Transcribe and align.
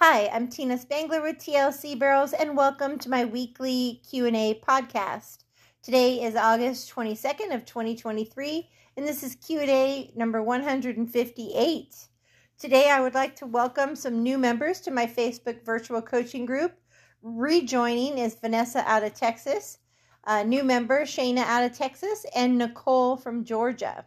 Hi, 0.00 0.28
I'm 0.28 0.46
Tina 0.46 0.78
Spangler 0.78 1.20
with 1.20 1.38
TLC 1.38 1.98
Barrels 1.98 2.32
and 2.32 2.56
welcome 2.56 3.00
to 3.00 3.10
my 3.10 3.24
weekly 3.24 4.00
Q&A 4.08 4.60
podcast. 4.64 5.38
Today 5.82 6.22
is 6.22 6.36
August 6.36 6.94
22nd 6.94 7.52
of 7.52 7.64
2023 7.64 8.70
and 8.96 9.04
this 9.04 9.24
is 9.24 9.34
Q&A 9.34 10.12
number 10.14 10.40
158. 10.40 11.96
Today 12.60 12.90
I 12.90 13.00
would 13.00 13.14
like 13.14 13.34
to 13.36 13.46
welcome 13.46 13.96
some 13.96 14.22
new 14.22 14.38
members 14.38 14.80
to 14.82 14.92
my 14.92 15.04
Facebook 15.04 15.64
virtual 15.64 16.00
coaching 16.00 16.46
group. 16.46 16.78
Rejoining 17.20 18.18
is 18.18 18.36
Vanessa 18.36 18.84
out 18.86 19.02
of 19.02 19.14
Texas, 19.14 19.78
a 20.28 20.44
new 20.44 20.62
member 20.62 21.06
Shayna 21.06 21.38
out 21.38 21.64
of 21.64 21.76
Texas 21.76 22.24
and 22.36 22.56
Nicole 22.56 23.16
from 23.16 23.44
Georgia. 23.44 24.06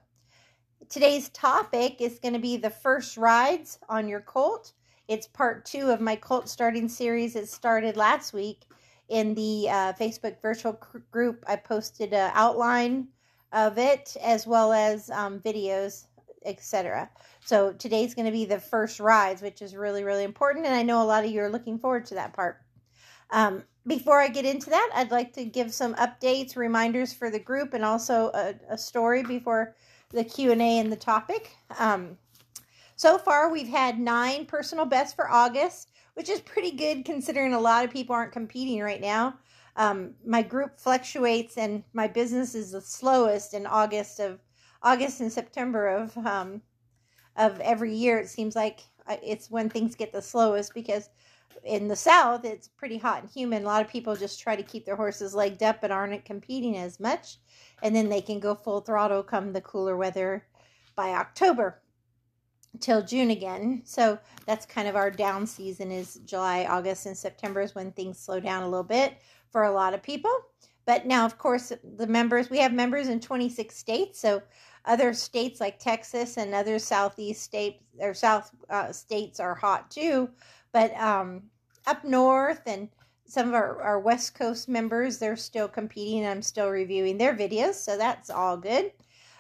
Today's 0.88 1.28
topic 1.28 2.00
is 2.00 2.18
going 2.18 2.34
to 2.34 2.40
be 2.40 2.56
the 2.56 2.70
first 2.70 3.18
rides 3.18 3.78
on 3.90 4.08
your 4.08 4.22
colt. 4.22 4.72
It's 5.12 5.28
part 5.28 5.66
two 5.66 5.90
of 5.90 6.00
my 6.00 6.16
colt 6.16 6.48
starting 6.48 6.88
series. 6.88 7.36
It 7.36 7.50
started 7.50 7.98
last 7.98 8.32
week 8.32 8.62
in 9.10 9.36
the 9.36 9.68
uh, 9.68 9.92
Facebook 10.00 10.42
virtual 10.42 10.80
group. 11.12 11.44
I 11.46 11.58
posted 11.58 12.14
an 12.14 12.32
outline 12.34 13.10
of 13.52 13.78
it 13.78 14.16
as 14.24 14.48
well 14.48 14.72
as 14.72 15.10
um, 15.10 15.42
videos, 15.42 16.06
etc. 16.46 17.10
So 17.44 17.74
today's 17.74 18.16
going 18.16 18.28
to 18.28 18.32
be 18.32 18.46
the 18.46 18.62
first 18.62 19.02
rides, 19.02 19.42
which 19.42 19.62
is 19.62 19.76
really, 19.76 20.06
really 20.06 20.24
important. 20.24 20.66
And 20.66 20.74
I 20.74 20.82
know 20.82 21.02
a 21.02 21.04
lot 21.04 21.26
of 21.26 21.32
you 21.32 21.42
are 21.42 21.50
looking 21.50 21.78
forward 21.78 22.06
to 22.06 22.16
that 22.16 22.32
part. 22.32 22.62
Um, 23.32 23.64
before 23.86 24.22
I 24.22 24.30
get 24.30 24.46
into 24.46 24.70
that, 24.70 24.92
I'd 24.96 25.12
like 25.12 25.34
to 25.34 25.44
give 25.44 25.74
some 25.74 25.94
updates, 25.96 26.56
reminders 26.56 27.12
for 27.12 27.30
the 27.30 27.40
group, 27.40 27.74
and 27.74 27.84
also 27.84 28.32
a, 28.34 28.56
a 28.70 28.78
story 28.78 29.24
before 29.24 29.76
the 30.12 30.24
Q&A 30.24 30.80
and 30.80 30.90
the 30.90 30.96
topic. 30.96 31.52
Um, 31.78 32.18
so 33.02 33.18
far, 33.18 33.52
we've 33.52 33.68
had 33.68 34.00
nine 34.00 34.46
personal 34.46 34.86
bests 34.86 35.16
for 35.16 35.28
August, 35.28 35.90
which 36.14 36.30
is 36.30 36.40
pretty 36.40 36.70
good 36.70 37.04
considering 37.04 37.56
a 37.56 37.60
lot 37.60 37.84
of 37.84 37.90
people 37.90 38.14
aren't 38.14 38.32
competing 38.32 38.80
right 38.80 39.02
now. 39.02 39.40
Um, 39.76 40.14
my 40.24 40.44
group 40.44 40.80
fluctuates, 40.80 41.58
and 41.58 41.84
my 41.94 42.08
business 42.08 42.54
is 42.54 42.74
the 42.74 42.82
slowest 42.82 43.56
in 43.56 43.66
August 43.66 44.20
of 44.20 44.40
August 44.84 45.20
and 45.20 45.34
September 45.34 45.88
of 45.88 46.16
um, 46.16 46.62
of 47.38 47.60
every 47.62 47.92
year. 47.92 48.20
It 48.20 48.30
seems 48.30 48.56
like 48.56 48.82
uh, 49.08 49.18
it's 49.24 49.50
when 49.50 49.68
things 49.68 49.96
get 49.96 50.14
the 50.14 50.22
slowest 50.22 50.76
because 50.76 51.10
in 51.64 51.88
the 51.88 51.96
south 51.96 52.46
it's 52.46 52.68
pretty 52.68 52.98
hot 53.00 53.22
and 53.22 53.32
humid 53.32 53.64
a 53.64 53.66
lot 53.66 53.84
of 53.84 53.92
people 53.92 54.16
just 54.16 54.40
try 54.40 54.56
to 54.56 54.64
keep 54.64 54.86
their 54.86 54.96
horses 54.96 55.36
legged 55.36 55.62
up 55.62 55.84
and 55.84 55.92
aren't 55.92 56.26
competing 56.26 56.78
as 56.78 57.00
much 57.00 57.38
and 57.84 57.96
then 57.96 58.10
they 58.10 58.22
can 58.22 58.40
go 58.40 58.56
full 58.56 58.80
throttle 58.80 59.22
come 59.22 59.52
the 59.54 59.62
cooler 59.62 59.96
weather 59.98 60.48
by 60.96 61.10
october 61.10 61.82
till 62.80 63.02
june 63.02 63.32
again. 63.32 63.82
So 63.86 64.18
that's 64.46 64.66
kind 64.66 64.88
of 64.88 64.96
our 64.96 65.12
down 65.12 65.46
season 65.46 65.92
is 65.92 66.20
july 66.26 66.66
august 66.66 67.06
and 67.06 67.18
september 67.18 67.62
is 67.62 67.76
when 67.76 67.92
things 67.92 68.18
slow 68.18 68.40
down 68.40 68.64
a 68.64 68.70
little 68.70 68.84
bit 68.84 69.18
for 69.50 69.64
a 69.64 69.72
lot 69.72 69.94
of 69.94 70.02
people. 70.04 70.32
But 70.86 71.06
now 71.06 71.26
of 71.26 71.38
course 71.38 71.72
the 71.98 72.08
members 72.08 72.50
we 72.50 72.60
have 72.60 72.74
members 72.74 73.08
in 73.08 73.20
26 73.20 73.76
states. 73.76 74.20
So 74.20 74.42
other 74.86 75.14
states 75.14 75.60
like 75.60 75.80
texas 75.80 76.38
and 76.38 76.54
other 76.54 76.80
southeast 76.80 77.44
states 77.44 77.84
or 78.00 78.14
south 78.14 78.52
uh, 78.70 78.92
states 78.92 79.40
are 79.40 79.56
hot 79.56 79.92
too. 79.92 80.30
But 80.72 80.96
um, 80.96 81.44
up 81.86 82.04
north 82.04 82.62
and 82.66 82.90
some 83.32 83.48
of 83.48 83.54
our, 83.54 83.82
our 83.82 84.00
West 84.00 84.36
Coast 84.36 84.68
members, 84.68 85.18
they're 85.18 85.38
still 85.38 85.70
competing. 85.70 86.28
I'm 86.28 86.42
still 86.42 86.70
reviewing 86.70 87.18
their 87.18 87.34
videos, 87.34 87.76
so 87.76 87.98
that's 87.98 88.30
all 88.30 88.58
good. 88.58 88.92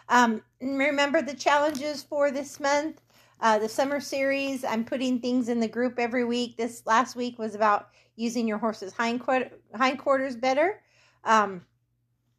Um, 0.07 0.41
remember 0.61 1.21
the 1.21 1.33
challenges 1.33 2.01
for 2.01 2.31
this 2.31 2.57
month, 2.61 3.01
uh, 3.41 3.59
the 3.59 3.69
summer 3.69 3.99
series. 3.99 4.63
I'm 4.63 4.85
putting 4.85 5.19
things 5.19 5.49
in 5.49 5.59
the 5.59 5.67
group 5.67 5.99
every 5.99 6.23
week. 6.23 6.57
This 6.57 6.83
last 6.85 7.15
week 7.15 7.39
was 7.39 7.55
about 7.55 7.89
using 8.15 8.47
your 8.47 8.59
horse's 8.59 8.93
hindquarters 8.93 10.35
better. 10.35 10.81
Um, 11.23 11.61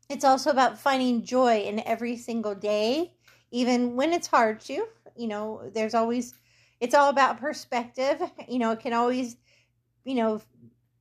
it's 0.09 0.25
also 0.25 0.51
about 0.51 0.79
finding 0.79 1.25
joy 1.25 1.61
in 1.63 1.81
every 1.81 2.17
single 2.17 2.55
day, 2.55 3.13
even 3.51 3.97
when 3.97 4.13
it's 4.13 4.27
hard 4.27 4.61
to. 4.63 4.87
You 5.17 5.29
know, 5.29 5.71
there's 5.75 5.95
always 5.95 6.35
it's 6.81 6.95
all 6.95 7.11
about 7.11 7.39
perspective. 7.39 8.21
You 8.49 8.59
know, 8.59 8.73
it 8.73 8.81
can 8.81 8.93
always, 8.93 9.37
you 10.05 10.15
know, 10.15 10.41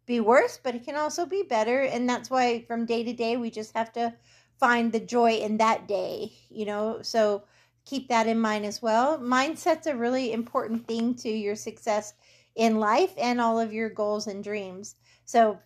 be 0.05 0.19
worse, 0.19 0.59
but 0.63 0.75
it 0.75 0.85
can 0.85 0.95
also 0.95 1.25
be 1.25 1.43
better. 1.43 1.81
And 1.83 2.07
that's 2.09 2.29
why 2.29 2.63
from 2.67 2.85
day 2.85 3.03
to 3.03 3.13
day, 3.13 3.37
we 3.37 3.51
just 3.51 3.75
have 3.75 3.91
to 3.93 4.13
find 4.59 4.91
the 4.91 4.99
joy 4.99 5.33
in 5.33 5.57
that 5.57 5.87
day, 5.87 6.31
you 6.49 6.65
know. 6.65 6.99
So 7.01 7.43
keep 7.85 8.07
that 8.09 8.27
in 8.27 8.39
mind 8.39 8.65
as 8.65 8.81
well. 8.81 9.17
Mindset's 9.19 9.87
a 9.87 9.95
really 9.95 10.33
important 10.33 10.87
thing 10.87 11.15
to 11.15 11.29
your 11.29 11.55
success 11.55 12.13
in 12.55 12.79
life 12.79 13.13
and 13.17 13.39
all 13.39 13.59
of 13.59 13.73
your 13.73 13.89
goals 13.89 14.27
and 14.27 14.43
dreams. 14.43 14.95
So, 15.25 15.59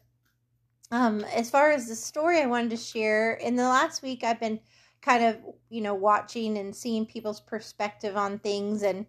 um, 0.91 1.23
as 1.33 1.49
far 1.49 1.71
as 1.71 1.87
the 1.87 1.95
story 1.95 2.39
I 2.39 2.45
wanted 2.45 2.69
to 2.71 2.77
share, 2.77 3.33
in 3.33 3.55
the 3.55 3.63
last 3.63 4.03
week, 4.03 4.23
I've 4.23 4.39
been 4.39 4.59
kind 5.01 5.23
of, 5.23 5.37
you 5.69 5.81
know, 5.81 5.95
watching 5.95 6.57
and 6.57 6.75
seeing 6.75 7.05
people's 7.05 7.41
perspective 7.41 8.15
on 8.15 8.39
things 8.39 8.83
and 8.83 9.05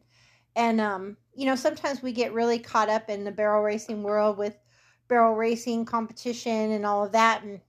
and 0.57 0.81
um, 0.81 1.17
you 1.35 1.47
know 1.47 1.55
sometimes 1.55 2.03
we 2.03 2.13
get 2.13 2.33
really 2.33 2.59
caught 2.59 2.89
up 2.89 3.09
in 3.09 3.23
the 3.23 3.31
barrel 3.31 3.63
racing 3.63 4.03
world 4.03 4.39
with 4.39 4.57
barrel 5.07 5.35
racing 5.35 5.85
competition 5.85 6.73
and 6.73 6.85
all 6.85 7.05
of 7.05 7.13
that 7.13 7.45
and 7.45 7.61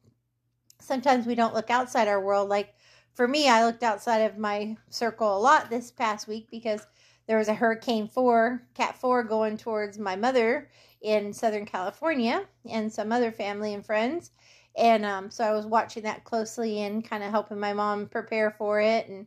sometimes 0.79 1.27
we 1.27 1.35
don't 1.35 1.53
look 1.53 1.69
outside 1.69 2.07
our 2.07 2.23
world 2.23 2.49
like 2.49 2.73
for 3.17 3.27
me 3.27 3.49
i 3.49 3.65
looked 3.65 3.81
outside 3.81 4.19
of 4.19 4.37
my 4.37 4.77
circle 4.91 5.35
a 5.35 5.39
lot 5.39 5.69
this 5.69 5.89
past 5.89 6.27
week 6.27 6.47
because 6.51 6.85
there 7.27 7.39
was 7.39 7.47
a 7.47 7.53
hurricane 7.53 8.07
4 8.07 8.61
cat 8.75 8.95
4 8.95 9.23
going 9.23 9.57
towards 9.57 9.97
my 9.97 10.15
mother 10.15 10.69
in 11.01 11.33
southern 11.33 11.65
california 11.65 12.45
and 12.69 12.93
some 12.93 13.11
other 13.11 13.31
family 13.31 13.73
and 13.73 13.85
friends. 13.85 14.31
And 14.75 15.03
um, 15.05 15.31
so 15.31 15.43
i 15.43 15.51
was 15.51 15.65
watching 15.65 16.03
that 16.03 16.23
closely 16.23 16.81
and 16.81 17.03
kind 17.07 17.23
of 17.23 17.31
helping 17.31 17.59
my 17.59 17.73
mom 17.73 18.07
prepare 18.07 18.51
for 18.51 18.79
it. 18.79 19.07
And 19.07 19.25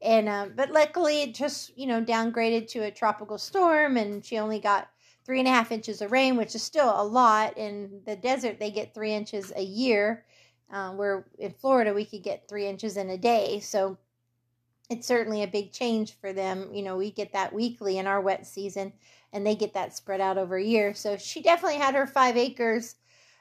and 0.00 0.28
um, 0.28 0.52
but 0.54 0.70
luckily 0.70 1.22
it 1.22 1.34
just 1.34 1.76
you 1.76 1.86
know 1.86 2.02
downgraded 2.02 2.68
to 2.68 2.84
a 2.84 2.90
tropical 2.90 3.38
storm 3.38 3.96
and 3.96 4.24
she 4.24 4.38
only 4.38 4.60
got 4.60 4.88
three 5.24 5.40
and 5.40 5.48
a 5.48 5.50
half 5.50 5.72
inches 5.72 6.00
of 6.02 6.12
rain 6.12 6.36
which 6.36 6.54
is 6.54 6.62
still 6.62 6.92
a 6.94 7.04
lot. 7.04 7.58
In 7.58 8.00
the 8.06 8.14
desert 8.14 8.60
they 8.60 8.70
get 8.70 8.94
three 8.94 9.12
inches 9.12 9.52
a 9.56 9.62
year 9.62 10.24
uh, 10.74 10.90
where 10.90 11.24
in 11.38 11.52
florida 11.52 11.94
we 11.94 12.04
could 12.04 12.22
get 12.22 12.48
three 12.48 12.66
inches 12.66 12.96
in 12.96 13.08
a 13.10 13.18
day. 13.18 13.60
So 13.60 13.96
it's 14.90 15.06
certainly 15.06 15.42
a 15.42 15.48
big 15.48 15.72
change 15.72 16.12
for 16.20 16.32
them. 16.34 16.68
You 16.74 16.82
know 16.82 16.96
we 16.96 17.10
get 17.10 17.32
that 17.32 17.52
weekly 17.52 17.98
in 17.98 18.06
our 18.06 18.20
wet 18.20 18.46
season 18.46 18.92
and 19.32 19.46
they 19.46 19.54
get 19.54 19.72
that 19.74 19.96
spread 19.96 20.20
out 20.20 20.38
over 20.38 20.56
a 20.56 20.64
year. 20.64 20.92
So 20.92 21.16
she 21.16 21.40
definitely 21.40 21.78
had 21.78 21.94
her 21.94 22.06
five 22.06 22.36
acres 22.36 22.96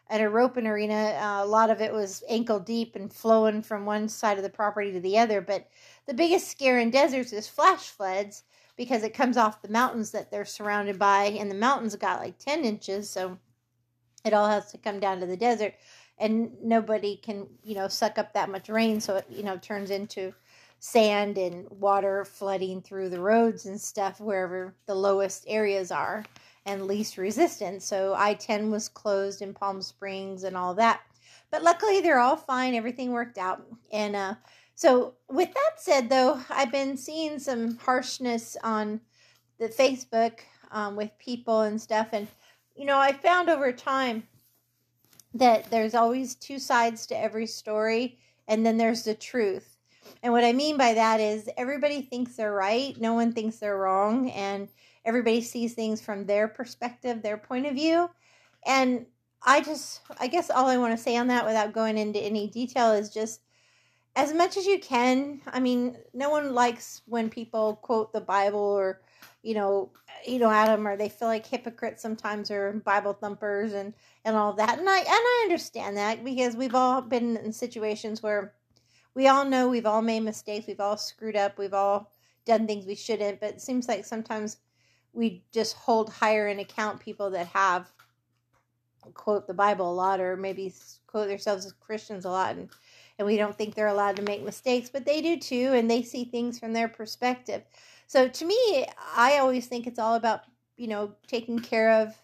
at 0.09 0.21
a 0.21 0.29
roping 0.29 0.67
arena. 0.67 0.93
Uh, 0.93 1.43
a 1.43 1.45
lot 1.45 1.69
of 1.69 1.81
it 1.81 1.91
was 1.91 2.23
ankle 2.29 2.59
deep 2.59 2.95
and 2.95 3.11
flowing 3.11 3.61
from 3.61 3.85
one 3.85 4.07
side 4.07 4.37
of 4.37 4.43
the 4.43 4.49
property 4.49 4.91
to 4.91 4.99
the 4.99 5.17
other. 5.17 5.41
But 5.41 5.67
the 6.05 6.13
biggest 6.13 6.49
scare 6.49 6.79
in 6.79 6.91
deserts 6.91 7.33
is 7.33 7.47
flash 7.47 7.89
floods 7.89 8.43
because 8.75 9.03
it 9.03 9.13
comes 9.13 9.37
off 9.37 9.61
the 9.61 9.69
mountains 9.69 10.11
that 10.11 10.31
they're 10.31 10.45
surrounded 10.45 10.97
by, 10.97 11.25
and 11.25 11.49
the 11.49 11.55
mountains 11.55 11.95
got 11.95 12.19
like 12.19 12.37
10 12.39 12.65
inches, 12.65 13.09
so 13.09 13.37
it 14.25 14.33
all 14.33 14.47
has 14.47 14.71
to 14.71 14.77
come 14.77 14.99
down 14.99 15.19
to 15.19 15.25
the 15.25 15.37
desert. 15.37 15.73
And 16.19 16.51
nobody 16.61 17.17
can, 17.17 17.47
you 17.63 17.75
know, 17.75 17.87
suck 17.87 18.17
up 18.17 18.33
that 18.33 18.49
much 18.49 18.69
rain, 18.69 19.01
so 19.01 19.17
it, 19.17 19.25
you 19.29 19.43
know, 19.43 19.57
turns 19.57 19.89
into 19.89 20.33
sand 20.79 21.37
and 21.37 21.65
water 21.69 22.25
flooding 22.25 22.81
through 22.81 23.09
the 23.09 23.19
roads 23.19 23.65
and 23.65 23.79
stuff 23.79 24.19
wherever 24.19 24.75
the 24.85 24.93
lowest 24.93 25.45
areas 25.47 25.91
are 25.91 26.25
and 26.65 26.87
least 26.87 27.17
resistance. 27.17 27.85
So 27.85 28.13
I 28.17 28.33
10 28.33 28.69
was 28.69 28.89
closed 28.89 29.41
in 29.41 29.53
Palm 29.53 29.81
Springs 29.81 30.43
and 30.43 30.57
all 30.57 30.73
that. 30.75 31.01
But 31.51 31.63
luckily, 31.63 32.01
they're 32.01 32.19
all 32.19 32.35
fine. 32.35 32.73
Everything 32.73 33.11
worked 33.11 33.37
out. 33.37 33.65
And 33.91 34.15
uh, 34.15 34.35
so, 34.75 35.13
with 35.29 35.53
that 35.53 35.71
said, 35.77 36.09
though, 36.09 36.41
I've 36.49 36.71
been 36.71 36.97
seeing 36.97 37.37
some 37.37 37.77
harshness 37.77 38.57
on 38.63 38.99
the 39.59 39.69
Facebook 39.69 40.39
um, 40.71 40.95
with 40.95 41.11
people 41.19 41.61
and 41.61 41.79
stuff. 41.79 42.09
And, 42.11 42.27
you 42.75 42.85
know, 42.85 42.97
I 42.97 43.13
found 43.13 43.49
over 43.49 43.71
time 43.71 44.23
that 45.33 45.69
there's 45.71 45.95
always 45.95 46.35
two 46.35 46.59
sides 46.59 47.05
to 47.07 47.17
every 47.19 47.47
story, 47.47 48.19
and 48.47 48.65
then 48.65 48.77
there's 48.77 49.03
the 49.03 49.15
truth. 49.15 49.77
And 50.21 50.31
what 50.33 50.43
I 50.43 50.53
mean 50.53 50.77
by 50.77 50.93
that 50.93 51.19
is 51.19 51.49
everybody 51.57 52.01
thinks 52.01 52.35
they're 52.35 52.53
right, 52.53 52.99
no 52.99 53.13
one 53.13 53.33
thinks 53.33 53.57
they're 53.57 53.77
wrong, 53.77 54.29
and 54.31 54.69
everybody 55.05 55.41
sees 55.41 55.73
things 55.73 56.01
from 56.01 56.25
their 56.25 56.47
perspective, 56.47 57.21
their 57.21 57.37
point 57.37 57.65
of 57.65 57.73
view. 57.73 58.09
And 58.65 59.05
I 59.45 59.61
just, 59.61 60.01
I 60.19 60.27
guess 60.27 60.49
all 60.49 60.67
I 60.67 60.77
want 60.77 60.95
to 60.95 61.03
say 61.03 61.17
on 61.17 61.27
that 61.27 61.45
without 61.45 61.73
going 61.73 61.97
into 61.97 62.19
any 62.19 62.47
detail 62.47 62.91
is 62.91 63.09
just 63.09 63.41
as 64.15 64.33
much 64.33 64.55
as 64.57 64.65
you 64.65 64.79
can. 64.79 65.41
I 65.47 65.59
mean, 65.59 65.97
no 66.13 66.29
one 66.29 66.53
likes 66.53 67.01
when 67.05 67.29
people 67.29 67.77
quote 67.81 68.13
the 68.13 68.21
Bible 68.21 68.59
or, 68.59 69.01
you 69.43 69.53
know, 69.53 69.91
you 70.25 70.39
know, 70.39 70.49
Adam, 70.49 70.87
or 70.87 70.95
they 70.95 71.09
feel 71.09 71.27
like 71.27 71.45
hypocrites 71.45 72.01
sometimes 72.01 72.49
or 72.49 72.71
Bible 72.85 73.13
thumpers 73.13 73.73
and 73.73 73.93
and 74.25 74.35
all 74.35 74.53
that. 74.53 74.79
And 74.79 74.89
I 74.89 74.99
and 74.99 75.07
I 75.09 75.41
understand 75.43 75.97
that 75.97 76.23
because 76.23 76.55
we've 76.55 76.73
all 76.73 77.01
been 77.01 77.37
in 77.37 77.51
situations 77.51 78.23
where 78.23 78.53
we 79.13 79.27
all 79.27 79.45
know 79.45 79.67
we've 79.67 79.85
all 79.85 80.01
made 80.01 80.21
mistakes, 80.21 80.65
we've 80.65 80.79
all 80.79 80.97
screwed 80.97 81.35
up, 81.35 81.57
we've 81.57 81.73
all 81.73 82.09
done 82.45 82.65
things 82.65 82.85
we 82.85 82.95
shouldn't. 82.95 83.41
But 83.41 83.55
it 83.55 83.61
seems 83.61 83.87
like 83.87 84.05
sometimes 84.05 84.57
we 85.11 85.43
just 85.51 85.75
hold 85.75 86.09
higher 86.09 86.47
in 86.47 86.59
account 86.59 87.01
people 87.01 87.29
that 87.31 87.47
have 87.47 87.91
quote 89.13 89.45
the 89.47 89.53
Bible 89.53 89.91
a 89.91 89.93
lot 89.93 90.21
or 90.21 90.37
maybe 90.37 90.73
quote 91.05 91.27
themselves 91.27 91.65
as 91.65 91.73
Christians 91.73 92.23
a 92.23 92.29
lot 92.29 92.55
and 92.55 92.69
and 93.19 93.27
we 93.27 93.37
don't 93.37 93.55
think 93.55 93.75
they're 93.75 93.87
allowed 93.87 94.15
to 94.15 94.23
make 94.23 94.43
mistakes, 94.43 94.89
but 94.89 95.05
they 95.05 95.21
do 95.21 95.37
too 95.37 95.73
and 95.73 95.91
they 95.91 96.01
see 96.01 96.25
things 96.25 96.57
from 96.57 96.73
their 96.73 96.87
perspective. 96.87 97.61
So 98.13 98.27
to 98.27 98.45
me, 98.45 98.85
I 99.17 99.39
always 99.39 99.65
think 99.65 99.87
it's 99.87 99.97
all 99.97 100.13
about, 100.13 100.41
you 100.77 100.85
know, 100.85 101.15
taking 101.25 101.57
care 101.57 101.93
of 101.93 102.15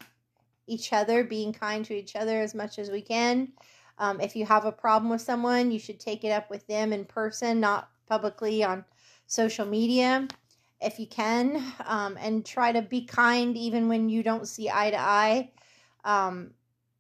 each 0.68 0.94
other, 0.94 1.24
being 1.24 1.52
kind 1.52 1.84
to 1.86 1.96
each 1.96 2.16
other 2.16 2.40
as 2.40 2.54
much 2.54 2.78
as 2.78 2.92
we 2.92 3.02
can. 3.02 3.54
Um, 3.98 4.22
if 4.22 4.36
you 4.36 4.46
have 4.46 4.66
a 4.66 4.72
problem 4.72 5.10
with 5.10 5.22
someone, 5.22 5.72
you 5.72 5.80
should 5.80 6.00
take 6.00 6.24
it 6.24 6.30
up 6.30 6.48
with 6.52 6.68
them 6.68 6.94
in 6.94 7.06
person, 7.06 7.60
not 7.60 7.90
publicly 8.08 8.64
on 8.64 8.86
social 9.26 9.66
media 9.66 10.28
if 10.80 11.00
you 11.00 11.08
can, 11.08 11.60
um, 11.88 12.20
and 12.22 12.46
try 12.46 12.72
to 12.72 12.84
be 12.84 13.04
kind 13.04 13.58
even 13.58 13.88
when 13.88 14.10
you 14.10 14.22
don't 14.22 14.48
see 14.48 14.70
eye 14.70 14.92
to 14.92 15.00
eye. 15.00 15.52
Um, 16.06 16.52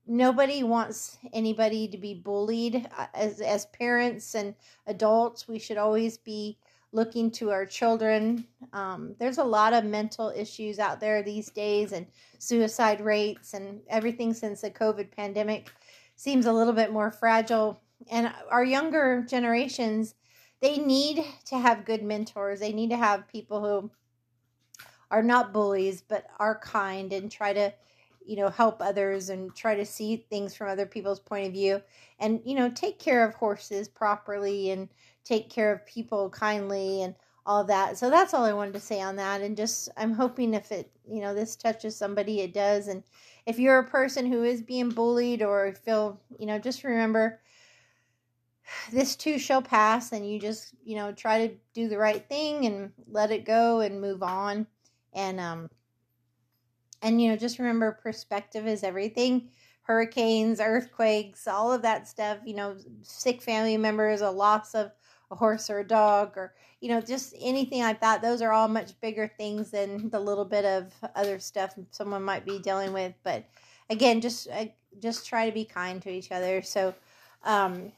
nobody 0.07 0.63
wants 0.63 1.19
anybody 1.31 1.88
to 1.89 1.97
be 2.00 2.15
bullied. 2.15 2.89
Uh, 2.97 3.06
as, 3.13 3.39
as 3.39 3.68
parents 3.68 4.33
and 4.33 4.56
adults, 4.88 5.47
we 5.47 5.59
should 5.59 5.77
always 5.77 6.18
be 6.18 6.57
looking 6.91 7.30
to 7.31 7.51
our 7.51 7.65
children. 7.65 8.45
Um, 8.74 9.15
there's 9.19 9.38
a 9.38 9.44
lot 9.44 9.74
of 9.74 9.83
mental 9.83 10.33
issues 10.36 10.80
out 10.80 11.00
there 11.00 11.21
these 11.21 11.50
days, 11.50 11.91
and 11.91 12.07
suicide 12.39 13.01
rates, 13.01 13.53
and 13.53 13.81
everything 13.89 14.33
since 14.33 14.62
the 14.62 14.71
COVID 14.71 15.12
pandemic 15.12 15.71
seems 16.15 16.45
a 16.45 16.53
little 16.53 16.74
bit 16.74 16.91
more 16.91 17.12
fragile. 17.12 17.81
And 18.09 18.31
our 18.50 18.63
younger 18.63 19.25
generations, 19.30 20.15
they 20.62 20.77
need 20.77 21.24
to 21.45 21.57
have 21.57 21.86
good 21.86 22.03
mentors. 22.03 22.59
They 22.59 22.74
need 22.74 22.89
to 22.89 22.97
have 22.97 23.27
people 23.27 23.62
who 23.62 23.91
are 25.12 25.24
not 25.24 25.53
bullies, 25.53 26.01
but 26.01 26.25
are 26.39 26.59
kind 26.59 27.13
and 27.13 27.31
try 27.31 27.53
to, 27.53 27.74
you 28.25 28.36
know, 28.36 28.50
help 28.50 28.81
others 28.81 29.30
and 29.30 29.56
try 29.56 29.75
to 29.75 29.86
see 29.86 30.18
things 30.30 30.56
from 30.56 30.69
other 30.69 30.86
people's 30.86 31.19
point 31.19 31.47
of 31.47 31.53
view 31.53 31.81
and, 32.19 32.41
you 32.45 32.56
know, 32.56 32.69
take 32.69 33.00
care 33.00 33.25
of 33.25 33.33
horses 33.33 33.88
properly 33.88 34.69
and 34.71 34.89
take 35.24 35.50
care 35.50 35.71
of 35.71 35.86
people 35.86 36.30
kindly 36.30 37.04
and 37.04 37.16
all 37.45 37.63
that. 37.63 37.98
So 37.98 38.10
that's 38.10 38.33
all 38.33 38.44
I 38.44 38.54
wanted 38.54 38.74
to 38.74 38.80
say 38.80 39.01
on 39.01 39.16
that. 39.16 39.42
And 39.42 39.57
just, 39.57 39.89
I'm 39.98 40.13
hoping 40.13 40.54
if 40.54 40.71
it, 40.71 40.92
you 41.10 41.19
know, 41.21 41.33
this 41.33 41.56
touches 41.56 41.95
somebody, 41.95 42.42
it 42.42 42.54
does. 42.54 42.88
And 42.88 43.04
if 43.45 43.57
you're 43.57 43.80
a 43.80 43.89
person 43.89 44.31
who 44.31 44.44
is 44.44 44.62
being 44.62 44.89
bullied 44.89 45.42
or 45.42 45.74
feel, 45.74 46.21
you 46.38 46.45
know, 46.45 46.60
just 46.60 46.83
remember 46.83 47.39
this 48.92 49.16
too 49.16 49.39
shall 49.39 49.63
pass 49.63 50.12
and 50.12 50.30
you 50.30 50.39
just, 50.39 50.75
you 50.83 50.95
know, 50.95 51.12
try 51.12 51.48
to 51.48 51.56
do 51.74 51.88
the 51.89 51.98
right 51.98 52.27
thing 52.27 52.65
and 52.65 52.92
let 53.07 53.31
it 53.31 53.45
go 53.45 53.80
and 53.80 54.00
move 54.00 54.22
on. 54.22 54.68
And, 55.13 55.39
um, 55.39 55.69
and, 57.01 57.22
you 57.22 57.30
know, 57.30 57.36
just 57.36 57.60
remember 57.60 58.00
perspective 58.04 58.68
is 58.68 58.83
everything. 58.83 59.50
Hurricanes, 59.81 60.60
earthquakes, 60.60 61.48
all 61.48 61.74
of 61.74 61.81
that 61.81 62.07
stuff, 62.07 62.38
you 62.45 62.54
know, 62.54 62.77
sick 63.01 63.42
family 63.42 63.75
members, 63.75 64.22
a 64.22 64.30
loss 64.30 64.75
of 64.75 64.92
a 65.31 65.36
horse 65.36 65.70
or 65.70 65.80
a 65.80 65.88
dog 65.88 66.38
or 66.38 66.54
you 66.81 66.90
know 66.90 67.02
just 67.02 67.36
anything 67.40 67.81
like 67.81 68.02
that. 68.02 68.22
Those 68.22 68.42
are 68.42 68.52
all 68.52 68.68
much 68.68 69.00
bigger 69.00 69.31
things 69.38 69.72
than 69.72 70.10
the 70.10 70.20
little 70.20 70.46
bit 70.46 70.66
of 70.66 70.94
other 71.16 71.40
stuff 71.40 71.76
someone 71.92 72.24
might 72.24 72.46
be 72.46 72.60
dealing 72.60 72.94
with. 72.94 73.14
But 73.24 73.46
again 73.90 74.22
just 74.22 74.48
uh, 74.50 74.66
just 75.02 75.28
try 75.28 75.46
to 75.46 75.54
be 75.54 75.66
kind 75.66 76.02
to 76.02 76.10
each 76.10 76.31
other. 76.31 76.62
So 76.62 76.94
um 77.44 77.92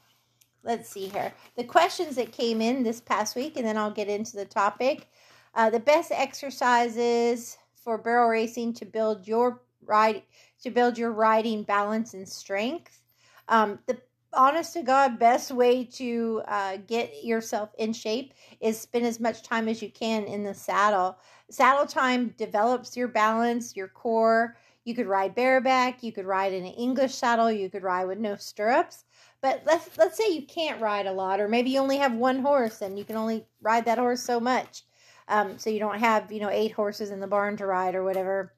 let's 0.64 0.88
see 0.88 1.08
here. 1.08 1.32
The 1.56 1.64
questions 1.64 2.16
that 2.16 2.32
came 2.32 2.60
in 2.60 2.82
this 2.82 3.00
past 3.00 3.34
week 3.34 3.56
and 3.56 3.66
then 3.66 3.76
i'll 3.76 3.90
get 3.90 4.08
into 4.08 4.36
the 4.36 4.44
topic. 4.44 5.08
Uh, 5.54 5.68
the 5.68 5.80
best 5.80 6.12
exercises 6.12 7.58
for 7.74 7.98
barrel 7.98 8.30
racing 8.30 8.72
to 8.74 8.84
build 8.84 9.26
your 9.26 9.60
ride 9.84 10.22
to 10.62 10.70
build 10.70 10.96
your 10.96 11.12
riding 11.12 11.62
balance 11.62 12.14
and 12.14 12.28
strength. 12.28 13.00
Um, 13.48 13.78
the 13.86 13.98
honest 14.34 14.72
to 14.74 14.82
God, 14.82 15.18
best 15.18 15.50
way 15.50 15.84
to 15.84 16.42
uh, 16.46 16.76
get 16.86 17.24
yourself 17.24 17.70
in 17.78 17.92
shape 17.92 18.34
is 18.60 18.80
spend 18.80 19.06
as 19.06 19.20
much 19.20 19.42
time 19.42 19.68
as 19.68 19.82
you 19.82 19.90
can 19.90 20.24
in 20.24 20.44
the 20.44 20.54
saddle. 20.54 21.18
Saddle 21.50 21.86
time 21.86 22.34
develops 22.38 22.96
your 22.96 23.08
balance, 23.08 23.76
your 23.76 23.88
core. 23.88 24.56
You 24.84 24.94
could 24.94 25.06
ride 25.06 25.34
bareback. 25.34 26.02
You 26.02 26.12
could 26.12 26.26
ride 26.26 26.52
in 26.52 26.64
an 26.64 26.72
English 26.72 27.14
saddle. 27.14 27.50
You 27.50 27.70
could 27.70 27.82
ride 27.82 28.06
with 28.06 28.18
no 28.18 28.36
stirrups. 28.36 29.04
But 29.40 29.62
let's 29.66 29.96
let's 29.98 30.16
say 30.16 30.32
you 30.32 30.46
can't 30.46 30.80
ride 30.80 31.06
a 31.06 31.12
lot, 31.12 31.40
or 31.40 31.48
maybe 31.48 31.70
you 31.70 31.80
only 31.80 31.98
have 31.98 32.14
one 32.14 32.40
horse 32.40 32.80
and 32.80 32.98
you 32.98 33.04
can 33.04 33.16
only 33.16 33.46
ride 33.60 33.84
that 33.86 33.98
horse 33.98 34.22
so 34.22 34.38
much. 34.40 34.84
Um, 35.28 35.58
so 35.58 35.70
you 35.70 35.78
don't 35.78 35.98
have 35.98 36.30
you 36.32 36.40
know 36.40 36.50
eight 36.50 36.72
horses 36.72 37.10
in 37.10 37.20
the 37.20 37.26
barn 37.26 37.56
to 37.56 37.66
ride 37.66 37.94
or 37.94 38.04
whatever. 38.04 38.54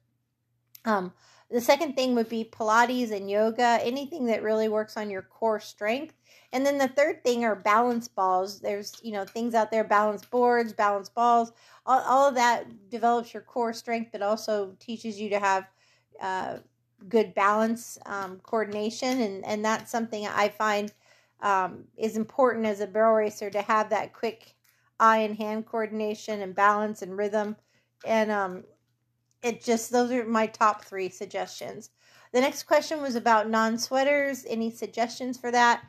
Um, 0.85 1.11
the 1.51 1.61
second 1.61 1.95
thing 1.95 2.15
would 2.15 2.29
be 2.29 2.49
Pilates 2.51 3.11
and 3.11 3.29
yoga, 3.29 3.79
anything 3.81 4.25
that 4.25 4.43
really 4.43 4.67
works 4.67 4.97
on 4.97 5.09
your 5.09 5.21
core 5.21 5.59
strength. 5.59 6.15
And 6.51 6.65
then 6.65 6.77
the 6.77 6.87
third 6.87 7.23
thing 7.23 7.43
are 7.43 7.55
balance 7.55 8.07
balls. 8.07 8.59
There's, 8.59 8.93
you 9.03 9.11
know, 9.11 9.25
things 9.25 9.53
out 9.53 9.71
there, 9.71 9.83
balance 9.83 10.25
boards, 10.25 10.73
balance 10.73 11.09
balls. 11.09 11.51
All, 11.85 12.01
all 12.01 12.27
of 12.27 12.35
that 12.35 12.89
develops 12.89 13.33
your 13.33 13.43
core 13.43 13.73
strength, 13.73 14.09
but 14.11 14.21
also 14.21 14.75
teaches 14.79 15.19
you 15.19 15.29
to 15.29 15.39
have 15.39 15.67
uh, 16.21 16.57
good 17.07 17.33
balance, 17.35 17.97
um, 18.05 18.39
coordination. 18.41 19.21
And, 19.21 19.45
and 19.45 19.63
that's 19.63 19.91
something 19.91 20.25
I 20.27 20.49
find 20.49 20.91
um, 21.41 21.83
is 21.97 22.17
important 22.17 22.65
as 22.65 22.79
a 22.79 22.87
barrel 22.87 23.15
racer 23.15 23.49
to 23.51 23.61
have 23.61 23.89
that 23.89 24.13
quick 24.13 24.55
eye 24.99 25.19
and 25.19 25.37
hand 25.37 25.65
coordination 25.65 26.41
and 26.41 26.55
balance 26.55 27.01
and 27.01 27.17
rhythm. 27.17 27.55
And 28.05 28.31
um, 28.31 28.63
it 29.45 29.63
just 29.63 29.91
those 29.91 30.11
are 30.11 30.25
my 30.25 30.47
top 30.47 30.83
three 30.83 31.07
suggestions. 31.07 31.91
The 32.33 32.41
next 32.41 32.63
question 32.63 33.01
was 33.01 33.15
about 33.15 33.47
non 33.49 33.77
sweaters. 33.77 34.43
Any 34.49 34.71
suggestions 34.71 35.37
for 35.37 35.51
that? 35.51 35.85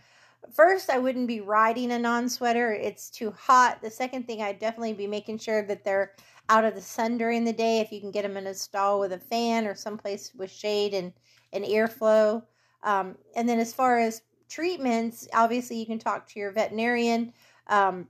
First, 0.54 0.90
I 0.90 0.98
wouldn't 0.98 1.26
be 1.26 1.40
riding 1.40 1.90
a 1.90 1.98
non 1.98 2.28
sweater, 2.28 2.72
it's 2.72 3.10
too 3.10 3.30
hot. 3.32 3.80
The 3.80 3.90
second 3.90 4.26
thing, 4.26 4.42
I'd 4.42 4.58
definitely 4.58 4.92
be 4.92 5.06
making 5.06 5.38
sure 5.38 5.62
that 5.62 5.84
they're 5.84 6.12
out 6.50 6.64
of 6.64 6.74
the 6.74 6.82
sun 6.82 7.16
during 7.16 7.44
the 7.44 7.52
day 7.52 7.80
if 7.80 7.90
you 7.90 8.00
can 8.00 8.10
get 8.10 8.22
them 8.22 8.36
in 8.36 8.46
a 8.46 8.54
stall 8.54 9.00
with 9.00 9.12
a 9.12 9.18
fan 9.18 9.66
or 9.66 9.74
someplace 9.74 10.32
with 10.36 10.50
shade 10.50 10.94
and, 10.94 11.12
and 11.52 11.64
airflow. 11.64 12.42
Um, 12.84 13.16
and 13.34 13.48
then, 13.48 13.58
as 13.58 13.72
far 13.72 13.98
as 13.98 14.20
treatments, 14.50 15.26
obviously, 15.32 15.78
you 15.78 15.86
can 15.86 15.98
talk 15.98 16.28
to 16.28 16.38
your 16.38 16.52
veterinarian. 16.52 17.32
Um, 17.68 18.06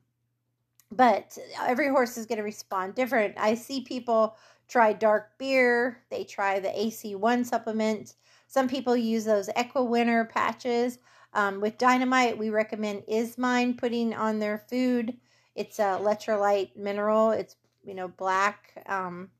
but 0.90 1.38
every 1.60 1.88
horse 1.88 2.16
is 2.16 2.26
going 2.26 2.38
to 2.38 2.44
respond 2.44 2.94
different. 2.94 3.34
I 3.38 3.54
see 3.54 3.82
people 3.82 4.37
try 4.68 4.92
dark 4.92 5.38
beer, 5.38 6.02
they 6.10 6.24
try 6.24 6.60
the 6.60 6.68
AC1 6.68 7.46
supplement. 7.46 8.14
Some 8.46 8.69
people 8.69 8.96
use 8.96 9.24
those 9.24 9.48
EquiWinner 9.50 10.29
patches. 10.29 10.98
Um, 11.34 11.60
with 11.60 11.79
dynamite, 11.79 12.38
we 12.38 12.50
recommend 12.50 13.02
Ismine 13.08 13.76
putting 13.76 14.14
on 14.14 14.38
their 14.38 14.58
food. 14.58 15.17
It's 15.55 15.79
a 15.79 15.98
electrolyte 16.00 16.76
mineral. 16.76 17.31
It's 17.31 17.56
you 17.84 17.94
know 17.94 18.08
black, 18.08 18.82
um, 18.86 19.31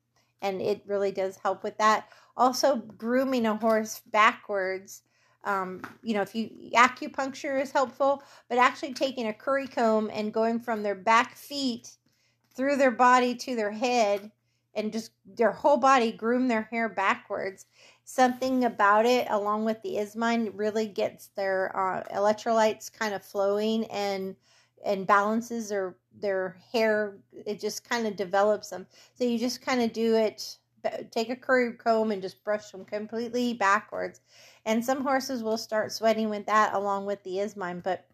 and 0.43 0.61
it 0.61 0.83
really 0.87 1.13
does 1.13 1.37
help 1.37 1.63
with 1.63 1.77
that. 1.79 2.09
Also, 2.37 2.77
grooming 2.77 3.47
a 3.47 3.57
horse 3.57 4.03
backwards. 4.11 5.03
Um, 5.45 5.81
you 6.03 6.15
know, 6.15 6.23
if 6.23 6.35
you 6.35 6.51
acupuncture 6.75 7.61
is 7.61 7.71
helpful, 7.71 8.23
but 8.49 8.59
actually 8.59 8.93
taking 8.95 9.29
a 9.29 9.33
curry 9.33 9.69
comb 9.69 10.11
and 10.13 10.35
going 10.35 10.59
from 10.61 10.83
their 10.83 10.97
back 10.97 11.35
feet 11.37 11.97
through 12.55 12.77
their 12.77 12.91
body 12.91 13.35
to 13.37 13.55
their 13.55 13.71
head 13.71 14.33
and 14.77 14.93
just 14.93 15.13
their 15.25 15.51
whole 15.51 15.79
body 15.79 16.13
groom 16.13 16.47
their 16.47 16.69
hair 16.71 16.89
backwards. 16.89 17.67
Something 18.05 18.65
about 18.65 19.07
it, 19.07 19.27
along 19.31 19.65
with 19.65 19.83
the 19.83 19.99
Ismine, 19.99 20.53
really 20.55 20.87
gets 20.87 21.29
their 21.29 21.77
uh, 21.77 22.05
electrolytes 22.15 22.93
kind 22.93 23.15
of 23.15 23.25
flowing 23.25 23.87
and 23.87 24.37
and 24.85 25.07
balances 25.07 25.71
their 25.71 25.97
their 26.21 26.57
hair. 26.73 27.17
It 27.33 27.59
just 27.59 27.89
kind 27.89 28.07
of 28.07 28.15
develops 28.15 28.71
them. 28.71 28.87
So 29.15 29.25
you 29.25 29.39
just 29.39 29.63
kind 29.63 29.83
of 29.83 29.93
do 29.93 30.15
it. 30.15 30.59
Take 31.11 31.31
a 31.31 31.37
curry 31.37 31.73
comb 31.73 32.13
and 32.13 32.23
just 32.23 32.45
brush 32.45 32.71
them 32.71 32.85
completely 32.85 33.55
backwards. 33.55 34.21
And 34.67 34.85
some 34.85 35.03
horses 35.03 35.43
will 35.43 35.59
start 35.59 35.91
sweating 35.91 36.31
with 36.31 36.47
that 36.47 36.75
along 36.75 37.07
with 37.07 37.25
the 37.25 37.41
Ismine, 37.41 37.81
but 37.81 38.07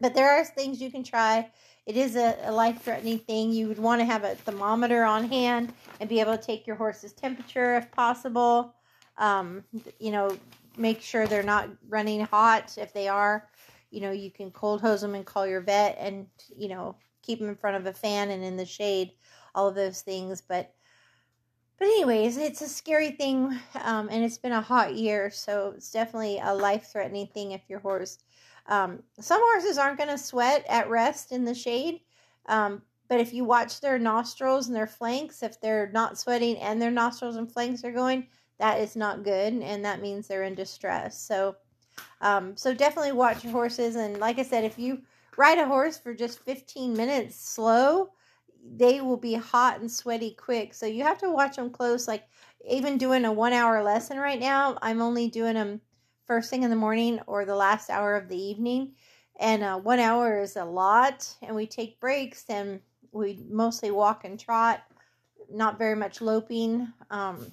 but 0.00 0.14
there 0.14 0.30
are 0.30 0.44
things 0.44 0.80
you 0.80 0.90
can 0.90 1.04
try 1.04 1.50
it 1.88 1.96
is 1.96 2.16
a, 2.16 2.36
a 2.42 2.52
life 2.52 2.82
threatening 2.82 3.18
thing. 3.18 3.50
You 3.50 3.66
would 3.68 3.78
want 3.78 4.02
to 4.02 4.04
have 4.04 4.22
a 4.22 4.34
thermometer 4.34 5.04
on 5.04 5.26
hand 5.26 5.72
and 6.00 6.08
be 6.08 6.20
able 6.20 6.36
to 6.36 6.42
take 6.42 6.66
your 6.66 6.76
horse's 6.76 7.14
temperature 7.14 7.76
if 7.76 7.90
possible. 7.92 8.74
Um, 9.16 9.64
you 9.98 10.10
know, 10.12 10.36
make 10.76 11.00
sure 11.00 11.26
they're 11.26 11.42
not 11.42 11.70
running 11.88 12.20
hot. 12.20 12.76
If 12.76 12.92
they 12.92 13.08
are, 13.08 13.48
you 13.90 14.02
know, 14.02 14.10
you 14.10 14.30
can 14.30 14.50
cold 14.50 14.82
hose 14.82 15.00
them 15.00 15.14
and 15.14 15.24
call 15.24 15.46
your 15.46 15.62
vet 15.62 15.96
and, 15.98 16.26
you 16.54 16.68
know, 16.68 16.94
keep 17.22 17.38
them 17.38 17.48
in 17.48 17.56
front 17.56 17.78
of 17.78 17.86
a 17.86 17.92
fan 17.94 18.30
and 18.32 18.44
in 18.44 18.58
the 18.58 18.66
shade, 18.66 19.12
all 19.54 19.66
of 19.66 19.74
those 19.74 20.02
things. 20.02 20.42
But, 20.42 20.74
but 21.78 21.86
anyways, 21.86 22.36
it's 22.36 22.60
a 22.60 22.68
scary 22.68 23.12
thing, 23.12 23.58
um, 23.82 24.10
and 24.10 24.22
it's 24.22 24.36
been 24.36 24.52
a 24.52 24.60
hot 24.60 24.94
year, 24.94 25.30
so 25.30 25.72
it's 25.74 25.90
definitely 25.90 26.38
a 26.42 26.52
life 26.52 26.90
threatening 26.92 27.28
thing 27.28 27.52
if 27.52 27.62
your 27.66 27.78
horse 27.78 28.18
um, 28.68 29.02
some 29.18 29.40
horses 29.40 29.78
aren't 29.78 29.98
going 29.98 30.10
to 30.10 30.18
sweat 30.18 30.64
at 30.68 30.90
rest 30.90 31.32
in 31.32 31.44
the 31.44 31.54
shade, 31.54 32.00
um, 32.46 32.82
But 33.08 33.20
if 33.20 33.32
you 33.32 33.44
watch 33.44 33.80
their 33.80 33.98
nostrils 33.98 34.66
and 34.68 34.76
their 34.76 34.86
flanks, 34.86 35.42
if 35.42 35.60
they're 35.60 35.90
not 35.92 36.18
sweating 36.18 36.58
and 36.58 36.80
their 36.80 36.90
nostrils 36.90 37.36
and 37.36 37.50
flanks 37.50 37.82
are 37.84 37.92
going, 37.92 38.28
that 38.58 38.80
is 38.80 38.96
not 38.96 39.24
good, 39.24 39.54
and 39.54 39.84
that 39.84 40.02
means 40.02 40.26
they're 40.28 40.42
in 40.44 40.54
distress. 40.54 41.18
So, 41.20 41.56
um, 42.20 42.56
so 42.56 42.74
definitely 42.74 43.12
watch 43.12 43.44
your 43.44 43.52
horses. 43.52 43.96
And 43.96 44.18
like 44.18 44.38
I 44.38 44.42
said, 44.42 44.64
if 44.64 44.78
you 44.78 45.02
ride 45.36 45.58
a 45.58 45.66
horse 45.66 45.98
for 45.98 46.14
just 46.14 46.40
15 46.40 46.94
minutes 46.94 47.36
slow, 47.36 48.10
they 48.76 49.00
will 49.00 49.16
be 49.16 49.34
hot 49.34 49.80
and 49.80 49.90
sweaty 49.90 50.32
quick. 50.34 50.74
So 50.74 50.86
you 50.86 51.02
have 51.04 51.18
to 51.18 51.30
watch 51.30 51.56
them 51.56 51.70
close. 51.70 52.08
Like 52.08 52.24
even 52.68 52.98
doing 52.98 53.24
a 53.24 53.32
one 53.32 53.52
hour 53.52 53.82
lesson 53.82 54.18
right 54.18 54.40
now, 54.40 54.76
I'm 54.82 55.00
only 55.00 55.28
doing 55.28 55.54
them 55.54 55.80
first 56.28 56.50
thing 56.50 56.62
in 56.62 56.70
the 56.70 56.76
morning 56.76 57.18
or 57.26 57.44
the 57.44 57.56
last 57.56 57.90
hour 57.90 58.14
of 58.14 58.28
the 58.28 58.40
evening. 58.40 58.92
And 59.40 59.64
uh, 59.64 59.78
one 59.78 59.98
hour 59.98 60.40
is 60.40 60.56
a 60.56 60.64
lot, 60.64 61.28
and 61.42 61.56
we 61.56 61.66
take 61.66 61.98
breaks 61.98 62.44
and 62.48 62.80
we 63.10 63.40
mostly 63.48 63.90
walk 63.90 64.24
and 64.24 64.38
trot, 64.38 64.82
not 65.50 65.78
very 65.78 65.96
much 65.96 66.20
loping. 66.20 66.92
Um, 67.10 67.50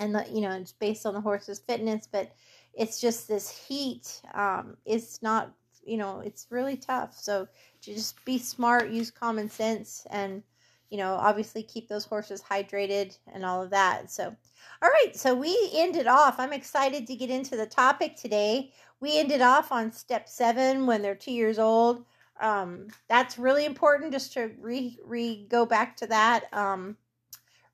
and 0.00 0.14
the, 0.14 0.26
you 0.32 0.40
know 0.40 0.50
it's 0.50 0.72
based 0.72 1.06
on 1.06 1.14
the 1.14 1.20
horse's 1.20 1.60
fitness 1.60 2.08
but 2.10 2.32
it's 2.74 3.00
just 3.00 3.28
this 3.28 3.50
heat 3.50 4.20
um, 4.34 4.76
it's 4.84 5.22
not 5.22 5.52
you 5.84 5.96
know 5.96 6.20
it's 6.20 6.46
really 6.50 6.76
tough 6.76 7.16
so 7.16 7.46
just 7.80 8.22
be 8.24 8.38
smart 8.38 8.90
use 8.90 9.10
common 9.10 9.48
sense 9.48 10.06
and 10.10 10.42
you 10.90 10.98
know 10.98 11.14
obviously 11.14 11.62
keep 11.62 11.88
those 11.88 12.04
horses 12.04 12.42
hydrated 12.42 13.16
and 13.32 13.44
all 13.44 13.62
of 13.62 13.70
that 13.70 14.10
so 14.10 14.34
all 14.82 14.88
right 14.88 15.16
so 15.16 15.34
we 15.34 15.70
ended 15.72 16.06
off 16.06 16.38
i'm 16.38 16.52
excited 16.52 17.06
to 17.06 17.16
get 17.16 17.30
into 17.30 17.56
the 17.56 17.66
topic 17.66 18.16
today 18.16 18.72
we 19.00 19.18
ended 19.18 19.40
off 19.40 19.72
on 19.72 19.90
step 19.90 20.28
seven 20.28 20.86
when 20.86 21.00
they're 21.00 21.14
two 21.14 21.32
years 21.32 21.58
old 21.58 22.04
um, 22.40 22.88
that's 23.06 23.38
really 23.38 23.66
important 23.66 24.12
just 24.12 24.32
to 24.32 24.50
re, 24.58 24.98
re 25.04 25.46
go 25.50 25.66
back 25.66 25.94
to 25.96 26.06
that 26.06 26.44
um, 26.54 26.96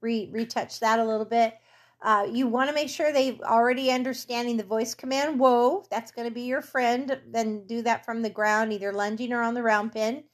re 0.01 0.29
retouch 0.33 0.81
that 0.81 0.99
a 0.99 1.05
little 1.05 1.25
bit 1.25 1.55
uh, 2.03 2.27
you 2.31 2.47
want 2.47 2.69
to 2.69 2.75
make 2.75 2.89
sure 2.89 3.13
they 3.13 3.39
already 3.41 3.91
understanding 3.91 4.57
the 4.57 4.63
voice 4.63 4.95
command. 4.95 5.41
Whoa, 5.41 5.85
that's 5.91 6.13
going 6.13 6.29
to 6.29 6.35
be 6.35 6.43
your 6.43 6.61
friend. 6.61 7.19
Then 7.27 7.67
do 7.67 7.83
that 7.83 8.05
from 8.05 8.23
the 8.23 8.31
ground, 8.31 8.73
either 8.73 8.93
lunging 8.93 9.33
or 9.33 9.43
on 9.43 9.55
the 9.55 9.63
round 9.63 9.93
pen. 9.93 10.25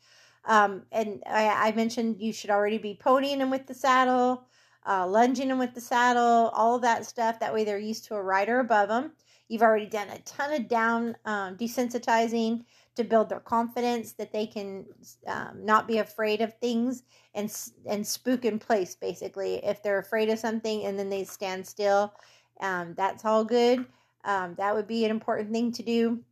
Um, 0.44 0.82
and 0.90 1.22
I, 1.26 1.68
I, 1.68 1.72
mentioned 1.72 2.20
you 2.20 2.32
should 2.32 2.50
already 2.50 2.78
be 2.78 2.98
ponying 3.00 3.38
them 3.38 3.50
with 3.50 3.66
the 3.66 3.74
saddle, 3.74 4.44
uh, 4.84 5.06
lunging 5.06 5.46
them 5.48 5.58
with 5.58 5.72
the 5.72 5.80
saddle, 5.80 6.50
all 6.52 6.74
of 6.74 6.82
that 6.82 7.06
stuff. 7.06 7.38
That 7.38 7.54
way 7.54 7.62
they're 7.62 7.78
used 7.78 8.06
to 8.06 8.16
a 8.16 8.22
rider 8.22 8.58
above 8.58 8.88
them. 8.88 9.12
You've 9.48 9.62
already 9.62 9.86
done 9.86 10.08
a 10.08 10.18
ton 10.20 10.52
of 10.52 10.66
down 10.66 11.16
um, 11.24 11.56
desensitizing 11.56 12.64
to 12.94 13.04
build 13.04 13.28
their 13.28 13.40
confidence 13.40 14.12
that 14.14 14.32
they 14.32 14.46
can 14.46 14.84
um, 15.26 15.64
not 15.64 15.86
be 15.86 15.98
afraid 15.98 16.40
of 16.40 16.54
things 16.58 17.04
and 17.34 17.54
and 17.86 18.06
spook 18.06 18.44
in 18.44 18.58
place 18.58 18.94
basically 18.94 19.64
if 19.64 19.82
they're 19.82 19.98
afraid 19.98 20.28
of 20.28 20.38
something 20.38 20.84
and 20.84 20.98
then 20.98 21.08
they 21.08 21.24
stand 21.24 21.66
still 21.66 22.12
um, 22.60 22.94
that's 22.96 23.24
all 23.24 23.44
good 23.44 23.86
um, 24.24 24.54
that 24.56 24.74
would 24.74 24.86
be 24.86 25.04
an 25.04 25.10
important 25.10 25.50
thing 25.50 25.72
to 25.72 25.82
do 25.82 26.22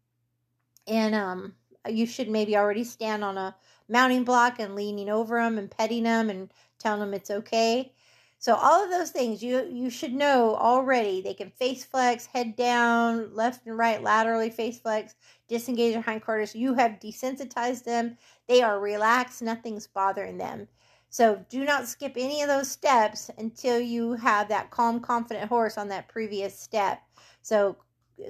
and 0.87 1.15
um, 1.15 1.55
you 1.89 2.07
should 2.07 2.29
maybe 2.29 2.57
already 2.57 2.85
stand 2.85 3.25
on 3.25 3.39
a 3.39 3.55
mounting 3.91 4.25
block 4.25 4.59
and 4.59 4.75
leaning 4.75 5.11
over 5.11 5.37
them 5.43 5.59
and 5.59 5.71
petting 5.71 6.05
them 6.05 6.31
and 6.31 6.51
telling 6.79 7.01
them 7.01 7.15
it's 7.15 7.31
okay 7.31 7.93
so 8.41 8.55
all 8.55 8.83
of 8.83 8.89
those 8.91 9.11
things 9.11 9.43
you 9.43 9.69
you 9.71 9.91
should 9.91 10.15
know 10.15 10.57
already. 10.57 11.21
They 11.21 11.35
can 11.35 11.51
face 11.51 11.85
flex, 11.85 12.25
head 12.25 12.57
down, 12.57 13.35
left 13.35 13.67
and 13.67 13.77
right, 13.77 14.03
laterally 14.03 14.49
face 14.49 14.81
flex, 14.81 15.15
disengage 15.47 15.93
their 15.93 16.01
hindquarters. 16.01 16.55
You 16.55 16.73
have 16.73 17.01
desensitized 17.01 17.85
them. 17.85 18.17
They 18.49 18.63
are 18.63 18.81
relaxed. 18.81 19.43
Nothing's 19.43 19.87
bothering 19.87 20.39
them. 20.39 20.69
So 21.11 21.45
do 21.51 21.65
not 21.67 21.87
skip 21.87 22.15
any 22.17 22.41
of 22.41 22.49
those 22.49 22.71
steps 22.71 23.31
until 23.37 23.79
you 23.79 24.15
have 24.15 24.49
that 24.49 24.71
calm, 24.71 25.01
confident 25.01 25.51
horse 25.51 25.77
on 25.77 25.89
that 25.89 26.09
previous 26.09 26.59
step. 26.59 27.03
So 27.43 27.77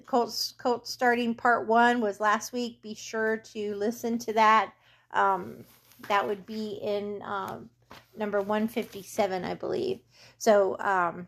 Colt, 0.07 0.55
Colt 0.59 0.89
starting 0.89 1.37
part 1.37 1.69
one 1.69 2.01
was 2.01 2.19
last 2.19 2.53
week. 2.53 2.83
Be 2.83 2.95
sure 2.95 3.37
to 3.37 3.77
listen 3.77 4.19
to 4.19 4.33
that. 4.33 4.73
Um, 5.13 5.65
that 6.09 6.27
would 6.27 6.47
be 6.47 6.79
in 6.83 7.23
um, 7.23 7.69
number 8.17 8.41
157, 8.41 9.45
I 9.45 9.55
believe. 9.55 10.01
So, 10.39 10.77
um, 10.81 11.27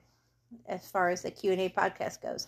as 0.66 0.90
far 0.90 1.08
as 1.08 1.22
the 1.22 1.30
Q&A 1.30 1.68
podcast 1.70 2.20
goes. 2.22 2.46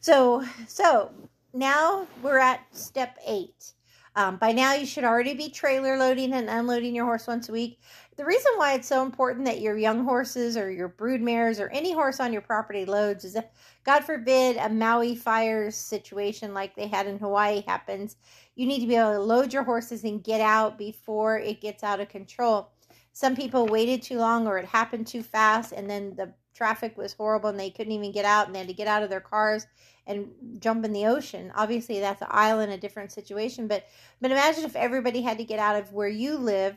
So, 0.00 0.44
so 0.66 1.10
now 1.52 2.06
we're 2.22 2.38
at 2.38 2.60
step 2.72 3.16
eight. 3.26 3.72
Um, 4.16 4.36
by 4.36 4.52
now, 4.52 4.74
you 4.74 4.86
should 4.86 5.02
already 5.02 5.34
be 5.34 5.48
trailer 5.48 5.98
loading 5.98 6.34
and 6.34 6.48
unloading 6.48 6.94
your 6.94 7.04
horse 7.04 7.26
once 7.26 7.48
a 7.48 7.52
week. 7.52 7.80
The 8.16 8.24
reason 8.24 8.52
why 8.56 8.74
it's 8.74 8.86
so 8.86 9.02
important 9.02 9.44
that 9.46 9.60
your 9.60 9.76
young 9.76 10.04
horses 10.04 10.56
or 10.56 10.70
your 10.70 10.86
brood 10.86 11.20
mares 11.20 11.58
or 11.58 11.68
any 11.70 11.92
horse 11.92 12.20
on 12.20 12.32
your 12.32 12.42
property 12.42 12.84
loads 12.84 13.24
is 13.24 13.34
if, 13.34 13.44
God 13.84 14.04
forbid, 14.04 14.56
a 14.56 14.68
Maui 14.68 15.16
fires 15.16 15.74
situation 15.74 16.54
like 16.54 16.76
they 16.76 16.86
had 16.86 17.08
in 17.08 17.18
Hawaii 17.18 17.64
happens, 17.66 18.14
you 18.54 18.66
need 18.66 18.80
to 18.80 18.86
be 18.86 18.96
able 18.96 19.12
to 19.12 19.20
load 19.20 19.52
your 19.52 19.64
horses 19.64 20.04
and 20.04 20.24
get 20.24 20.40
out 20.40 20.78
before 20.78 21.38
it 21.38 21.60
gets 21.60 21.82
out 21.82 22.00
of 22.00 22.08
control 22.08 22.70
some 23.14 23.36
people 23.36 23.66
waited 23.66 24.02
too 24.02 24.18
long 24.18 24.46
or 24.46 24.58
it 24.58 24.64
happened 24.64 25.06
too 25.06 25.22
fast 25.22 25.72
and 25.72 25.88
then 25.88 26.14
the 26.16 26.32
traffic 26.52 26.96
was 26.96 27.12
horrible 27.12 27.48
and 27.48 27.58
they 27.58 27.70
couldn't 27.70 27.92
even 27.92 28.12
get 28.12 28.24
out 28.24 28.46
and 28.46 28.54
they 28.54 28.58
had 28.58 28.68
to 28.68 28.74
get 28.74 28.88
out 28.88 29.04
of 29.04 29.10
their 29.10 29.20
cars 29.20 29.66
and 30.06 30.28
jump 30.58 30.84
in 30.84 30.92
the 30.92 31.06
ocean. 31.06 31.52
Obviously 31.54 32.00
that's 32.00 32.22
an 32.22 32.28
island, 32.30 32.72
a 32.72 32.78
different 32.78 33.12
situation, 33.12 33.68
but 33.68 33.84
but 34.20 34.32
imagine 34.32 34.64
if 34.64 34.76
everybody 34.76 35.22
had 35.22 35.38
to 35.38 35.44
get 35.44 35.60
out 35.60 35.76
of 35.76 35.92
where 35.92 36.08
you 36.08 36.36
live 36.36 36.76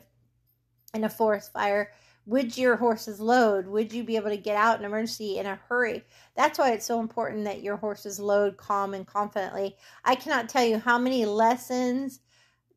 in 0.94 1.04
a 1.04 1.08
forest 1.08 1.52
fire. 1.52 1.92
Would 2.28 2.58
your 2.58 2.76
horses 2.76 3.20
load? 3.20 3.66
Would 3.66 3.90
you 3.90 4.04
be 4.04 4.16
able 4.16 4.28
to 4.28 4.36
get 4.36 4.54
out 4.54 4.78
in 4.78 4.84
emergency 4.84 5.38
in 5.38 5.46
a 5.46 5.58
hurry? 5.66 6.04
That's 6.36 6.58
why 6.58 6.72
it's 6.72 6.84
so 6.84 7.00
important 7.00 7.46
that 7.46 7.62
your 7.62 7.78
horses 7.78 8.20
load 8.20 8.58
calm 8.58 8.92
and 8.92 9.06
confidently. 9.06 9.78
I 10.04 10.14
cannot 10.14 10.50
tell 10.50 10.62
you 10.62 10.78
how 10.78 10.98
many 10.98 11.24
lessons 11.24 12.20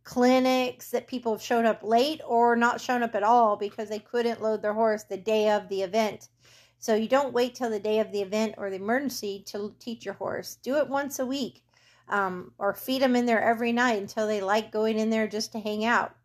clinics 0.06 0.92
that 0.92 1.06
people 1.06 1.34
have 1.34 1.42
shown 1.42 1.66
up 1.66 1.84
late 1.84 2.22
or 2.26 2.56
not 2.56 2.80
shown 2.80 3.04
up 3.04 3.14
at 3.14 3.24
all 3.24 3.58
because 3.58 3.90
they 3.90 4.00
couldn't 4.00 4.42
load 4.42 4.62
their 4.62 4.74
horse 4.74 5.04
the 5.04 5.18
day 5.18 5.50
of 5.50 5.68
the 5.68 5.82
event. 5.82 6.30
So 6.80 6.96
you 6.96 7.10
don't 7.10 7.34
wait 7.34 7.54
till 7.54 7.70
the 7.70 7.78
day 7.78 8.00
of 8.00 8.14
the 8.14 8.22
event 8.22 8.56
or 8.58 8.70
the 8.70 8.78
emergency 8.78 9.44
to 9.48 9.76
teach 9.80 10.06
your 10.06 10.14
horse. 10.14 10.60
Do 10.64 10.78
it 10.78 10.88
once 10.88 11.20
a 11.20 11.26
week 11.26 11.62
um, 12.08 12.54
or 12.58 12.74
feed 12.74 13.02
them 13.02 13.18
in 13.18 13.26
there 13.26 13.44
every 13.44 13.74
night 13.74 14.00
until 14.00 14.28
they 14.28 14.40
like 14.40 14.72
going 14.72 14.98
in 14.98 15.10
there 15.10 15.28
just 15.28 15.52
to 15.52 15.60
hang 15.60 15.84
out. 15.84 16.16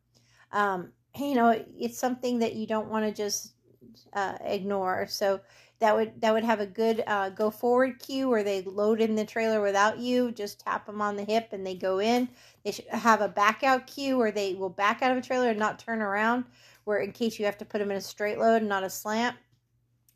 Um, 0.53 0.93
you 1.19 1.35
know, 1.35 1.65
it's 1.79 1.99
something 1.99 2.39
that 2.41 2.55
you 2.55 2.67
don't 2.67 2.89
want 2.89 3.05
to 3.07 3.13
just 3.13 3.55
uh, 4.13 4.37
ignore. 4.45 5.07
So 5.09 5.41
that 5.79 5.95
would 5.95 6.21
that 6.21 6.33
would 6.33 6.45
have 6.45 6.61
a 6.61 6.67
good 6.67 7.05
uh, 7.07 7.31
go 7.31 7.51
forward 7.51 7.99
cue 7.99 8.29
where 8.29 8.43
they 8.43 8.63
load 8.63 9.01
in 9.01 9.15
the 9.15 9.25
trailer 9.25 9.61
without 9.61 9.99
you 9.99 10.33
just 10.33 10.61
tap 10.61 10.87
them 10.87 11.03
on 11.03 11.17
the 11.17 11.25
hip 11.25 11.49
and 11.53 11.67
they 11.67 11.75
go 11.75 12.01
in. 12.01 12.29
They 12.65 12.73
should 12.73 12.87
have 12.89 13.21
a 13.21 13.29
back 13.29 13.63
out 13.63 13.87
cue 13.87 14.17
where 14.17 14.33
they 14.33 14.55
will 14.55 14.71
back 14.71 15.03
out 15.03 15.13
of 15.13 15.19
a 15.19 15.23
trailer 15.23 15.51
and 15.51 15.59
not 15.59 15.79
turn 15.79 16.01
around 16.01 16.45
where 16.85 16.99
in 16.99 17.13
case 17.13 17.39
you 17.39 17.45
have 17.45 17.59
to 17.59 17.65
put 17.65 17.79
them 17.79 17.91
in 17.91 17.97
a 17.97 18.01
straight 18.01 18.39
load 18.39 18.63
and 18.63 18.69
not 18.69 18.85
a 18.85 18.91
slant. 18.91 19.37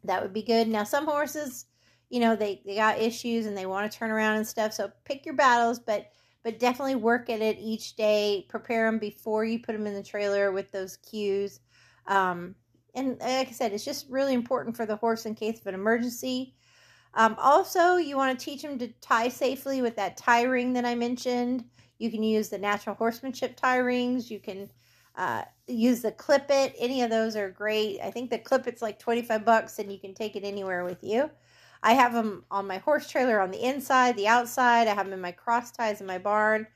That 0.04 0.22
would 0.22 0.32
be 0.32 0.42
good. 0.42 0.66
Now 0.68 0.84
some 0.84 1.06
horses 1.06 1.66
you 2.10 2.20
know 2.20 2.36
they, 2.36 2.60
they 2.66 2.74
got 2.74 2.98
issues 2.98 3.46
and 3.46 3.56
they 3.56 3.66
want 3.66 3.90
to 3.90 3.98
turn 3.98 4.10
around 4.10 4.36
and 4.36 4.46
stuff 4.46 4.72
so 4.74 4.90
pick 5.04 5.24
your 5.24 5.34
battles 5.34 5.78
but 5.78 6.10
but 6.42 6.58
definitely 6.58 6.94
work 6.94 7.28
at 7.30 7.40
it 7.40 7.58
each 7.58 7.96
day 7.96 8.46
prepare 8.48 8.86
them 8.86 8.98
before 8.98 9.44
you 9.44 9.58
put 9.58 9.72
them 9.72 9.86
in 9.86 9.94
the 9.94 10.02
trailer 10.02 10.52
with 10.52 10.70
those 10.72 10.96
cues 10.98 11.60
um, 12.06 12.54
and 12.94 13.18
like 13.20 13.48
I 13.48 13.52
said, 13.52 13.72
it's 13.72 13.84
just 13.84 14.08
really 14.08 14.34
important 14.34 14.76
for 14.76 14.86
the 14.86 14.96
horse 14.96 15.26
in 15.26 15.34
case 15.34 15.60
of 15.60 15.66
an 15.66 15.74
emergency. 15.74 16.54
Um, 17.14 17.36
also, 17.38 17.96
you 17.96 18.16
want 18.16 18.38
to 18.38 18.44
teach 18.44 18.62
them 18.62 18.78
to 18.78 18.88
tie 19.00 19.28
safely 19.28 19.82
with 19.82 19.96
that 19.96 20.16
tie 20.16 20.42
ring 20.42 20.72
that 20.74 20.84
I 20.84 20.94
mentioned. 20.94 21.64
You 21.98 22.10
can 22.10 22.22
use 22.22 22.48
the 22.48 22.58
natural 22.58 22.96
horsemanship 22.96 23.56
tie 23.56 23.78
rings. 23.78 24.30
You 24.30 24.40
can 24.40 24.70
uh, 25.16 25.42
use 25.66 26.02
the 26.02 26.12
clip 26.12 26.46
it. 26.50 26.74
Any 26.78 27.02
of 27.02 27.10
those 27.10 27.36
are 27.36 27.50
great. 27.50 28.00
I 28.00 28.10
think 28.10 28.30
the 28.30 28.38
clip 28.38 28.66
it's 28.66 28.82
like 28.82 28.98
25 28.98 29.44
bucks 29.44 29.78
and 29.78 29.92
you 29.92 29.98
can 29.98 30.14
take 30.14 30.36
it 30.36 30.44
anywhere 30.44 30.84
with 30.84 31.02
you. 31.02 31.30
I 31.82 31.94
have 31.94 32.12
them 32.12 32.44
on 32.50 32.66
my 32.66 32.78
horse 32.78 33.08
trailer 33.08 33.40
on 33.40 33.50
the 33.50 33.62
inside, 33.62 34.16
the 34.16 34.28
outside. 34.28 34.86
I 34.86 34.94
have 34.94 35.06
them 35.06 35.14
in 35.14 35.20
my 35.20 35.32
cross 35.32 35.70
ties 35.70 36.00
in 36.00 36.06
my 36.06 36.18
barn. 36.18 36.66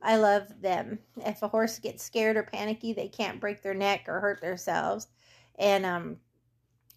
I 0.00 0.16
love 0.16 0.60
them. 0.60 0.98
If 1.16 1.42
a 1.42 1.48
horse 1.48 1.78
gets 1.78 2.02
scared 2.02 2.36
or 2.36 2.42
panicky, 2.42 2.92
they 2.92 3.08
can't 3.08 3.40
break 3.40 3.62
their 3.62 3.74
neck 3.74 4.04
or 4.08 4.20
hurt 4.20 4.40
themselves 4.40 5.08
and 5.58 5.86
um, 5.86 6.16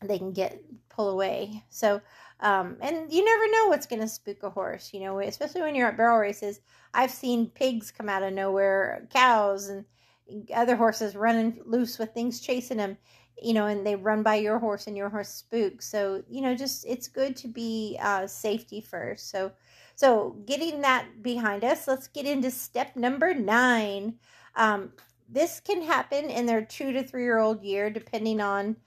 they 0.02 0.18
can 0.18 0.34
get 0.34 0.62
pull 0.90 1.10
away. 1.10 1.64
So, 1.70 2.02
um, 2.40 2.78
and 2.82 3.12
you 3.12 3.24
never 3.24 3.52
know 3.52 3.68
what's 3.68 3.88
going 3.88 4.02
to 4.02 4.08
spook 4.08 4.44
a 4.44 4.50
horse, 4.50 4.94
you 4.94 5.00
know, 5.00 5.20
especially 5.20 5.62
when 5.62 5.76
you're 5.76 5.88
at 5.88 5.98
barrel 5.98 6.20
races. 6.20 6.60
I've 6.94 7.12
seen 7.12 7.50
pigs 7.50 7.92
come 7.92 8.10
out 8.10 8.24
of 8.24 8.34
nowhere, 8.34 9.08
cows, 9.12 9.70
and 9.70 9.86
other 10.54 10.76
horses 10.76 11.16
running 11.16 11.60
loose 11.66 11.98
with 11.98 12.14
things 12.14 12.40
chasing 12.40 12.78
them, 12.78 12.98
you 13.42 13.54
know, 13.54 13.68
and 13.68 13.86
they 13.86 13.96
run 13.96 14.24
by 14.24 14.36
your 14.36 14.60
horse 14.60 14.88
and 14.88 14.98
your 14.98 15.10
horse 15.10 15.30
spooks. 15.30 15.88
So, 15.88 16.24
you 16.30 16.42
know, 16.42 16.56
just 16.56 16.86
it's 16.88 17.08
good 17.08 17.36
to 17.38 17.48
be 17.48 17.98
uh, 18.02 18.28
safety 18.28 18.82
first. 18.82 19.30
So, 19.30 19.52
so 19.96 20.38
getting 20.46 20.82
that 20.82 21.22
behind 21.22 21.64
us, 21.64 21.88
let's 21.88 22.08
get 22.08 22.26
into 22.26 22.52
step 22.52 22.96
number 22.96 23.34
nine. 23.34 24.16
Um, 24.56 24.92
this 25.30 25.60
can 25.60 25.82
happen 25.82 26.30
in 26.30 26.46
their 26.46 26.64
two 26.64 26.92
to 26.94 27.04
three 27.04 27.24
year 27.24 27.40
old 27.40 27.64
year, 27.64 27.90
depending 27.90 28.42
on 28.42 28.78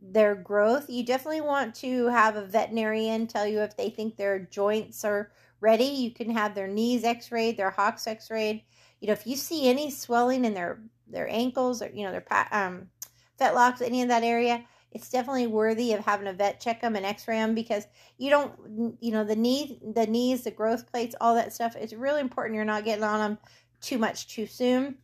their 0.00 0.34
growth. 0.34 0.88
You 0.88 1.04
definitely 1.04 1.40
want 1.40 1.74
to 1.76 2.06
have 2.06 2.36
a 2.36 2.46
veterinarian 2.46 3.26
tell 3.26 3.46
you 3.46 3.60
if 3.60 3.76
they 3.76 3.90
think 3.90 4.16
their 4.16 4.38
joints 4.38 5.04
are 5.04 5.32
ready. 5.60 5.84
You 5.84 6.12
can 6.12 6.30
have 6.30 6.54
their 6.54 6.68
knees 6.68 7.02
x-rayed, 7.02 7.56
their 7.56 7.70
hocks 7.70 8.06
x-rayed. 8.06 8.62
You 9.00 9.08
know, 9.08 9.14
if 9.14 9.26
you 9.26 9.36
see 9.36 9.68
any 9.68 9.90
swelling 9.90 10.44
in 10.44 10.54
their 10.54 10.80
their 11.08 11.28
ankles 11.28 11.82
or 11.82 11.90
you 11.94 12.04
know 12.04 12.10
their 12.12 12.48
um 12.50 12.88
fetlocks, 13.38 13.82
any 13.82 14.02
of 14.02 14.08
that 14.08 14.22
area, 14.22 14.64
it's 14.92 15.10
definitely 15.10 15.46
worthy 15.46 15.92
of 15.92 16.04
having 16.04 16.26
a 16.26 16.32
vet 16.32 16.60
check 16.60 16.80
them 16.80 16.96
and 16.96 17.04
x-ray 17.04 17.36
them 17.36 17.54
because 17.54 17.86
you 18.16 18.30
don't 18.30 18.52
you 19.00 19.12
know 19.12 19.24
the 19.24 19.36
knee 19.36 19.78
the 19.94 20.06
knees 20.06 20.44
the 20.44 20.50
growth 20.50 20.90
plates 20.90 21.14
all 21.20 21.34
that 21.34 21.52
stuff 21.52 21.76
it's 21.76 21.92
really 21.92 22.20
important 22.20 22.54
you're 22.54 22.64
not 22.64 22.84
getting 22.84 23.04
on 23.04 23.18
them 23.18 23.38
too 23.82 23.98
much 23.98 24.26
too 24.28 24.46
soon 24.46 24.96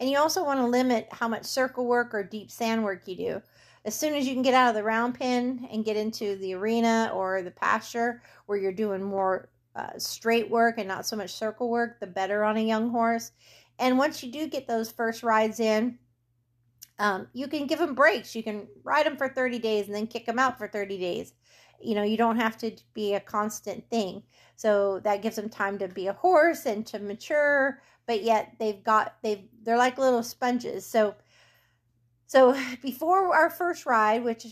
and 0.00 0.10
you 0.10 0.18
also 0.18 0.42
want 0.42 0.58
to 0.58 0.66
limit 0.66 1.06
how 1.12 1.28
much 1.28 1.44
circle 1.44 1.86
work 1.86 2.12
or 2.12 2.24
deep 2.24 2.50
sand 2.50 2.82
work 2.82 3.06
you 3.06 3.14
do 3.14 3.42
as 3.86 3.94
soon 3.94 4.14
as 4.14 4.26
you 4.26 4.34
can 4.34 4.42
get 4.42 4.52
out 4.52 4.68
of 4.68 4.74
the 4.74 4.82
round 4.82 5.14
pen 5.14 5.68
and 5.70 5.84
get 5.84 5.96
into 5.96 6.34
the 6.38 6.52
arena 6.52 7.12
or 7.14 7.40
the 7.40 7.52
pasture 7.52 8.20
where 8.46 8.58
you're 8.58 8.72
doing 8.72 9.00
more 9.00 9.48
uh, 9.76 9.96
straight 9.96 10.50
work 10.50 10.78
and 10.78 10.88
not 10.88 11.06
so 11.06 11.16
much 11.16 11.30
circle 11.30 11.70
work, 11.70 12.00
the 12.00 12.06
better 12.06 12.42
on 12.42 12.56
a 12.56 12.60
young 12.60 12.90
horse. 12.90 13.30
And 13.78 13.96
once 13.96 14.22
you 14.22 14.32
do 14.32 14.48
get 14.48 14.66
those 14.66 14.90
first 14.90 15.22
rides 15.22 15.60
in, 15.60 15.98
um, 16.98 17.28
you 17.32 17.48
can 17.48 17.66
give 17.66 17.78
them 17.78 17.94
breaks. 17.94 18.34
You 18.34 18.42
can 18.42 18.66
ride 18.84 19.06
them 19.06 19.16
for 19.16 19.28
30 19.28 19.58
days 19.58 19.86
and 19.86 19.94
then 19.94 20.06
kick 20.06 20.26
them 20.26 20.38
out 20.38 20.58
for 20.58 20.68
30 20.68 20.98
days. 20.98 21.32
You 21.82 21.94
know, 21.94 22.02
you 22.02 22.16
don't 22.16 22.40
have 22.40 22.56
to 22.58 22.72
be 22.94 23.14
a 23.14 23.20
constant 23.20 23.88
thing. 23.90 24.22
So 24.56 25.00
that 25.00 25.20
gives 25.20 25.36
them 25.36 25.50
time 25.50 25.78
to 25.78 25.88
be 25.88 26.06
a 26.06 26.14
horse 26.14 26.64
and 26.64 26.86
to 26.86 26.98
mature, 26.98 27.82
but 28.06 28.22
yet 28.22 28.54
they've 28.58 28.82
got, 28.82 29.16
they've, 29.22 29.44
they're 29.62 29.76
like 29.76 29.98
little 29.98 30.22
sponges. 30.22 30.86
So 30.86 31.14
so 32.26 32.60
before 32.82 33.34
our 33.34 33.50
first 33.50 33.86
ride, 33.86 34.24
which 34.24 34.46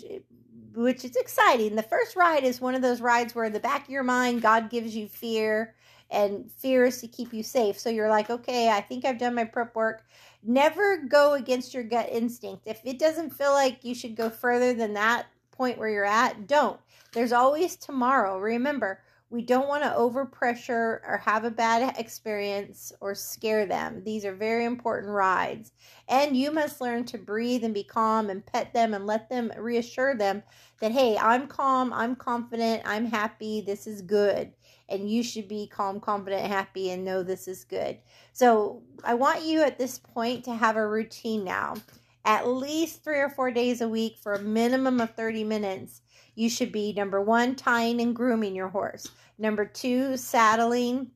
which 0.75 1.05
is 1.05 1.15
exciting, 1.15 1.77
the 1.77 1.83
first 1.83 2.17
ride 2.17 2.43
is 2.43 2.61
one 2.61 2.75
of 2.75 2.83
those 2.83 3.01
rides 3.01 3.35
where 3.35 3.45
in 3.45 3.53
the 3.53 3.61
back 3.61 3.85
of 3.85 3.91
your 3.91 4.03
mind 4.03 4.43
God 4.43 4.71
gives 4.71 4.97
you 4.97 5.07
fear 5.07 5.75
and 6.15 6.51
fear 6.51 6.85
is 6.85 7.01
to 7.01 7.09
keep 7.09 7.33
you 7.33 7.43
safe. 7.43 7.79
So 7.79 7.91
you're 7.91 8.09
like, 8.09 8.31
okay, 8.31 8.71
I 8.71 8.81
think 8.81 9.05
I've 9.05 9.19
done 9.19 9.35
my 9.35 9.45
prep 9.45 9.75
work. 9.75 10.05
Never 10.43 10.99
go 10.99 11.35
against 11.35 11.75
your 11.75 11.85
gut 11.85 12.09
instinct. 12.11 12.67
If 12.67 12.81
it 12.85 12.99
doesn't 12.99 13.35
feel 13.35 13.53
like 13.53 13.85
you 13.85 13.95
should 13.95 14.17
go 14.17 14.31
further 14.31 14.75
than 14.75 14.95
that 14.95 15.27
point 15.51 15.79
where 15.79 15.89
you're 15.89 16.05
at, 16.05 16.47
don't. 16.47 16.81
There's 17.13 17.33
always 17.33 17.77
tomorrow. 17.77 18.39
Remember, 18.39 19.01
we 19.31 19.43
don't 19.43 19.67
want 19.67 19.83
to 19.83 19.89
overpressure 19.89 21.01
or 21.05 21.21
have 21.25 21.45
a 21.45 21.51
bad 21.51 21.99
experience 21.99 22.93
or 23.01 23.17
scare 23.17 23.67
them. 23.67 24.03
These 24.05 24.25
are 24.25 24.35
very 24.35 24.65
important 24.65 25.13
rides. 25.13 25.73
And 26.09 26.37
you 26.37 26.53
must 26.53 26.81
learn 26.81 27.05
to 27.07 27.19
breathe 27.19 27.65
and 27.65 27.75
be 27.75 27.83
calm 27.83 28.31
and 28.31 28.47
pet 28.47 28.73
them 28.73 28.95
and 28.95 29.07
let 29.07 29.29
them 29.29 29.51
reassure 29.59 30.15
them 30.15 30.43
that, 30.81 30.93
hey, 30.93 31.17
I'm 31.17 31.49
calm, 31.49 31.93
I'm 31.93 32.15
confident, 32.15 32.83
I'm 32.85 33.07
happy, 33.07 33.61
this 33.61 33.87
is 33.87 34.03
good. 34.03 34.53
And 34.89 35.11
you 35.11 35.23
should 35.23 35.49
be 35.49 35.67
calm, 35.67 36.01
confident, 36.01 36.47
happy, 36.47 36.91
and 36.91 37.05
know 37.05 37.23
this 37.23 37.49
is 37.49 37.65
good. 37.65 37.99
So 38.33 38.83
I 39.03 39.15
want 39.15 39.45
you 39.45 39.63
at 39.63 39.79
this 39.79 39.99
point 39.99 40.45
to 40.45 40.55
have 40.55 40.77
a 40.77 40.87
routine 40.87 41.45
now. 41.45 41.75
At 42.25 42.49
least 42.49 43.03
three 43.03 43.21
or 43.21 43.31
four 43.31 43.51
days 43.51 43.81
a 43.81 43.89
week 43.89 44.17
for 44.19 44.35
a 44.35 44.43
minimum 44.43 45.01
of 45.01 45.15
30 45.15 45.45
minutes 45.45 46.03
you 46.35 46.49
should 46.49 46.73
be 46.73 46.93
number 46.93 47.21
one, 47.21 47.55
tying 47.55 48.01
and 48.01 48.15
grooming 48.15 48.55
your 48.55 48.69
horse. 48.69 49.09
Number 49.39 49.65
two, 49.65 50.17
saddling 50.17 51.11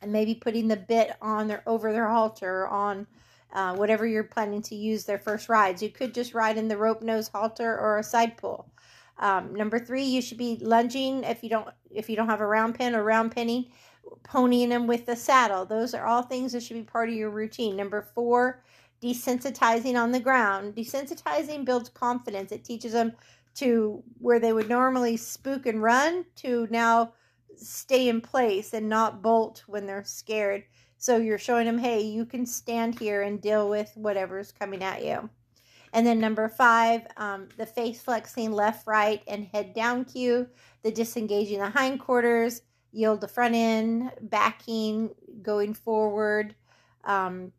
and 0.00 0.12
maybe 0.12 0.34
putting 0.34 0.68
the 0.68 0.76
bit 0.76 1.14
on 1.20 1.48
their 1.48 1.62
over 1.66 1.92
their 1.92 2.08
halter 2.08 2.66
on 2.66 3.06
uh, 3.52 3.76
whatever 3.76 4.06
you're 4.06 4.24
planning 4.24 4.62
to 4.62 4.74
use 4.74 5.04
their 5.04 5.18
first 5.18 5.48
rides. 5.48 5.82
You 5.82 5.90
could 5.90 6.14
just 6.14 6.34
ride 6.34 6.58
in 6.58 6.68
the 6.68 6.76
rope 6.76 7.02
nose 7.02 7.28
halter 7.28 7.78
or 7.78 7.98
a 7.98 8.02
side 8.02 8.36
pull. 8.36 8.71
Um, 9.22 9.54
number 9.54 9.78
three, 9.78 10.02
you 10.02 10.20
should 10.20 10.36
be 10.36 10.58
lunging 10.60 11.22
if 11.22 11.44
you 11.44 11.48
don't 11.48 11.68
if 11.90 12.10
you 12.10 12.16
don't 12.16 12.28
have 12.28 12.40
a 12.40 12.46
round 12.46 12.74
pen 12.74 12.96
or 12.96 13.04
round 13.04 13.30
penning, 13.30 13.66
ponying 14.24 14.68
them 14.68 14.88
with 14.88 15.06
the 15.06 15.14
saddle. 15.14 15.64
Those 15.64 15.94
are 15.94 16.04
all 16.04 16.22
things 16.22 16.52
that 16.52 16.62
should 16.64 16.76
be 16.76 16.82
part 16.82 17.08
of 17.08 17.14
your 17.14 17.30
routine. 17.30 17.76
Number 17.76 18.02
four, 18.02 18.64
desensitizing 19.00 19.94
on 19.94 20.10
the 20.10 20.18
ground. 20.18 20.74
Desensitizing 20.74 21.64
builds 21.64 21.88
confidence. 21.88 22.50
It 22.50 22.64
teaches 22.64 22.92
them 22.92 23.12
to 23.54 24.02
where 24.18 24.40
they 24.40 24.52
would 24.52 24.68
normally 24.68 25.16
spook 25.16 25.66
and 25.66 25.80
run 25.80 26.24
to 26.36 26.66
now 26.70 27.12
stay 27.54 28.08
in 28.08 28.20
place 28.20 28.72
and 28.72 28.88
not 28.88 29.22
bolt 29.22 29.62
when 29.68 29.86
they're 29.86 30.04
scared. 30.04 30.64
So 30.98 31.18
you're 31.18 31.38
showing 31.38 31.66
them, 31.66 31.78
hey, 31.78 32.00
you 32.00 32.26
can 32.26 32.44
stand 32.44 32.98
here 32.98 33.22
and 33.22 33.40
deal 33.40 33.68
with 33.68 33.92
whatever's 33.94 34.50
coming 34.50 34.82
at 34.82 35.04
you. 35.04 35.30
And 35.92 36.06
then 36.06 36.18
number 36.18 36.48
five, 36.48 37.06
um, 37.16 37.48
the 37.58 37.66
face 37.66 38.00
flexing 38.00 38.52
left, 38.52 38.86
right, 38.86 39.22
and 39.26 39.44
head 39.52 39.74
down 39.74 40.04
cue, 40.04 40.48
the 40.82 40.90
disengaging 40.90 41.58
the 41.58 41.70
hindquarters, 41.70 42.62
yield 42.92 43.20
the 43.20 43.28
front 43.28 43.54
end, 43.54 44.10
backing, 44.22 45.10
going 45.42 45.74
forward, 45.74 46.54
um, 47.04 47.52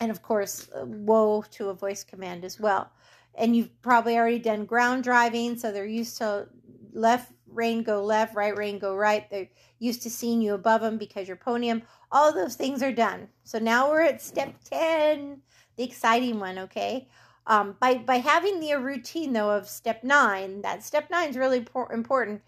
and 0.00 0.10
of 0.10 0.22
course, 0.22 0.68
uh, 0.74 0.84
whoa 0.84 1.42
to 1.52 1.70
a 1.70 1.74
voice 1.74 2.04
command 2.04 2.44
as 2.44 2.60
well 2.60 2.90
and 3.36 3.54
you've 3.54 3.80
probably 3.82 4.16
already 4.16 4.38
done 4.38 4.64
ground 4.64 5.04
driving, 5.04 5.56
so 5.56 5.70
they're 5.70 5.86
used 5.86 6.16
to 6.18 6.48
left 6.92 7.32
rein 7.46 7.82
go 7.82 8.02
left, 8.02 8.34
right 8.34 8.56
rein 8.56 8.78
go 8.78 8.94
right. 8.94 9.28
They're 9.30 9.48
used 9.78 10.02
to 10.02 10.10
seeing 10.10 10.40
you 10.40 10.54
above 10.54 10.80
them 10.80 10.98
because 10.98 11.28
you're 11.28 11.36
podium. 11.36 11.82
All 12.10 12.32
those 12.32 12.54
things 12.54 12.82
are 12.82 12.92
done. 12.92 13.28
So 13.44 13.58
now 13.58 13.90
we're 13.90 14.02
at 14.02 14.22
step 14.22 14.54
10, 14.64 15.40
the 15.76 15.84
exciting 15.84 16.40
one, 16.40 16.58
okay? 16.58 17.08
Um, 17.46 17.76
by, 17.80 17.98
by 17.98 18.16
having 18.16 18.58
the 18.60 18.74
routine, 18.74 19.32
though, 19.32 19.50
of 19.50 19.68
step 19.68 20.02
nine, 20.02 20.62
that 20.62 20.82
step 20.82 21.10
nine 21.10 21.30
is 21.30 21.36
really 21.36 21.64
important. 21.92 22.42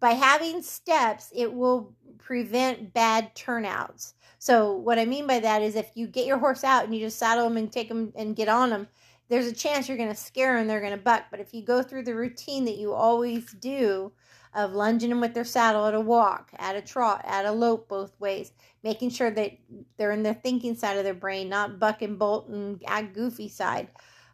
By 0.00 0.10
having 0.10 0.60
steps, 0.60 1.32
it 1.34 1.52
will 1.52 1.94
prevent 2.18 2.92
bad 2.92 3.34
turnouts. 3.34 4.14
So, 4.38 4.74
what 4.74 4.98
I 4.98 5.06
mean 5.06 5.26
by 5.26 5.40
that 5.40 5.62
is 5.62 5.76
if 5.76 5.90
you 5.94 6.06
get 6.06 6.26
your 6.26 6.38
horse 6.38 6.62
out 6.62 6.84
and 6.84 6.94
you 6.94 7.00
just 7.00 7.18
saddle 7.18 7.48
them 7.48 7.56
and 7.56 7.72
take 7.72 7.88
them 7.88 8.12
and 8.14 8.36
get 8.36 8.48
on 8.48 8.68
them, 8.68 8.88
there's 9.30 9.46
a 9.46 9.54
chance 9.54 9.88
you're 9.88 9.96
going 9.96 10.10
to 10.10 10.14
scare 10.14 10.52
them, 10.52 10.62
and 10.62 10.70
they're 10.70 10.80
going 10.80 10.92
to 10.92 10.98
buck. 10.98 11.24
But 11.30 11.40
if 11.40 11.54
you 11.54 11.62
go 11.62 11.82
through 11.82 12.02
the 12.02 12.14
routine 12.14 12.66
that 12.66 12.76
you 12.76 12.92
always 12.92 13.50
do 13.54 14.12
of 14.52 14.72
lunging 14.72 15.08
them 15.08 15.20
with 15.20 15.32
their 15.34 15.44
saddle 15.44 15.86
at 15.86 15.94
a 15.94 16.00
walk, 16.00 16.50
at 16.58 16.76
a 16.76 16.82
trot, 16.82 17.22
at 17.24 17.46
a 17.46 17.50
lope, 17.50 17.88
both 17.88 18.18
ways, 18.20 18.52
making 18.82 19.10
sure 19.10 19.30
that 19.30 19.52
they're 19.96 20.12
in 20.12 20.22
their 20.22 20.34
thinking 20.34 20.76
side 20.76 20.98
of 20.98 21.04
their 21.04 21.14
brain, 21.14 21.48
not 21.48 21.80
buck 21.80 22.02
and 22.02 22.18
bolt 22.18 22.48
and 22.48 22.80
goofy 23.14 23.48
side. 23.48 23.88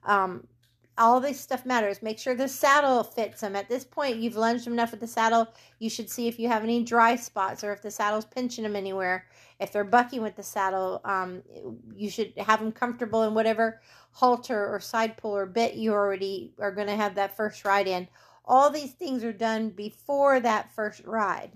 Um, 0.04 0.46
all 1.00 1.18
this 1.18 1.40
stuff 1.40 1.64
matters. 1.64 2.02
Make 2.02 2.18
sure 2.18 2.34
the 2.34 2.46
saddle 2.46 3.02
fits 3.02 3.40
them. 3.40 3.56
At 3.56 3.68
this 3.68 3.84
point, 3.84 4.18
you've 4.18 4.36
lunged 4.36 4.66
them 4.66 4.74
enough 4.74 4.90
with 4.90 5.00
the 5.00 5.06
saddle. 5.06 5.48
You 5.78 5.88
should 5.88 6.10
see 6.10 6.28
if 6.28 6.38
you 6.38 6.48
have 6.48 6.62
any 6.62 6.84
dry 6.84 7.16
spots 7.16 7.64
or 7.64 7.72
if 7.72 7.80
the 7.80 7.90
saddle's 7.90 8.26
pinching 8.26 8.64
them 8.64 8.76
anywhere. 8.76 9.26
If 9.58 9.72
they're 9.72 9.84
bucking 9.84 10.20
with 10.20 10.36
the 10.36 10.42
saddle, 10.42 11.00
um, 11.04 11.42
you 11.94 12.10
should 12.10 12.34
have 12.36 12.60
them 12.60 12.70
comfortable 12.70 13.22
in 13.22 13.32
whatever 13.32 13.80
halter 14.12 14.68
or 14.68 14.78
side 14.78 15.16
pull 15.16 15.34
or 15.34 15.46
bit 15.46 15.74
you 15.74 15.92
already 15.92 16.52
are 16.58 16.72
going 16.72 16.88
to 16.88 16.96
have 16.96 17.14
that 17.14 17.36
first 17.36 17.64
ride 17.64 17.88
in. 17.88 18.06
All 18.44 18.68
these 18.70 18.92
things 18.92 19.24
are 19.24 19.32
done 19.32 19.70
before 19.70 20.40
that 20.40 20.74
first 20.74 21.04
ride. 21.06 21.52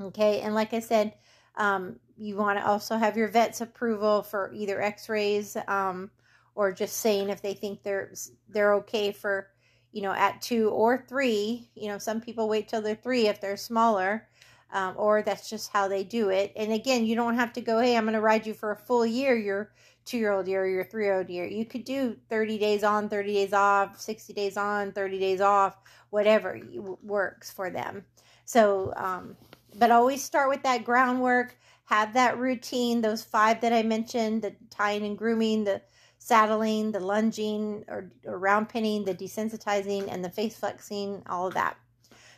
Okay, 0.00 0.40
and 0.40 0.54
like 0.54 0.72
I 0.72 0.80
said, 0.80 1.14
um, 1.56 1.98
you 2.18 2.36
want 2.36 2.58
to 2.58 2.66
also 2.66 2.96
have 2.96 3.16
your 3.16 3.28
vet's 3.28 3.60
approval 3.60 4.22
for 4.22 4.52
either 4.54 4.80
X-rays 4.80 5.56
um, 5.66 6.10
or 6.56 6.72
just 6.72 6.96
saying 6.96 7.28
if 7.28 7.40
they 7.40 7.54
think 7.54 7.82
they're 7.84 8.12
they're 8.48 8.74
okay 8.74 9.12
for 9.12 9.48
you 9.92 10.02
know 10.02 10.12
at 10.12 10.42
two 10.42 10.70
or 10.70 11.04
three. 11.08 11.70
You 11.76 11.88
know, 11.88 11.98
some 11.98 12.20
people 12.20 12.48
wait 12.48 12.68
till 12.68 12.82
they're 12.82 12.96
three 12.96 13.28
if 13.28 13.40
they're 13.40 13.56
smaller. 13.56 14.28
Um, 14.72 14.94
or 14.96 15.22
that's 15.22 15.48
just 15.48 15.70
how 15.70 15.86
they 15.86 16.02
do 16.02 16.30
it. 16.30 16.52
And 16.56 16.72
again, 16.72 17.06
you 17.06 17.14
don't 17.14 17.36
have 17.36 17.52
to 17.52 17.60
go, 17.60 17.78
hey, 17.78 17.96
I'm 17.96 18.02
going 18.02 18.14
to 18.14 18.20
ride 18.20 18.48
you 18.48 18.52
for 18.52 18.72
a 18.72 18.76
full 18.76 19.06
year. 19.06 19.36
You're 19.36 19.70
two 20.06 20.18
year 20.18 20.32
old 20.32 20.48
year 20.48 20.64
or 20.64 20.68
your 20.68 20.84
three 20.84 21.04
year 21.04 21.18
old 21.18 21.28
year. 21.28 21.46
You 21.46 21.64
could 21.64 21.84
do 21.84 22.16
30 22.30 22.58
days 22.58 22.82
on, 22.82 23.08
30 23.08 23.32
days 23.32 23.52
off, 23.52 24.00
60 24.00 24.32
days 24.32 24.56
on, 24.56 24.90
30 24.92 25.18
days 25.20 25.40
off, 25.40 25.76
whatever 26.10 26.60
works 27.02 27.50
for 27.50 27.70
them. 27.70 28.04
So, 28.44 28.92
um, 28.96 29.36
but 29.76 29.90
always 29.90 30.22
start 30.22 30.48
with 30.48 30.62
that 30.62 30.84
groundwork, 30.84 31.56
have 31.84 32.14
that 32.14 32.38
routine, 32.38 33.00
those 33.00 33.22
five 33.22 33.60
that 33.60 33.72
I 33.72 33.82
mentioned 33.82 34.42
the 34.42 34.54
tying 34.70 35.04
and 35.04 35.18
grooming, 35.18 35.64
the 35.64 35.82
saddling, 36.26 36.90
the 36.90 36.98
lunging 36.98 37.84
or, 37.86 38.10
or 38.24 38.36
round 38.36 38.68
penning, 38.68 39.04
the 39.04 39.14
desensitizing, 39.14 40.12
and 40.12 40.24
the 40.24 40.28
face 40.28 40.58
flexing, 40.58 41.22
all 41.28 41.46
of 41.46 41.54
that. 41.54 41.76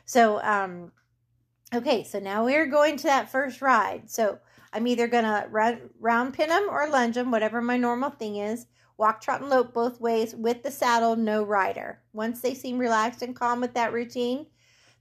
So, 0.04 0.42
um, 0.42 0.92
okay, 1.74 2.04
so 2.04 2.18
now 2.18 2.44
we're 2.44 2.66
going 2.66 2.98
to 2.98 3.04
that 3.04 3.30
first 3.30 3.62
ride. 3.62 4.10
So, 4.10 4.40
I'm 4.74 4.86
either 4.86 5.08
going 5.08 5.24
to 5.24 5.48
round 5.98 6.34
pin 6.34 6.50
them 6.50 6.68
or 6.70 6.86
lunge 6.90 7.14
them, 7.14 7.30
whatever 7.30 7.62
my 7.62 7.78
normal 7.78 8.10
thing 8.10 8.36
is. 8.36 8.66
Walk, 8.98 9.22
trot, 9.22 9.40
and 9.40 9.48
lope 9.48 9.72
both 9.72 10.02
ways 10.02 10.34
with 10.34 10.62
the 10.62 10.70
saddle, 10.70 11.16
no 11.16 11.42
rider. 11.42 12.02
Once 12.12 12.42
they 12.42 12.52
seem 12.52 12.76
relaxed 12.76 13.22
and 13.22 13.34
calm 13.34 13.62
with 13.62 13.72
that 13.72 13.94
routine, 13.94 14.44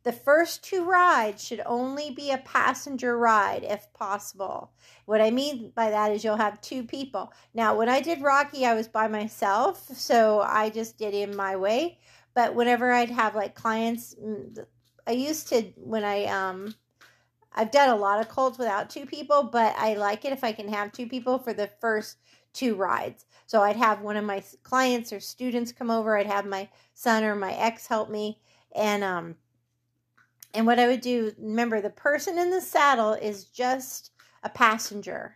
The 0.07 0.13
first 0.13 0.63
two 0.63 0.85
rides 0.85 1.43
should 1.43 1.61
only 1.65 2.11
be 2.11 2.31
a 2.31 2.37
passenger 2.37 3.17
ride 3.17 3.65
if 3.65 3.91
possible. 3.91 4.71
What 5.03 5.19
I 5.19 5.31
mean 5.31 5.73
by 5.75 5.89
that 5.89 6.13
is 6.13 6.23
you'll 6.23 6.37
have 6.37 6.61
two 6.61 6.83
people. 6.83 7.33
Now, 7.53 7.75
when 7.75 7.89
I 7.89 7.99
did 7.99 8.21
Rocky, 8.21 8.65
I 8.65 8.73
was 8.73 8.87
by 8.87 9.09
myself, 9.09 9.85
so 9.93 10.39
I 10.39 10.69
just 10.69 10.97
did 10.97 11.13
it 11.13 11.35
my 11.35 11.57
way. 11.57 11.99
But 12.33 12.55
whenever 12.55 12.93
I'd 12.93 13.09
have 13.09 13.35
like 13.35 13.53
clients, 13.53 14.15
mm, 14.15 14.57
I 15.05 15.11
used 15.11 15.49
to 15.49 15.63
when 15.75 16.05
I 16.05 16.23
um 16.27 16.73
I've 17.51 17.71
done 17.71 17.89
a 17.89 17.95
lot 17.97 18.21
of 18.21 18.29
colts 18.29 18.57
without 18.57 18.89
two 18.89 19.05
people, 19.05 19.43
but 19.43 19.75
I 19.77 19.95
like 19.95 20.23
it 20.23 20.31
if 20.31 20.41
I 20.41 20.53
can 20.53 20.69
have 20.69 20.93
two 20.93 21.07
people 21.07 21.37
for 21.37 21.51
the 21.51 21.69
first 21.81 22.15
two 22.53 22.75
rides. 22.75 23.25
So 23.45 23.61
I'd 23.61 23.75
have 23.75 23.99
one 23.99 24.15
of 24.15 24.23
my 24.23 24.41
clients 24.63 25.11
or 25.11 25.19
students 25.19 25.73
come 25.73 25.91
over, 25.91 26.17
I'd 26.17 26.27
have 26.27 26.45
my 26.45 26.69
son 26.93 27.25
or 27.25 27.35
my 27.35 27.51
ex 27.55 27.87
help 27.87 28.09
me 28.09 28.39
and 28.73 29.03
um 29.03 29.35
and 30.57 30.65
what 30.65 30.79
I 30.79 30.87
would 30.87 31.01
do, 31.01 31.33
remember 31.37 31.81
the 31.81 31.91
person 31.91 32.39
in 32.39 32.49
the 32.49 32.61
saddle 32.61 33.13
is 33.13 33.45
just 33.45 34.09
a 34.41 34.49
passenger. 34.49 35.35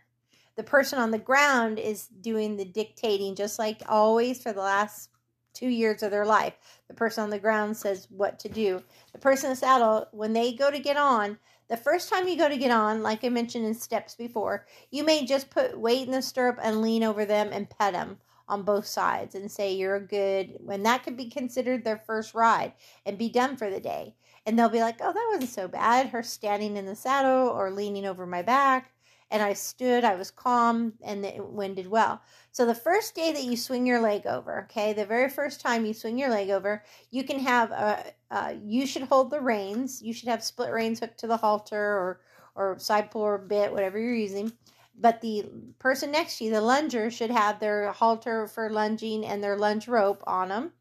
The 0.56 0.64
person 0.64 0.98
on 0.98 1.12
the 1.12 1.18
ground 1.18 1.78
is 1.78 2.08
doing 2.08 2.56
the 2.56 2.64
dictating 2.64 3.36
just 3.36 3.56
like 3.56 3.82
always 3.88 4.42
for 4.42 4.52
the 4.52 4.62
last 4.62 5.10
two 5.54 5.68
years 5.68 6.02
of 6.02 6.10
their 6.10 6.26
life. 6.26 6.54
The 6.88 6.94
person 6.94 7.22
on 7.22 7.30
the 7.30 7.38
ground 7.38 7.76
says 7.76 8.08
what 8.10 8.40
to 8.40 8.48
do. 8.48 8.82
The 9.12 9.20
person 9.20 9.46
in 9.46 9.52
the 9.52 9.56
saddle, 9.56 10.08
when 10.10 10.32
they 10.32 10.54
go 10.54 10.72
to 10.72 10.80
get 10.80 10.96
on, 10.96 11.38
the 11.68 11.76
first 11.76 12.10
time 12.10 12.26
you 12.26 12.36
go 12.36 12.48
to 12.48 12.56
get 12.56 12.72
on, 12.72 13.04
like 13.04 13.22
I 13.22 13.28
mentioned 13.28 13.64
in 13.64 13.74
steps 13.74 14.16
before, 14.16 14.66
you 14.90 15.04
may 15.04 15.24
just 15.24 15.50
put 15.50 15.78
weight 15.78 16.04
in 16.04 16.12
the 16.12 16.20
stirrup 16.20 16.58
and 16.60 16.82
lean 16.82 17.04
over 17.04 17.24
them 17.24 17.50
and 17.52 17.70
pet 17.70 17.92
them 17.92 18.18
on 18.48 18.64
both 18.64 18.86
sides 18.86 19.36
and 19.36 19.48
say 19.48 19.72
you're 19.72 19.94
a 19.94 20.00
good 20.00 20.56
when 20.58 20.82
that 20.82 21.04
could 21.04 21.16
be 21.16 21.30
considered 21.30 21.84
their 21.84 21.96
first 21.96 22.34
ride 22.34 22.72
and 23.06 23.16
be 23.16 23.28
done 23.28 23.56
for 23.56 23.70
the 23.70 23.78
day. 23.78 24.16
And 24.44 24.58
they'll 24.58 24.68
be 24.68 24.80
like, 24.80 24.98
oh, 25.00 25.12
that 25.12 25.28
wasn't 25.32 25.50
so 25.50 25.68
bad. 25.68 26.08
Her 26.08 26.22
standing 26.22 26.76
in 26.76 26.86
the 26.86 26.96
saddle 26.96 27.48
or 27.48 27.70
leaning 27.70 28.06
over 28.06 28.26
my 28.26 28.42
back. 28.42 28.92
And 29.30 29.42
I 29.42 29.54
stood, 29.54 30.04
I 30.04 30.16
was 30.16 30.30
calm, 30.30 30.92
and 31.02 31.24
it 31.24 31.42
winded 31.42 31.86
well. 31.86 32.20
So 32.50 32.66
the 32.66 32.74
first 32.74 33.14
day 33.14 33.32
that 33.32 33.44
you 33.44 33.56
swing 33.56 33.86
your 33.86 34.00
leg 34.00 34.26
over, 34.26 34.64
okay, 34.64 34.92
the 34.92 35.06
very 35.06 35.30
first 35.30 35.60
time 35.60 35.86
you 35.86 35.94
swing 35.94 36.18
your 36.18 36.28
leg 36.28 36.50
over, 36.50 36.84
you 37.10 37.24
can 37.24 37.38
have 37.38 37.70
a, 37.70 38.04
uh, 38.30 38.54
you 38.62 38.86
should 38.86 39.04
hold 39.04 39.30
the 39.30 39.40
reins. 39.40 40.02
You 40.02 40.12
should 40.12 40.28
have 40.28 40.44
split 40.44 40.70
reins 40.70 41.00
hooked 41.00 41.18
to 41.20 41.26
the 41.26 41.38
halter 41.38 41.80
or 41.80 42.20
or 42.54 42.78
side 42.78 43.10
pull 43.10 43.22
or 43.22 43.38
bit, 43.38 43.72
whatever 43.72 43.98
you're 43.98 44.14
using. 44.14 44.52
But 44.98 45.22
the 45.22 45.46
person 45.78 46.10
next 46.12 46.38
to 46.38 46.44
you, 46.44 46.50
the 46.50 46.60
lunger, 46.60 47.10
should 47.10 47.30
have 47.30 47.58
their 47.58 47.90
halter 47.92 48.46
for 48.46 48.68
lunging 48.68 49.24
and 49.24 49.42
their 49.42 49.56
lunge 49.56 49.88
rope 49.88 50.22
on 50.26 50.48
them, 50.50 50.72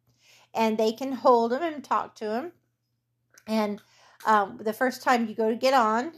and 0.54 0.78
they 0.78 0.91
can 0.91 1.13
hold 1.13 1.52
them 1.52 1.63
and 1.63 1.84
talk 1.84 2.15
to 2.15 2.26
them. 2.26 2.52
And 3.51 3.81
um, 4.25 4.59
the 4.61 4.73
first 4.73 5.03
time 5.03 5.27
you 5.27 5.35
go 5.35 5.49
to 5.49 5.55
get 5.55 5.73
on, 5.73 6.13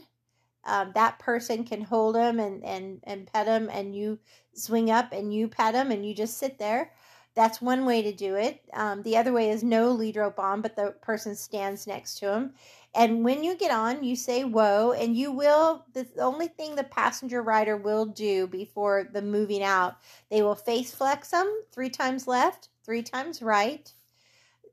um, 0.64 0.92
that 0.94 1.18
person 1.18 1.64
can 1.64 1.82
hold 1.82 2.14
them 2.14 2.38
and, 2.38 2.64
and, 2.64 3.00
and 3.02 3.26
pet 3.26 3.46
them, 3.46 3.68
and 3.72 3.94
you 3.94 4.20
swing 4.54 4.90
up 4.90 5.12
and 5.12 5.34
you 5.34 5.48
pet 5.48 5.74
them, 5.74 5.90
and 5.90 6.06
you 6.06 6.14
just 6.14 6.38
sit 6.38 6.58
there. 6.58 6.92
That's 7.34 7.60
one 7.60 7.84
way 7.84 8.00
to 8.02 8.12
do 8.12 8.36
it. 8.36 8.62
Um, 8.72 9.02
the 9.02 9.16
other 9.16 9.32
way 9.32 9.50
is 9.50 9.64
no 9.64 9.90
lead 9.90 10.16
rope 10.16 10.38
on, 10.38 10.62
but 10.62 10.76
the 10.76 10.94
person 11.02 11.34
stands 11.34 11.88
next 11.88 12.14
to 12.20 12.32
him. 12.32 12.52
And 12.94 13.24
when 13.24 13.42
you 13.42 13.56
get 13.56 13.72
on, 13.72 14.04
you 14.04 14.14
say 14.14 14.44
whoa, 14.44 14.92
and 14.92 15.16
you 15.16 15.32
will. 15.32 15.84
The 15.92 16.06
only 16.18 16.46
thing 16.46 16.76
the 16.76 16.84
passenger 16.84 17.42
rider 17.42 17.76
will 17.76 18.06
do 18.06 18.46
before 18.46 19.08
the 19.12 19.22
moving 19.22 19.64
out, 19.64 19.96
they 20.30 20.42
will 20.42 20.54
face 20.54 20.94
flex 20.94 21.30
them 21.30 21.52
three 21.72 21.90
times 21.90 22.28
left, 22.28 22.68
three 22.84 23.02
times 23.02 23.42
right. 23.42 23.92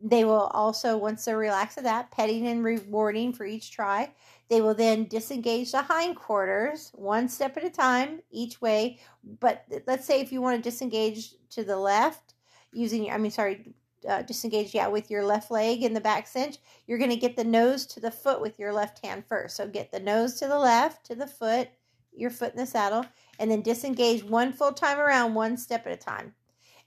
They 0.03 0.25
will 0.25 0.49
also, 0.53 0.97
once 0.97 1.25
they're 1.25 1.37
relaxed 1.37 1.77
at 1.77 1.83
that, 1.83 2.11
petting 2.11 2.47
and 2.47 2.63
rewarding 2.63 3.33
for 3.33 3.45
each 3.45 3.71
try. 3.71 4.11
They 4.49 4.59
will 4.59 4.73
then 4.73 5.05
disengage 5.05 5.71
the 5.71 5.83
hindquarters 5.83 6.91
one 6.95 7.29
step 7.29 7.55
at 7.57 7.63
a 7.63 7.69
time 7.69 8.21
each 8.31 8.59
way. 8.61 8.99
But 9.39 9.65
let's 9.85 10.05
say 10.05 10.19
if 10.19 10.31
you 10.31 10.41
want 10.41 10.57
to 10.57 10.69
disengage 10.69 11.35
to 11.51 11.63
the 11.63 11.77
left, 11.77 12.33
using, 12.73 13.11
I 13.11 13.17
mean, 13.17 13.31
sorry, 13.31 13.73
uh, 14.07 14.23
disengage, 14.23 14.73
yeah, 14.73 14.87
with 14.87 15.11
your 15.11 15.23
left 15.23 15.51
leg 15.51 15.83
in 15.83 15.93
the 15.93 16.01
back 16.01 16.27
cinch, 16.27 16.57
you're 16.87 16.97
going 16.97 17.11
to 17.11 17.15
get 17.15 17.35
the 17.35 17.43
nose 17.43 17.85
to 17.87 17.99
the 17.99 18.11
foot 18.11 18.41
with 18.41 18.57
your 18.57 18.73
left 18.73 19.05
hand 19.05 19.23
first. 19.27 19.55
So 19.55 19.67
get 19.67 19.91
the 19.91 19.99
nose 19.99 20.35
to 20.39 20.47
the 20.47 20.57
left, 20.57 21.05
to 21.05 21.15
the 21.15 21.27
foot, 21.27 21.69
your 22.13 22.31
foot 22.31 22.53
in 22.53 22.57
the 22.57 22.65
saddle, 22.65 23.05
and 23.39 23.51
then 23.51 23.61
disengage 23.61 24.23
one 24.23 24.51
full 24.51 24.73
time 24.73 24.99
around, 24.99 25.35
one 25.35 25.57
step 25.57 25.85
at 25.85 25.93
a 25.93 25.97
time. 25.97 26.33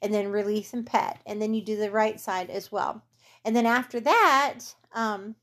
And 0.04 0.12
then 0.12 0.28
release 0.28 0.74
and 0.74 0.84
pet. 0.84 1.20
And 1.24 1.40
then 1.40 1.54
you 1.54 1.62
do 1.62 1.76
the 1.76 1.90
right 1.90 2.20
side 2.20 2.50
as 2.50 2.70
well. 2.70 3.02
And 3.44 3.56
then 3.56 3.64
after 3.66 3.98
that, 4.00 4.60
um, 4.92 5.34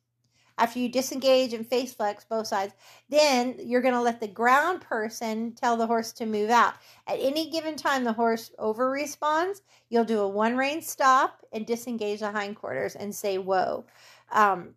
after 0.62 0.78
you 0.78 0.90
disengage 0.90 1.54
and 1.54 1.66
face 1.66 1.92
flex 1.92 2.24
both 2.24 2.46
sides, 2.46 2.76
then 3.10 3.56
you're 3.60 3.82
going 3.82 3.96
to 3.96 4.02
let 4.02 4.20
the 4.20 4.28
ground 4.28 4.82
person 4.82 5.54
tell 5.54 5.76
the 5.76 5.88
horse 5.88 6.12
to 6.14 6.28
move 6.28 6.52
out. 6.52 6.76
At 7.08 7.20
any 7.20 7.50
given 7.50 7.76
time, 7.76 8.04
the 8.04 8.14
horse 8.14 8.52
over 8.60 8.92
responds. 8.92 9.64
You'll 9.90 10.06
do 10.06 10.20
a 10.20 10.28
one 10.28 10.56
rein 10.56 10.84
stop 10.84 11.44
and 11.52 11.66
disengage 11.66 12.20
the 12.20 12.32
hindquarters 12.32 12.96
and 12.96 13.14
say, 13.14 13.40
whoa. 13.40 13.86
Um, 14.32 14.76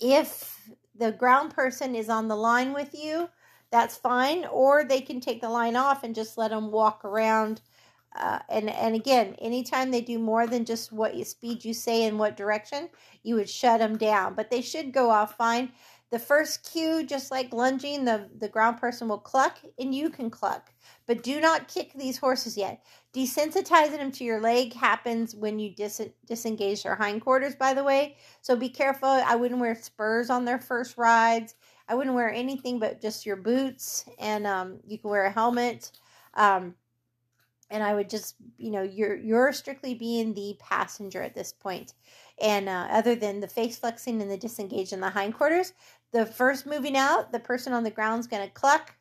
if 0.00 0.68
the 0.96 1.12
ground 1.12 1.54
person 1.54 1.94
is 1.94 2.08
on 2.08 2.26
the 2.26 2.36
line 2.36 2.72
with 2.72 2.92
you, 2.92 3.28
that's 3.70 3.96
fine. 3.96 4.44
Or 4.46 4.82
they 4.82 5.00
can 5.00 5.20
take 5.20 5.40
the 5.40 5.48
line 5.48 5.76
off 5.76 6.02
and 6.02 6.16
just 6.16 6.36
let 6.36 6.50
them 6.50 6.72
walk 6.72 7.04
around 7.04 7.60
uh, 8.16 8.40
and 8.48 8.68
and 8.70 8.94
again, 8.94 9.34
anytime 9.38 9.90
they 9.90 10.00
do 10.00 10.18
more 10.18 10.46
than 10.46 10.64
just 10.64 10.92
what 10.92 11.14
you, 11.14 11.24
speed 11.24 11.64
you 11.64 11.72
say 11.74 12.04
in 12.04 12.18
what 12.18 12.36
direction, 12.36 12.88
you 13.22 13.36
would 13.36 13.48
shut 13.48 13.80
them 13.80 13.96
down. 13.96 14.34
But 14.34 14.50
they 14.50 14.62
should 14.62 14.92
go 14.92 15.10
off 15.10 15.36
fine. 15.36 15.72
The 16.10 16.18
first 16.18 16.68
cue, 16.72 17.04
just 17.04 17.30
like 17.30 17.52
lunging, 17.52 18.04
the, 18.04 18.28
the 18.36 18.48
ground 18.48 18.78
person 18.78 19.06
will 19.08 19.18
cluck 19.18 19.58
and 19.78 19.94
you 19.94 20.10
can 20.10 20.28
cluck. 20.28 20.72
But 21.06 21.22
do 21.22 21.40
not 21.40 21.68
kick 21.68 21.92
these 21.94 22.18
horses 22.18 22.56
yet. 22.56 22.82
Desensitizing 23.14 23.98
them 23.98 24.10
to 24.12 24.24
your 24.24 24.40
leg 24.40 24.72
happens 24.72 25.36
when 25.36 25.60
you 25.60 25.72
dis- 25.72 26.08
disengage 26.26 26.82
their 26.82 26.96
hindquarters, 26.96 27.54
by 27.54 27.74
the 27.74 27.84
way. 27.84 28.16
So 28.40 28.56
be 28.56 28.68
careful. 28.68 29.08
I 29.08 29.36
wouldn't 29.36 29.60
wear 29.60 29.76
spurs 29.76 30.30
on 30.30 30.44
their 30.44 30.58
first 30.58 30.98
rides. 30.98 31.54
I 31.88 31.94
wouldn't 31.94 32.14
wear 32.16 32.32
anything 32.32 32.80
but 32.80 33.00
just 33.00 33.24
your 33.26 33.36
boots, 33.36 34.04
and 34.18 34.46
um, 34.46 34.80
you 34.86 34.98
can 34.98 35.10
wear 35.10 35.26
a 35.26 35.30
helmet. 35.30 35.92
Um, 36.34 36.74
and 37.70 37.82
I 37.82 37.94
would 37.94 38.10
just, 38.10 38.36
you 38.58 38.70
know, 38.70 38.82
you're 38.82 39.16
you're 39.16 39.52
strictly 39.52 39.94
being 39.94 40.34
the 40.34 40.56
passenger 40.58 41.22
at 41.22 41.34
this 41.34 41.52
point. 41.52 41.94
And 42.42 42.68
uh, 42.68 42.88
other 42.90 43.14
than 43.14 43.40
the 43.40 43.48
face 43.48 43.78
flexing 43.78 44.20
and 44.20 44.30
the 44.30 44.36
disengage 44.36 44.92
in 44.92 45.00
the 45.00 45.10
hindquarters, 45.10 45.72
the 46.12 46.26
first 46.26 46.66
moving 46.66 46.96
out, 46.96 47.32
the 47.32 47.38
person 47.38 47.72
on 47.72 47.84
the 47.84 47.90
ground 47.90 48.20
is 48.20 48.26
going 48.26 48.46
to 48.46 48.52
cluck 48.52 48.94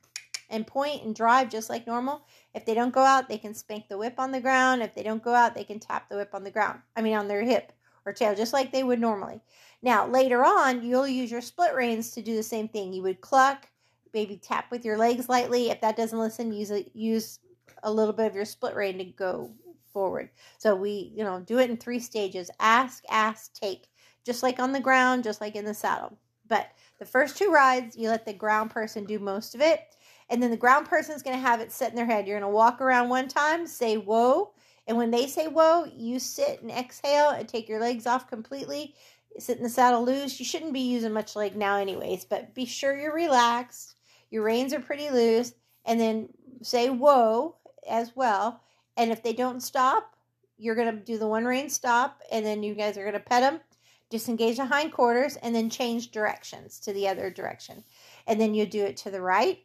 and 0.49 0.65
point 0.65 1.03
and 1.03 1.15
drive 1.15 1.49
just 1.49 1.69
like 1.69 1.87
normal. 1.87 2.25
If 2.53 2.65
they 2.65 2.73
don't 2.73 2.93
go 2.93 3.01
out, 3.01 3.29
they 3.29 3.37
can 3.37 3.53
spank 3.53 3.87
the 3.87 3.97
whip 3.97 4.15
on 4.17 4.31
the 4.31 4.41
ground. 4.41 4.81
If 4.81 4.95
they 4.95 5.03
don't 5.03 5.23
go 5.23 5.33
out, 5.33 5.55
they 5.55 5.63
can 5.63 5.79
tap 5.79 6.09
the 6.09 6.17
whip 6.17 6.33
on 6.33 6.43
the 6.43 6.51
ground. 6.51 6.81
I 6.95 7.01
mean, 7.01 7.15
on 7.15 7.27
their 7.27 7.43
hip 7.43 7.71
or 8.05 8.13
tail, 8.13 8.35
just 8.35 8.53
like 8.53 8.71
they 8.71 8.83
would 8.83 8.99
normally. 8.99 9.41
Now, 9.81 10.07
later 10.07 10.43
on, 10.43 10.83
you'll 10.83 11.07
use 11.07 11.31
your 11.31 11.41
split 11.41 11.73
reins 11.73 12.11
to 12.11 12.21
do 12.21 12.35
the 12.35 12.43
same 12.43 12.67
thing. 12.67 12.91
You 12.91 13.03
would 13.03 13.21
cluck, 13.21 13.69
maybe 14.13 14.37
tap 14.37 14.71
with 14.71 14.83
your 14.83 14.97
legs 14.97 15.29
lightly. 15.29 15.69
If 15.69 15.81
that 15.81 15.95
doesn't 15.95 16.19
listen, 16.19 16.51
use 16.51 16.71
a, 16.71 16.85
use 16.93 17.39
a 17.83 17.91
little 17.91 18.13
bit 18.13 18.27
of 18.27 18.35
your 18.35 18.45
split 18.45 18.75
rein 18.75 18.97
to 18.97 19.05
go 19.05 19.51
forward. 19.91 20.29
So 20.57 20.75
we, 20.75 21.11
you 21.15 21.23
know, 21.23 21.39
do 21.39 21.59
it 21.59 21.69
in 21.69 21.77
three 21.77 21.99
stages 21.99 22.49
ask, 22.59 23.03
ask, 23.09 23.53
take, 23.53 23.87
just 24.25 24.43
like 24.43 24.59
on 24.59 24.71
the 24.71 24.79
ground, 24.79 25.23
just 25.23 25.41
like 25.41 25.55
in 25.55 25.65
the 25.65 25.73
saddle. 25.73 26.17
But 26.47 26.69
the 26.97 27.05
first 27.05 27.37
two 27.37 27.51
rides, 27.51 27.95
you 27.97 28.09
let 28.09 28.25
the 28.25 28.33
ground 28.33 28.71
person 28.71 29.05
do 29.05 29.19
most 29.19 29.55
of 29.55 29.61
it. 29.61 29.81
And 30.29 30.41
then 30.41 30.51
the 30.51 30.57
ground 30.57 30.87
person 30.87 31.15
is 31.15 31.23
going 31.23 31.35
to 31.35 31.41
have 31.41 31.59
it 31.59 31.71
set 31.71 31.89
in 31.89 31.95
their 31.95 32.05
head. 32.05 32.27
You're 32.27 32.39
going 32.39 32.49
to 32.49 32.55
walk 32.55 32.81
around 32.81 33.09
one 33.09 33.27
time, 33.27 33.65
say 33.65 33.97
whoa. 33.97 34.51
And 34.87 34.97
when 34.97 35.11
they 35.11 35.27
say 35.27 35.47
whoa, 35.47 35.85
you 35.85 36.19
sit 36.19 36.61
and 36.61 36.71
exhale 36.71 37.29
and 37.29 37.47
take 37.47 37.69
your 37.69 37.79
legs 37.79 38.07
off 38.07 38.29
completely. 38.29 38.95
Sit 39.37 39.57
in 39.57 39.63
the 39.63 39.69
saddle 39.69 40.03
loose. 40.03 40.39
You 40.39 40.45
shouldn't 40.45 40.73
be 40.73 40.79
using 40.79 41.13
much 41.13 41.35
leg 41.35 41.55
now, 41.55 41.77
anyways, 41.77 42.25
but 42.25 42.53
be 42.55 42.65
sure 42.65 42.97
you're 42.97 43.13
relaxed. 43.13 43.95
Your 44.31 44.43
reins 44.43 44.73
are 44.73 44.79
pretty 44.79 45.09
loose. 45.09 45.53
And 45.85 45.99
then 45.99 46.29
say 46.61 46.89
whoa 46.89 47.55
as 47.87 48.15
well. 48.15 48.61
And 48.97 49.11
if 49.11 49.23
they 49.23 49.33
don't 49.33 49.61
stop, 49.61 50.15
you're 50.57 50.75
going 50.75 50.93
to 50.93 51.03
do 51.03 51.17
the 51.17 51.27
one 51.27 51.45
rein 51.45 51.69
stop, 51.69 52.21
and 52.31 52.45
then 52.45 52.63
you 52.63 52.75
guys 52.75 52.97
are 52.97 53.03
going 53.03 53.13
to 53.13 53.19
pet 53.19 53.41
them, 53.41 53.61
disengage 54.09 54.57
the 54.57 54.65
hindquarters, 54.65 55.37
and 55.37 55.55
then 55.55 55.69
change 55.69 56.11
directions 56.11 56.79
to 56.81 56.93
the 56.93 57.07
other 57.07 57.29
direction. 57.29 57.83
And 58.27 58.39
then 58.41 58.53
you 58.53 58.65
do 58.65 58.83
it 58.83 58.97
to 58.97 59.11
the 59.11 59.21
right. 59.21 59.59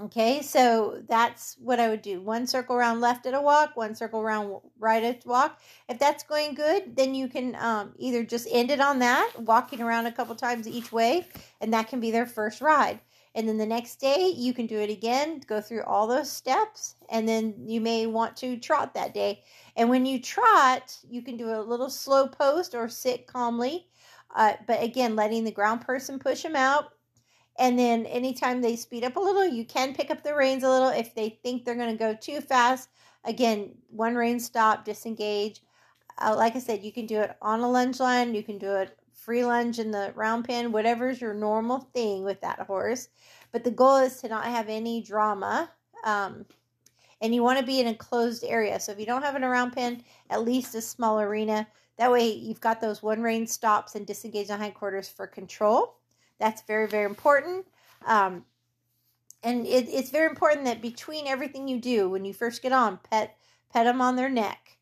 Okay, 0.00 0.42
so 0.42 1.02
that's 1.08 1.56
what 1.60 1.78
I 1.78 1.88
would 1.88 2.02
do. 2.02 2.20
One 2.20 2.48
circle 2.48 2.74
around 2.74 3.00
left 3.00 3.26
at 3.26 3.34
a 3.34 3.40
walk, 3.40 3.76
one 3.76 3.94
circle 3.94 4.20
around 4.20 4.60
right 4.80 5.04
at 5.04 5.24
a 5.24 5.28
walk. 5.28 5.60
If 5.88 6.00
that's 6.00 6.24
going 6.24 6.54
good, 6.54 6.96
then 6.96 7.14
you 7.14 7.28
can 7.28 7.54
um, 7.54 7.94
either 7.96 8.24
just 8.24 8.48
end 8.50 8.72
it 8.72 8.80
on 8.80 8.98
that, 8.98 9.30
walking 9.38 9.80
around 9.80 10.06
a 10.06 10.12
couple 10.12 10.34
times 10.34 10.66
each 10.66 10.90
way, 10.90 11.28
and 11.60 11.72
that 11.72 11.86
can 11.86 12.00
be 12.00 12.10
their 12.10 12.26
first 12.26 12.60
ride. 12.60 12.98
And 13.34 13.48
then 13.48 13.58
the 13.58 13.66
next 13.66 13.96
day, 13.96 14.32
you 14.34 14.54
can 14.54 14.66
do 14.66 14.78
it 14.78 14.90
again, 14.90 15.40
go 15.46 15.60
through 15.60 15.82
all 15.82 16.06
those 16.06 16.30
steps, 16.30 16.94
and 17.10 17.28
then 17.28 17.54
you 17.66 17.80
may 17.80 18.06
want 18.06 18.36
to 18.38 18.56
trot 18.58 18.94
that 18.94 19.12
day. 19.12 19.42
And 19.76 19.90
when 19.90 20.06
you 20.06 20.20
trot, 20.20 20.96
you 21.08 21.20
can 21.20 21.36
do 21.36 21.50
a 21.50 21.60
little 21.60 21.90
slow 21.90 22.28
post 22.28 22.76
or 22.76 22.88
sit 22.88 23.26
calmly. 23.26 23.88
Uh, 24.34 24.54
but 24.68 24.82
again, 24.82 25.16
letting 25.16 25.42
the 25.42 25.50
ground 25.50 25.80
person 25.80 26.18
push 26.18 26.42
them 26.42 26.54
out. 26.54 26.92
And 27.58 27.78
then 27.78 28.06
anytime 28.06 28.60
they 28.60 28.76
speed 28.76 29.04
up 29.04 29.16
a 29.16 29.20
little, 29.20 29.44
you 29.44 29.64
can 29.64 29.94
pick 29.94 30.10
up 30.10 30.22
the 30.22 30.34
reins 30.34 30.62
a 30.62 30.68
little 30.68 30.88
if 30.88 31.14
they 31.14 31.38
think 31.42 31.64
they're 31.64 31.74
going 31.76 31.90
to 31.90 31.96
go 31.96 32.14
too 32.14 32.40
fast. 32.40 32.88
Again, 33.24 33.74
one 33.90 34.14
rein 34.14 34.38
stop, 34.38 34.84
disengage. 34.84 35.60
Uh, 36.18 36.34
like 36.36 36.54
I 36.54 36.60
said, 36.60 36.84
you 36.84 36.92
can 36.92 37.06
do 37.06 37.20
it 37.20 37.36
on 37.42 37.60
a 37.60 37.70
lunge 37.70 37.98
line, 37.98 38.34
you 38.34 38.42
can 38.44 38.58
do 38.58 38.72
it 38.76 38.96
free 39.24 39.44
lunge 39.44 39.78
in 39.78 39.90
the 39.90 40.12
round 40.14 40.44
pen, 40.44 40.72
whatever's 40.72 41.20
your 41.20 41.34
normal 41.34 41.80
thing 41.94 42.24
with 42.24 42.40
that 42.42 42.60
horse. 42.60 43.08
But 43.52 43.64
the 43.64 43.70
goal 43.70 43.96
is 43.96 44.20
to 44.20 44.28
not 44.28 44.44
have 44.44 44.68
any 44.68 45.02
drama. 45.02 45.70
Um, 46.04 46.44
and 47.20 47.34
you 47.34 47.42
want 47.42 47.58
to 47.58 47.64
be 47.64 47.80
in 47.80 47.86
a 47.86 47.94
closed 47.94 48.44
area. 48.44 48.78
So 48.78 48.92
if 48.92 49.00
you 49.00 49.06
don't 49.06 49.22
have 49.22 49.34
an 49.34 49.44
around 49.44 49.70
pen, 49.70 50.02
at 50.28 50.44
least 50.44 50.74
a 50.74 50.80
small 50.80 51.20
arena. 51.20 51.66
That 51.96 52.12
way 52.12 52.32
you've 52.32 52.60
got 52.60 52.80
those 52.80 53.02
one 53.02 53.22
rein 53.22 53.46
stops 53.46 53.94
and 53.94 54.06
disengage 54.06 54.48
the 54.48 54.56
hindquarters 54.56 55.08
for 55.08 55.26
control. 55.26 55.96
That's 56.38 56.62
very, 56.62 56.86
very 56.86 57.06
important. 57.06 57.66
Um, 58.04 58.44
and 59.42 59.66
it, 59.66 59.88
it's 59.88 60.10
very 60.10 60.26
important 60.26 60.64
that 60.66 60.82
between 60.82 61.26
everything 61.26 61.68
you 61.68 61.78
do, 61.80 62.10
when 62.10 62.24
you 62.24 62.34
first 62.34 62.62
get 62.62 62.72
on, 62.72 62.98
pet 63.10 63.36
pet 63.72 63.86
them 63.86 64.00
on 64.00 64.16
their 64.16 64.28
neck. 64.28 64.73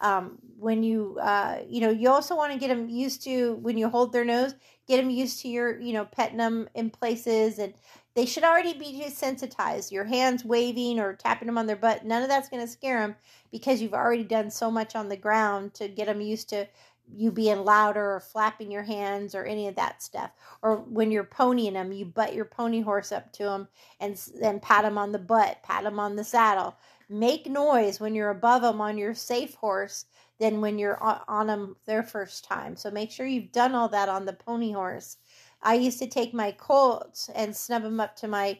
Um, 0.00 0.38
when 0.58 0.82
you 0.82 1.18
uh, 1.20 1.60
you 1.68 1.80
know 1.80 1.90
you 1.90 2.10
also 2.10 2.36
want 2.36 2.52
to 2.52 2.58
get 2.58 2.68
them 2.68 2.88
used 2.88 3.22
to 3.24 3.54
when 3.56 3.78
you 3.78 3.88
hold 3.88 4.12
their 4.12 4.24
nose, 4.24 4.54
get 4.86 4.98
them 4.98 5.10
used 5.10 5.40
to 5.42 5.48
your 5.48 5.80
you 5.80 5.92
know 5.92 6.04
petting 6.04 6.38
them 6.38 6.68
in 6.74 6.90
places, 6.90 7.58
and 7.58 7.74
they 8.14 8.26
should 8.26 8.44
already 8.44 8.74
be 8.74 9.02
desensitized. 9.02 9.90
Your 9.92 10.04
hands 10.04 10.44
waving 10.44 10.98
or 10.98 11.14
tapping 11.14 11.46
them 11.46 11.58
on 11.58 11.66
their 11.66 11.76
butt, 11.76 12.04
none 12.04 12.22
of 12.22 12.28
that's 12.28 12.48
going 12.48 12.62
to 12.62 12.70
scare 12.70 13.00
them 13.00 13.16
because 13.50 13.80
you've 13.80 13.94
already 13.94 14.24
done 14.24 14.50
so 14.50 14.70
much 14.70 14.94
on 14.94 15.08
the 15.08 15.16
ground 15.16 15.74
to 15.74 15.88
get 15.88 16.06
them 16.06 16.20
used 16.20 16.48
to 16.50 16.66
you 17.12 17.30
being 17.30 17.64
louder 17.64 18.12
or 18.14 18.20
flapping 18.20 18.70
your 18.70 18.82
hands 18.82 19.34
or 19.34 19.44
any 19.44 19.68
of 19.68 19.74
that 19.76 20.02
stuff. 20.02 20.30
Or 20.62 20.76
when 20.76 21.10
you're 21.10 21.24
ponying 21.24 21.72
them, 21.72 21.92
you 21.92 22.04
butt 22.04 22.34
your 22.34 22.44
pony 22.44 22.80
horse 22.80 23.12
up 23.12 23.32
to 23.34 23.44
them 23.44 23.68
and 23.98 24.16
then 24.40 24.60
pat 24.60 24.84
them 24.84 24.98
on 24.98 25.12
the 25.12 25.18
butt, 25.18 25.62
pat 25.62 25.84
them 25.84 25.98
on 25.98 26.16
the 26.16 26.24
saddle. 26.24 26.76
Make 27.10 27.46
noise 27.46 28.00
when 28.00 28.14
you're 28.14 28.30
above 28.30 28.62
them 28.62 28.80
on 28.80 28.96
your 28.96 29.14
safe 29.14 29.54
horse 29.54 30.06
than 30.38 30.60
when 30.60 30.78
you're 30.78 30.98
on 31.02 31.48
them 31.48 31.76
their 31.84 32.02
first 32.02 32.44
time. 32.44 32.76
So 32.76 32.90
make 32.90 33.10
sure 33.10 33.26
you've 33.26 33.52
done 33.52 33.74
all 33.74 33.88
that 33.88 34.08
on 34.08 34.24
the 34.24 34.32
pony 34.32 34.72
horse. 34.72 35.18
I 35.62 35.74
used 35.74 35.98
to 35.98 36.06
take 36.06 36.32
my 36.32 36.52
colts 36.52 37.28
and 37.34 37.54
snub 37.54 37.82
them 37.82 38.00
up 38.00 38.16
to 38.16 38.28
my 38.28 38.58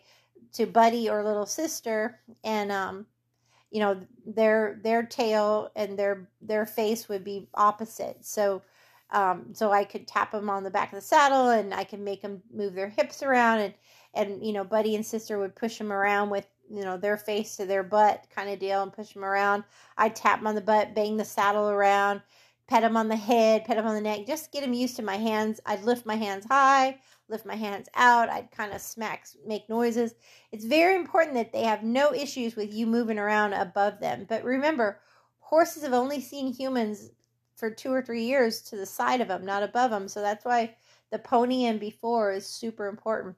to 0.52 0.66
Buddy 0.66 1.08
or 1.08 1.22
little 1.22 1.46
sister 1.46 2.18
and 2.42 2.72
um 2.72 3.06
you 3.70 3.80
know 3.80 4.00
their 4.26 4.80
their 4.82 5.04
tail 5.04 5.70
and 5.76 5.98
their 5.98 6.28
their 6.40 6.66
face 6.66 7.08
would 7.08 7.24
be 7.24 7.48
opposite 7.54 8.24
so 8.24 8.62
um, 9.12 9.46
so 9.54 9.72
I 9.72 9.82
could 9.82 10.06
tap 10.06 10.30
them 10.30 10.48
on 10.48 10.62
the 10.62 10.70
back 10.70 10.92
of 10.92 10.96
the 10.96 11.04
saddle 11.04 11.48
and 11.50 11.74
I 11.74 11.82
could 11.82 11.98
make 11.98 12.22
them 12.22 12.42
move 12.52 12.74
their 12.74 12.88
hips 12.88 13.22
around 13.22 13.60
and 13.60 13.74
and 14.14 14.44
you 14.44 14.52
know 14.52 14.64
buddy 14.64 14.94
and 14.94 15.04
sister 15.04 15.38
would 15.38 15.54
push 15.54 15.78
them 15.78 15.92
around 15.92 16.30
with 16.30 16.46
you 16.70 16.84
know 16.84 16.96
their 16.96 17.16
face 17.16 17.56
to 17.56 17.66
their 17.66 17.82
butt 17.82 18.24
kind 18.34 18.48
of 18.48 18.58
deal 18.58 18.82
and 18.82 18.92
push 18.92 19.12
them 19.12 19.24
around 19.24 19.64
I'd 19.96 20.16
tap 20.16 20.38
them 20.38 20.46
on 20.46 20.54
the 20.54 20.60
butt 20.60 20.94
bang 20.94 21.16
the 21.16 21.24
saddle 21.24 21.68
around 21.68 22.22
pet 22.66 22.82
them 22.82 22.96
on 22.96 23.08
the 23.08 23.16
head 23.16 23.64
pet 23.64 23.76
them 23.76 23.86
on 23.86 23.94
the 23.94 24.00
neck 24.00 24.26
just 24.26 24.52
get 24.52 24.62
them 24.62 24.72
used 24.72 24.96
to 24.96 25.02
my 25.02 25.16
hands 25.16 25.60
I'd 25.66 25.84
lift 25.84 26.06
my 26.06 26.16
hands 26.16 26.46
high 26.46 26.98
lift 27.30 27.46
my 27.46 27.54
hands 27.54 27.88
out. 27.94 28.28
I'd 28.28 28.50
kind 28.50 28.72
of 28.72 28.80
smack, 28.80 29.26
make 29.46 29.68
noises. 29.68 30.14
It's 30.52 30.64
very 30.64 30.96
important 30.96 31.34
that 31.36 31.52
they 31.52 31.62
have 31.62 31.82
no 31.82 32.12
issues 32.12 32.56
with 32.56 32.74
you 32.74 32.86
moving 32.86 33.18
around 33.18 33.52
above 33.52 34.00
them. 34.00 34.26
But 34.28 34.44
remember, 34.44 35.00
horses 35.38 35.84
have 35.84 35.92
only 35.92 36.20
seen 36.20 36.52
humans 36.52 37.10
for 37.56 37.70
two 37.70 37.92
or 37.92 38.02
three 38.02 38.24
years 38.24 38.60
to 38.62 38.76
the 38.76 38.86
side 38.86 39.20
of 39.20 39.28
them, 39.28 39.46
not 39.46 39.62
above 39.62 39.90
them. 39.90 40.08
So 40.08 40.20
that's 40.20 40.44
why 40.44 40.74
the 41.10 41.18
pony 41.18 41.64
and 41.64 41.78
before 41.78 42.32
is 42.32 42.46
super 42.46 42.88
important. 42.88 43.36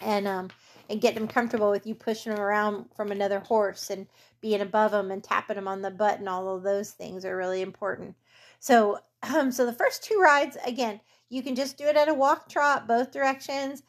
And 0.00 0.26
um, 0.26 0.48
and 0.90 1.00
get 1.00 1.14
them 1.14 1.28
comfortable 1.28 1.70
with 1.70 1.86
you 1.86 1.94
pushing 1.94 2.32
them 2.32 2.40
around 2.40 2.86
from 2.94 3.10
another 3.10 3.40
horse 3.40 3.90
and 3.90 4.06
being 4.40 4.60
above 4.60 4.90
them 4.90 5.10
and 5.10 5.24
tapping 5.24 5.56
them 5.56 5.68
on 5.68 5.82
the 5.82 5.90
butt 5.90 6.18
and 6.18 6.28
all 6.28 6.54
of 6.54 6.62
those 6.62 6.90
things 6.90 7.24
are 7.24 7.36
really 7.36 7.62
important. 7.62 8.14
So 8.60 8.98
um, 9.22 9.50
so 9.50 9.64
the 9.64 9.72
first 9.72 10.04
two 10.04 10.18
rides 10.18 10.56
again 10.66 11.00
you 11.28 11.42
can 11.42 11.54
just 11.54 11.76
do 11.76 11.84
it 11.86 11.96
at 11.96 12.08
a 12.08 12.14
walk 12.14 12.48
trot, 12.48 12.86
both 12.86 13.10
directions. 13.10 13.82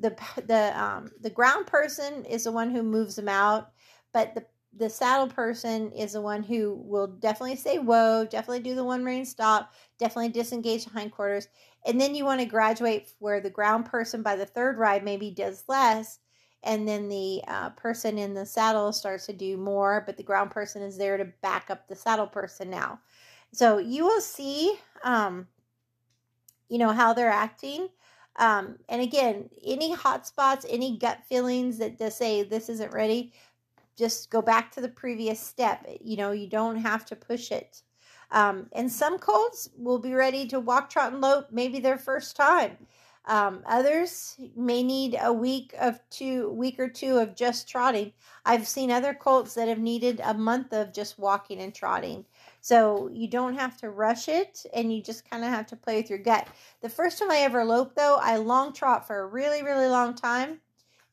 The 0.00 0.16
the 0.46 0.80
um, 0.80 1.10
the 1.20 1.30
ground 1.30 1.66
person 1.66 2.24
is 2.24 2.44
the 2.44 2.52
one 2.52 2.70
who 2.70 2.82
moves 2.82 3.16
them 3.16 3.28
out, 3.28 3.72
but 4.12 4.34
the 4.34 4.44
the 4.76 4.90
saddle 4.90 5.28
person 5.28 5.92
is 5.92 6.12
the 6.12 6.20
one 6.20 6.42
who 6.42 6.74
will 6.84 7.06
definitely 7.06 7.56
say 7.56 7.78
whoa, 7.78 8.26
definitely 8.28 8.60
do 8.60 8.74
the 8.74 8.84
one 8.84 9.04
rein 9.04 9.24
stop, 9.24 9.72
definitely 9.98 10.30
disengage 10.30 10.84
the 10.84 10.90
hindquarters. 10.90 11.48
And 11.86 12.00
then 12.00 12.14
you 12.14 12.24
want 12.24 12.40
to 12.40 12.46
graduate 12.46 13.12
where 13.18 13.40
the 13.40 13.50
ground 13.50 13.86
person 13.86 14.22
by 14.22 14.36
the 14.36 14.46
third 14.46 14.78
ride 14.78 15.04
maybe 15.04 15.30
does 15.30 15.64
less, 15.68 16.18
and 16.64 16.88
then 16.88 17.08
the 17.08 17.42
uh, 17.46 17.70
person 17.70 18.18
in 18.18 18.34
the 18.34 18.46
saddle 18.46 18.92
starts 18.92 19.26
to 19.26 19.32
do 19.32 19.56
more, 19.56 20.02
but 20.06 20.16
the 20.16 20.22
ground 20.22 20.50
person 20.50 20.82
is 20.82 20.96
there 20.98 21.16
to 21.16 21.26
back 21.42 21.70
up 21.70 21.86
the 21.86 21.96
saddle 21.96 22.26
person 22.26 22.70
now. 22.70 22.98
So 23.52 23.78
you 23.78 24.04
will 24.04 24.20
see 24.20 24.76
um, 25.04 25.46
you 26.68 26.78
know, 26.78 26.92
how 26.92 27.12
they're 27.12 27.30
acting. 27.30 27.88
Um, 28.36 28.78
and 28.88 29.00
again, 29.00 29.48
any 29.64 29.92
hot 29.94 30.26
spots, 30.26 30.66
any 30.68 30.98
gut 30.98 31.20
feelings 31.28 31.78
that 31.78 31.98
to 31.98 32.10
say 32.10 32.42
this 32.42 32.68
isn't 32.68 32.92
ready, 32.92 33.32
just 33.96 34.30
go 34.30 34.42
back 34.42 34.72
to 34.72 34.80
the 34.80 34.88
previous 34.88 35.38
step. 35.38 35.86
You 36.02 36.16
know, 36.16 36.32
you 36.32 36.48
don't 36.48 36.76
have 36.76 37.06
to 37.06 37.16
push 37.16 37.52
it. 37.52 37.82
Um, 38.32 38.68
and 38.72 38.90
some 38.90 39.18
colts 39.18 39.68
will 39.76 40.00
be 40.00 40.14
ready 40.14 40.48
to 40.48 40.58
walk, 40.58 40.90
trot, 40.90 41.12
and 41.12 41.20
lope 41.20 41.48
maybe 41.52 41.78
their 41.78 41.98
first 41.98 42.34
time. 42.34 42.76
Um, 43.26 43.62
others 43.66 44.36
may 44.54 44.82
need 44.82 45.16
a 45.20 45.32
week 45.32 45.74
of 45.80 45.98
two, 46.10 46.50
week 46.50 46.78
or 46.78 46.88
two 46.88 47.16
of 47.18 47.34
just 47.34 47.68
trotting. 47.68 48.12
I've 48.44 48.68
seen 48.68 48.90
other 48.90 49.14
colts 49.14 49.54
that 49.54 49.68
have 49.68 49.78
needed 49.78 50.20
a 50.22 50.34
month 50.34 50.72
of 50.72 50.92
just 50.92 51.18
walking 51.18 51.58
and 51.60 51.74
trotting. 51.74 52.26
So 52.60 53.08
you 53.12 53.28
don't 53.28 53.58
have 53.58 53.78
to 53.78 53.90
rush 53.90 54.28
it 54.28 54.66
and 54.74 54.94
you 54.94 55.02
just 55.02 55.28
kind 55.28 55.42
of 55.42 55.50
have 55.50 55.66
to 55.68 55.76
play 55.76 55.96
with 55.96 56.10
your 56.10 56.18
gut. 56.18 56.48
The 56.82 56.90
first 56.90 57.18
time 57.18 57.30
I 57.30 57.38
ever 57.38 57.64
loped, 57.64 57.96
though, 57.96 58.18
I 58.20 58.36
long 58.36 58.72
trot 58.74 59.06
for 59.06 59.20
a 59.20 59.26
really, 59.26 59.62
really 59.62 59.88
long 59.88 60.14
time. 60.14 60.60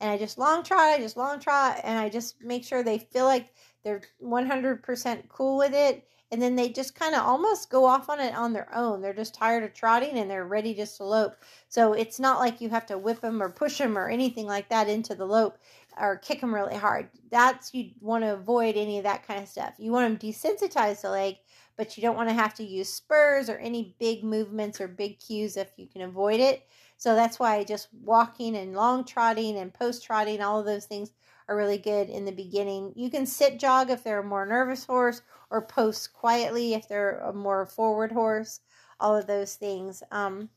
And 0.01 0.09
I 0.09 0.17
just 0.17 0.37
long 0.37 0.63
trot, 0.63 0.79
I 0.79 0.97
just 0.97 1.15
long 1.15 1.39
trot, 1.39 1.79
and 1.83 1.97
I 1.97 2.09
just 2.09 2.41
make 2.41 2.63
sure 2.65 2.83
they 2.83 2.97
feel 2.97 3.25
like 3.25 3.53
they're 3.83 4.01
100% 4.21 5.29
cool 5.29 5.57
with 5.57 5.73
it. 5.73 6.07
And 6.31 6.41
then 6.41 6.55
they 6.55 6.69
just 6.69 6.95
kind 6.95 7.13
of 7.13 7.23
almost 7.23 7.69
go 7.69 7.83
off 7.83 8.09
on 8.09 8.21
it 8.21 8.33
on 8.33 8.53
their 8.53 8.73
own. 8.73 9.01
They're 9.01 9.13
just 9.13 9.33
tired 9.33 9.63
of 9.63 9.73
trotting 9.73 10.17
and 10.17 10.31
they're 10.31 10.45
ready 10.45 10.73
to 10.75 10.85
slope. 10.85 11.35
So 11.67 11.91
it's 11.91 12.19
not 12.19 12.39
like 12.39 12.61
you 12.61 12.69
have 12.69 12.85
to 12.85 12.97
whip 12.97 13.19
them 13.19 13.43
or 13.43 13.49
push 13.49 13.79
them 13.79 13.97
or 13.97 14.07
anything 14.07 14.45
like 14.45 14.69
that 14.69 14.87
into 14.87 15.13
the 15.13 15.25
lope 15.25 15.57
or 15.99 16.17
kick 16.17 16.39
them 16.39 16.55
really 16.55 16.77
hard. 16.77 17.09
That's 17.29 17.73
you 17.73 17.91
want 17.99 18.23
to 18.23 18.33
avoid 18.33 18.77
any 18.77 18.97
of 18.97 19.03
that 19.03 19.27
kind 19.27 19.41
of 19.41 19.49
stuff. 19.49 19.73
You 19.77 19.91
want 19.91 20.19
them 20.19 20.31
desensitized 20.31 21.01
the 21.01 21.09
leg, 21.09 21.35
but 21.75 21.97
you 21.97 22.01
don't 22.01 22.15
want 22.15 22.29
to 22.29 22.35
have 22.35 22.53
to 22.55 22.63
use 22.63 22.87
spurs 22.87 23.49
or 23.49 23.57
any 23.57 23.95
big 23.99 24.23
movements 24.23 24.79
or 24.79 24.87
big 24.87 25.19
cues 25.19 25.57
if 25.57 25.71
you 25.75 25.87
can 25.87 26.01
avoid 26.03 26.39
it. 26.39 26.65
So 26.97 27.15
that's 27.15 27.39
why 27.39 27.63
just 27.63 27.89
walking 28.03 28.55
and 28.55 28.75
long 28.75 29.03
trotting 29.03 29.57
and 29.57 29.73
post 29.73 30.03
trotting, 30.03 30.41
all 30.41 30.59
of 30.59 30.65
those 30.65 30.85
things 30.85 31.11
are 31.47 31.55
really 31.55 31.77
good 31.77 32.09
in 32.09 32.25
the 32.25 32.31
beginning. 32.31 32.93
You 32.95 33.09
can 33.09 33.25
sit 33.25 33.59
jog 33.59 33.89
if 33.89 34.03
they're 34.03 34.19
a 34.19 34.23
more 34.23 34.45
nervous 34.45 34.85
horse 34.85 35.21
or 35.49 35.61
post 35.61 36.13
quietly 36.13 36.73
if 36.73 36.87
they're 36.87 37.19
a 37.19 37.33
more 37.33 37.65
forward 37.65 38.11
horse, 38.11 38.61
all 38.99 39.15
of 39.15 39.27
those 39.27 39.55
things. 39.55 40.01
Um, 40.11 40.49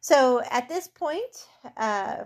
so 0.00 0.42
at 0.50 0.68
this 0.68 0.88
point, 0.88 1.48
uh, 1.76 2.24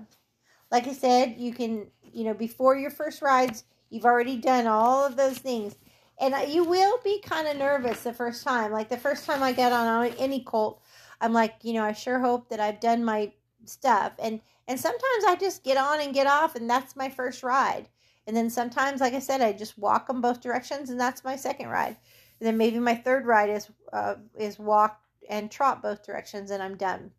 like 0.70 0.86
I 0.86 0.92
said, 0.92 1.36
you 1.38 1.52
can, 1.52 1.86
you 2.02 2.24
know, 2.24 2.34
before 2.34 2.76
your 2.76 2.90
first 2.90 3.22
rides, 3.22 3.64
you've 3.90 4.04
already 4.04 4.36
done 4.36 4.66
all 4.66 5.04
of 5.04 5.16
those 5.16 5.38
things. 5.38 5.76
And 6.18 6.34
you 6.50 6.64
will 6.64 6.98
be 7.04 7.20
kind 7.20 7.46
of 7.46 7.58
nervous 7.58 8.02
the 8.02 8.12
first 8.12 8.42
time. 8.42 8.72
Like 8.72 8.88
the 8.88 8.96
first 8.96 9.26
time 9.26 9.42
I 9.42 9.52
got 9.52 9.72
on 9.72 10.06
any 10.18 10.40
colt, 10.40 10.80
I'm 11.20 11.34
like, 11.34 11.56
you 11.62 11.74
know, 11.74 11.84
I 11.84 11.92
sure 11.92 12.18
hope 12.18 12.48
that 12.48 12.60
I've 12.60 12.80
done 12.80 13.04
my 13.04 13.32
stuff. 13.66 14.12
And 14.18 14.40
and 14.68 14.78
sometimes 14.78 15.24
I 15.26 15.36
just 15.36 15.64
get 15.64 15.76
on 15.76 16.00
and 16.00 16.14
get 16.14 16.26
off, 16.26 16.56
and 16.56 16.68
that's 16.68 16.96
my 16.96 17.08
first 17.08 17.42
ride. 17.42 17.88
And 18.26 18.36
then 18.36 18.50
sometimes, 18.50 19.00
like 19.00 19.14
I 19.14 19.20
said, 19.20 19.40
I 19.40 19.52
just 19.52 19.78
walk 19.78 20.08
them 20.08 20.20
both 20.20 20.40
directions, 20.40 20.90
and 20.90 20.98
that's 20.98 21.24
my 21.24 21.36
second 21.36 21.68
ride. 21.68 21.96
And 22.40 22.46
then 22.46 22.56
maybe 22.56 22.78
my 22.78 22.94
third 22.94 23.26
ride 23.26 23.50
is 23.50 23.70
uh, 23.92 24.16
is 24.38 24.58
walk 24.58 25.00
and 25.28 25.50
trot 25.50 25.82
both 25.82 26.04
directions, 26.04 26.50
and 26.50 26.62
I'm 26.62 26.76
done. 26.76 27.10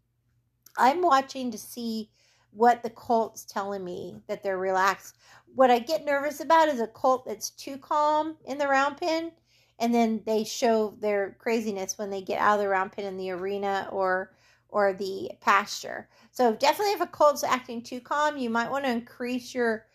I'm 0.78 1.02
watching 1.02 1.52
to 1.52 1.58
see 1.58 2.10
what 2.52 2.84
the 2.84 2.90
colt's 2.90 3.46
telling 3.46 3.84
me 3.84 4.22
that 4.28 4.44
they're 4.44 4.58
relaxed. 4.58 5.16
What 5.56 5.72
I 5.72 5.80
get 5.80 6.06
nervous 6.06 6.40
about 6.40 6.70
is 6.70 6.80
a 6.80 6.88
colt 6.88 7.26
that's 7.26 7.50
too 7.52 7.78
calm 7.78 8.38
in 8.46 8.58
the 8.58 8.68
round 8.68 8.98
pen 8.98 9.32
and 9.80 9.94
then 9.94 10.22
they 10.26 10.44
show 10.44 10.96
their 11.00 11.36
craziness 11.40 11.98
when 11.98 12.10
they 12.10 12.22
get 12.22 12.40
out 12.40 12.56
of 12.56 12.62
the 12.62 12.68
round 12.68 12.92
pen 12.92 13.06
in 13.06 13.18
the 13.18 13.32
arena 13.32 13.88
or 13.92 14.32
or 14.70 14.94
the 14.94 15.32
pasture. 15.42 16.10
So 16.32 16.54
definitely 16.54 16.94
if 16.94 17.02
a 17.02 17.08
colt's 17.08 17.44
acting 17.44 17.82
too 17.82 18.00
calm, 18.00 18.38
you 18.38 18.50
might 18.50 18.72
want 18.72 18.86
to 18.86 18.92
increase 18.92 19.56
your 19.56 19.86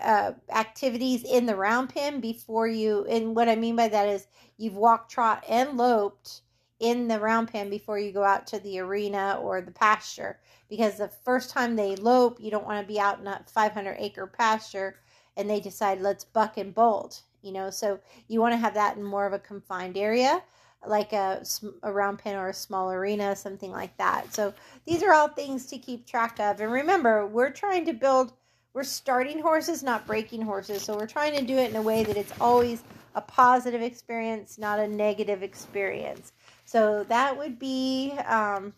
uh, 0.00 0.32
activities 0.50 1.24
in 1.24 1.46
the 1.46 1.56
round 1.56 1.88
pen 1.88 2.20
before 2.20 2.68
you 2.68 3.04
and 3.06 3.34
what 3.34 3.48
I 3.48 3.56
mean 3.56 3.76
by 3.76 3.88
that 3.88 4.08
is 4.08 4.28
you've 4.56 4.76
walked, 4.76 5.10
trot, 5.10 5.44
and 5.48 5.76
loped 5.76 6.42
in 6.78 7.08
the 7.08 7.18
round 7.18 7.48
pen 7.48 7.68
before 7.68 7.98
you 7.98 8.12
go 8.12 8.22
out 8.22 8.46
to 8.46 8.58
the 8.60 8.78
arena 8.78 9.38
or 9.42 9.60
the 9.60 9.70
pasture 9.70 10.38
because 10.68 10.96
the 10.96 11.08
first 11.08 11.50
time 11.50 11.76
they 11.76 11.96
lope 11.96 12.40
you 12.40 12.50
don't 12.50 12.64
want 12.64 12.80
to 12.80 12.92
be 12.92 12.98
out 12.98 13.20
in 13.20 13.26
a 13.26 13.44
500 13.46 13.96
acre 13.98 14.26
pasture 14.26 14.96
and 15.36 15.50
they 15.50 15.60
decide 15.60 16.00
let's 16.00 16.24
buck 16.24 16.56
and 16.56 16.74
bolt 16.74 17.22
you 17.42 17.52
know 17.52 17.68
so 17.68 17.98
you 18.28 18.40
want 18.40 18.52
to 18.52 18.58
have 18.58 18.74
that 18.74 18.96
in 18.96 19.02
more 19.02 19.26
of 19.26 19.32
a 19.32 19.38
confined 19.38 19.98
area 19.98 20.42
like 20.86 21.12
a, 21.12 21.44
a 21.82 21.92
round 21.92 22.18
pen 22.18 22.36
or 22.36 22.48
a 22.48 22.54
small 22.54 22.90
arena 22.90 23.36
something 23.36 23.70
like 23.70 23.96
that 23.98 24.32
so 24.32 24.52
these 24.86 25.02
are 25.02 25.12
all 25.12 25.28
things 25.28 25.66
to 25.66 25.78
keep 25.78 26.06
track 26.06 26.40
of 26.40 26.60
and 26.60 26.72
remember 26.72 27.26
we're 27.26 27.50
trying 27.50 27.84
to 27.84 27.92
build 27.92 28.32
we're 28.72 28.82
starting 28.82 29.40
horses 29.40 29.82
not 29.82 30.06
breaking 30.06 30.40
horses 30.40 30.82
so 30.82 30.96
we're 30.96 31.06
trying 31.06 31.36
to 31.36 31.44
do 31.44 31.56
it 31.56 31.70
in 31.70 31.76
a 31.76 31.82
way 31.82 32.02
that 32.02 32.16
it's 32.16 32.32
always 32.40 32.82
a 33.14 33.20
positive 33.20 33.82
experience 33.82 34.58
not 34.58 34.78
a 34.78 34.88
negative 34.88 35.42
experience 35.42 36.32
so 36.70 37.02
that 37.08 37.36
would 37.36 37.58
be, 37.58 38.12
um, 38.28 38.72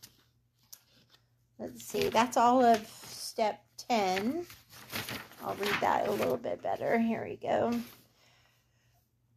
let's 1.58 1.84
see, 1.84 2.08
that's 2.08 2.38
all 2.38 2.64
of 2.64 2.86
step 3.04 3.62
10. 3.86 4.46
I'll 5.44 5.54
read 5.56 5.74
that 5.82 6.08
a 6.08 6.10
little 6.10 6.38
bit 6.38 6.62
better. 6.62 6.98
Here 6.98 7.22
we 7.22 7.36
go. 7.36 7.70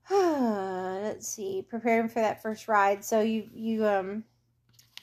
let's 0.11 1.27
see, 1.27 1.65
preparing 1.67 2.09
for 2.09 2.19
that 2.19 2.41
first 2.41 2.67
ride. 2.67 3.03
So 3.03 3.21
you, 3.21 3.49
you, 3.53 3.85
um, 3.85 4.23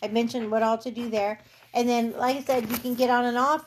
I 0.02 0.08
mentioned 0.08 0.50
what 0.50 0.62
all 0.62 0.78
to 0.78 0.90
do 0.90 1.08
there. 1.08 1.40
And 1.74 1.88
then, 1.88 2.12
like 2.12 2.36
I 2.36 2.42
said, 2.42 2.70
you 2.70 2.78
can 2.78 2.94
get 2.94 3.10
on 3.10 3.24
and 3.24 3.36
off 3.36 3.66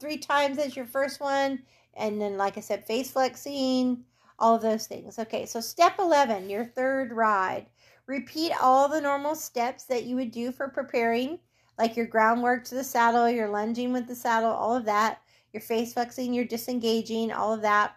three 0.00 0.18
times 0.18 0.58
as 0.58 0.76
your 0.76 0.86
first 0.86 1.20
one. 1.20 1.62
And 1.94 2.20
then, 2.20 2.36
like 2.36 2.56
I 2.56 2.60
said, 2.60 2.84
face 2.84 3.10
flexing, 3.10 4.04
all 4.38 4.54
of 4.54 4.62
those 4.62 4.86
things. 4.86 5.18
Okay, 5.18 5.46
so 5.46 5.60
step 5.60 5.98
11, 5.98 6.48
your 6.48 6.64
third 6.64 7.12
ride. 7.12 7.66
Repeat 8.06 8.52
all 8.60 8.88
the 8.88 9.00
normal 9.00 9.34
steps 9.34 9.84
that 9.84 10.04
you 10.04 10.16
would 10.16 10.30
do 10.30 10.52
for 10.52 10.68
preparing, 10.68 11.38
like 11.76 11.96
your 11.96 12.06
groundwork 12.06 12.64
to 12.64 12.74
the 12.74 12.84
saddle, 12.84 13.28
your 13.28 13.48
lunging 13.48 13.92
with 13.92 14.06
the 14.06 14.14
saddle, 14.14 14.50
all 14.50 14.74
of 14.74 14.84
that, 14.86 15.20
your 15.52 15.60
face 15.60 15.92
flexing, 15.92 16.32
your 16.32 16.44
disengaging, 16.44 17.32
all 17.32 17.52
of 17.52 17.62
that. 17.62 17.96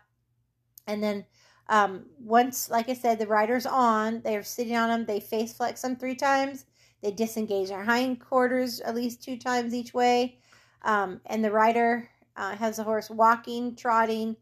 And 0.87 1.01
then 1.01 1.25
um, 1.71 2.05
once, 2.19 2.69
like 2.69 2.87
I 2.89 2.93
said, 2.93 3.17
the 3.17 3.25
rider's 3.25 3.65
on, 3.65 4.21
they're 4.21 4.43
sitting 4.43 4.75
on 4.75 4.89
them, 4.89 5.05
they 5.05 5.19
face 5.19 5.53
flex 5.53 5.81
them 5.81 5.95
three 5.95 6.15
times. 6.15 6.65
They 7.01 7.11
disengage 7.11 7.69
their 7.69 7.83
hindquarters 7.83 8.79
at 8.81 8.93
least 8.93 9.23
two 9.23 9.37
times 9.37 9.73
each 9.73 9.91
way. 9.91 10.37
Um, 10.83 11.19
and 11.25 11.43
the 11.43 11.49
rider 11.49 12.07
uh, 12.37 12.55
has 12.55 12.77
the 12.77 12.83
horse 12.83 13.09
walking, 13.09 13.75
trotting, 13.75 14.35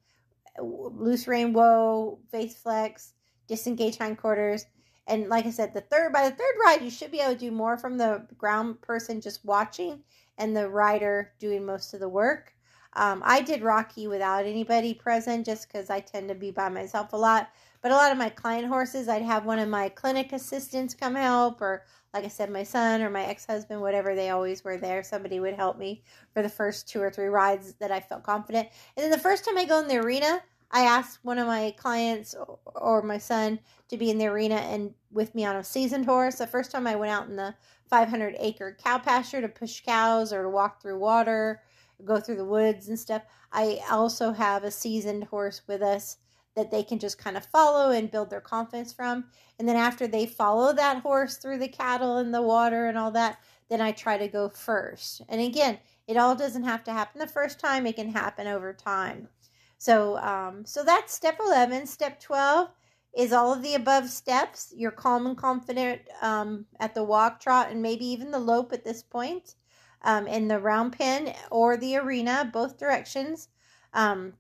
loose 0.61 1.25
rein, 1.25 1.53
whoa, 1.53 2.19
face 2.31 2.57
flex, 2.57 3.13
disengage 3.47 3.95
hindquarters 3.95 4.65
and 5.09 5.27
like 5.27 5.47
I 5.47 5.49
said, 5.49 5.73
the 5.73 5.81
third 5.81 6.13
by 6.13 6.29
the 6.29 6.35
third 6.35 6.55
ride, 6.63 6.83
you 6.83 6.91
should 6.91 7.11
be 7.11 7.19
able 7.19 7.33
to 7.33 7.39
do 7.39 7.51
more 7.51 7.77
from 7.77 7.97
the 7.97 8.27
ground 8.37 8.79
person 8.81 9.19
just 9.19 9.43
watching 9.43 10.03
and 10.37 10.55
the 10.55 10.69
rider 10.69 11.33
doing 11.39 11.65
most 11.65 11.93
of 11.95 11.99
the 11.99 12.07
work. 12.07 12.53
Um, 12.93 13.21
I 13.23 13.41
did 13.41 13.61
Rocky 13.61 14.07
without 14.07 14.45
anybody 14.45 14.93
present 14.93 15.45
just 15.45 15.67
because 15.67 15.89
I 15.89 15.99
tend 15.99 16.29
to 16.29 16.35
be 16.35 16.51
by 16.51 16.69
myself 16.69 17.13
a 17.13 17.17
lot. 17.17 17.49
But 17.81 17.91
a 17.91 17.95
lot 17.95 18.11
of 18.11 18.17
my 18.17 18.29
client 18.29 18.67
horses, 18.67 19.07
I'd 19.07 19.21
have 19.21 19.45
one 19.45 19.59
of 19.59 19.69
my 19.69 19.89
clinic 19.89 20.33
assistants 20.33 20.93
come 20.93 21.15
help, 21.15 21.61
or 21.61 21.85
like 22.13 22.25
I 22.25 22.27
said, 22.27 22.49
my 22.49 22.63
son 22.63 23.01
or 23.01 23.09
my 23.09 23.25
ex 23.25 23.45
husband, 23.45 23.79
whatever, 23.79 24.15
they 24.15 24.31
always 24.31 24.63
were 24.63 24.77
there. 24.77 25.03
Somebody 25.03 25.39
would 25.39 25.53
help 25.53 25.77
me 25.77 26.03
for 26.33 26.41
the 26.41 26.49
first 26.49 26.89
two 26.89 26.99
or 26.99 27.09
three 27.09 27.27
rides 27.27 27.75
that 27.79 27.91
I 27.91 27.99
felt 27.99 28.23
confident. 28.23 28.67
And 28.97 29.03
then 29.03 29.11
the 29.11 29.17
first 29.19 29.45
time 29.45 29.57
I 29.57 29.65
go 29.65 29.79
in 29.79 29.87
the 29.87 29.97
arena, 29.97 30.41
I 30.71 30.81
asked 30.81 31.19
one 31.23 31.39
of 31.39 31.47
my 31.47 31.73
clients 31.77 32.35
or 32.75 33.01
my 33.01 33.17
son 33.17 33.59
to 33.87 33.97
be 33.97 34.11
in 34.11 34.17
the 34.17 34.27
arena 34.27 34.55
and 34.55 34.93
with 35.11 35.33
me 35.33 35.45
on 35.45 35.55
a 35.55 35.63
seasoned 35.63 36.05
horse. 36.05 36.35
The 36.35 36.47
first 36.47 36.71
time 36.71 36.85
I 36.85 36.95
went 36.95 37.11
out 37.11 37.27
in 37.27 37.35
the 37.35 37.55
500 37.89 38.35
acre 38.39 38.77
cow 38.79 38.99
pasture 38.99 39.41
to 39.41 39.47
push 39.47 39.81
cows 39.81 40.31
or 40.31 40.43
to 40.43 40.49
walk 40.49 40.81
through 40.81 40.99
water, 40.99 41.61
go 42.05 42.19
through 42.19 42.37
the 42.37 42.45
woods 42.45 42.87
and 42.87 42.99
stuff. 42.99 43.23
I 43.51 43.79
also 43.89 44.31
have 44.31 44.63
a 44.63 44.71
seasoned 44.71 45.25
horse 45.25 45.61
with 45.67 45.81
us 45.81 46.17
that 46.55 46.71
they 46.71 46.83
can 46.83 46.99
just 46.99 47.17
kind 47.17 47.37
of 47.37 47.45
follow 47.45 47.91
and 47.91 48.11
build 48.11 48.29
their 48.29 48.41
confidence 48.41 48.91
from. 48.91 49.25
And 49.57 49.67
then 49.67 49.75
after 49.75 50.07
they 50.07 50.25
follow 50.25 50.73
that 50.73 51.01
horse 51.01 51.37
through 51.37 51.59
the 51.59 51.67
cattle 51.67 52.17
and 52.17 52.33
the 52.33 52.41
water 52.41 52.87
and 52.87 52.97
all 52.97 53.11
that, 53.11 53.39
then 53.69 53.81
I 53.81 53.91
try 53.91 54.17
to 54.17 54.27
go 54.27 54.49
first. 54.49 55.21
And 55.29 55.39
again, 55.41 55.79
it 56.07 56.17
all 56.17 56.35
doesn't 56.35 56.63
have 56.63 56.83
to 56.85 56.93
happen 56.93 57.19
the 57.19 57.27
first 57.27 57.59
time, 57.59 57.85
it 57.85 57.95
can 57.95 58.11
happen 58.11 58.47
over 58.47 58.73
time. 58.73 59.29
So, 59.77 60.17
um, 60.17 60.65
so 60.65 60.83
that's 60.83 61.13
step 61.13 61.39
11. 61.39 61.85
Step 61.87 62.19
12 62.19 62.69
is 63.17 63.31
all 63.31 63.53
of 63.53 63.61
the 63.61 63.75
above 63.75 64.09
steps. 64.09 64.73
You're 64.75 64.91
calm 64.91 65.25
and 65.27 65.37
confident 65.37 66.01
um, 66.21 66.65
at 66.79 66.93
the 66.93 67.03
walk, 67.03 67.39
trot, 67.39 67.71
and 67.71 67.81
maybe 67.81 68.05
even 68.05 68.31
the 68.31 68.39
lope 68.39 68.73
at 68.73 68.83
this 68.83 69.01
point 69.01 69.55
um, 70.03 70.27
in 70.27 70.47
the 70.47 70.59
round 70.59 70.93
pen 70.93 71.33
or 71.51 71.77
the 71.77 71.97
arena, 71.97 72.49
both 72.51 72.77
directions. 72.77 73.49
Um, 73.93 74.33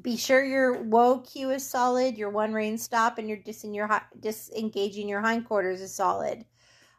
be 0.00 0.16
sure 0.16 0.44
your 0.44 0.82
whoa 0.82 1.20
cue 1.20 1.50
is 1.50 1.68
solid, 1.68 2.16
your 2.16 2.30
one 2.30 2.52
rein 2.52 2.78
stop, 2.78 3.18
and 3.18 3.28
your 3.28 3.38
your 3.64 4.02
disengaging 4.18 5.08
your 5.08 5.20
hindquarters 5.20 5.80
is 5.80 5.94
solid. 5.94 6.44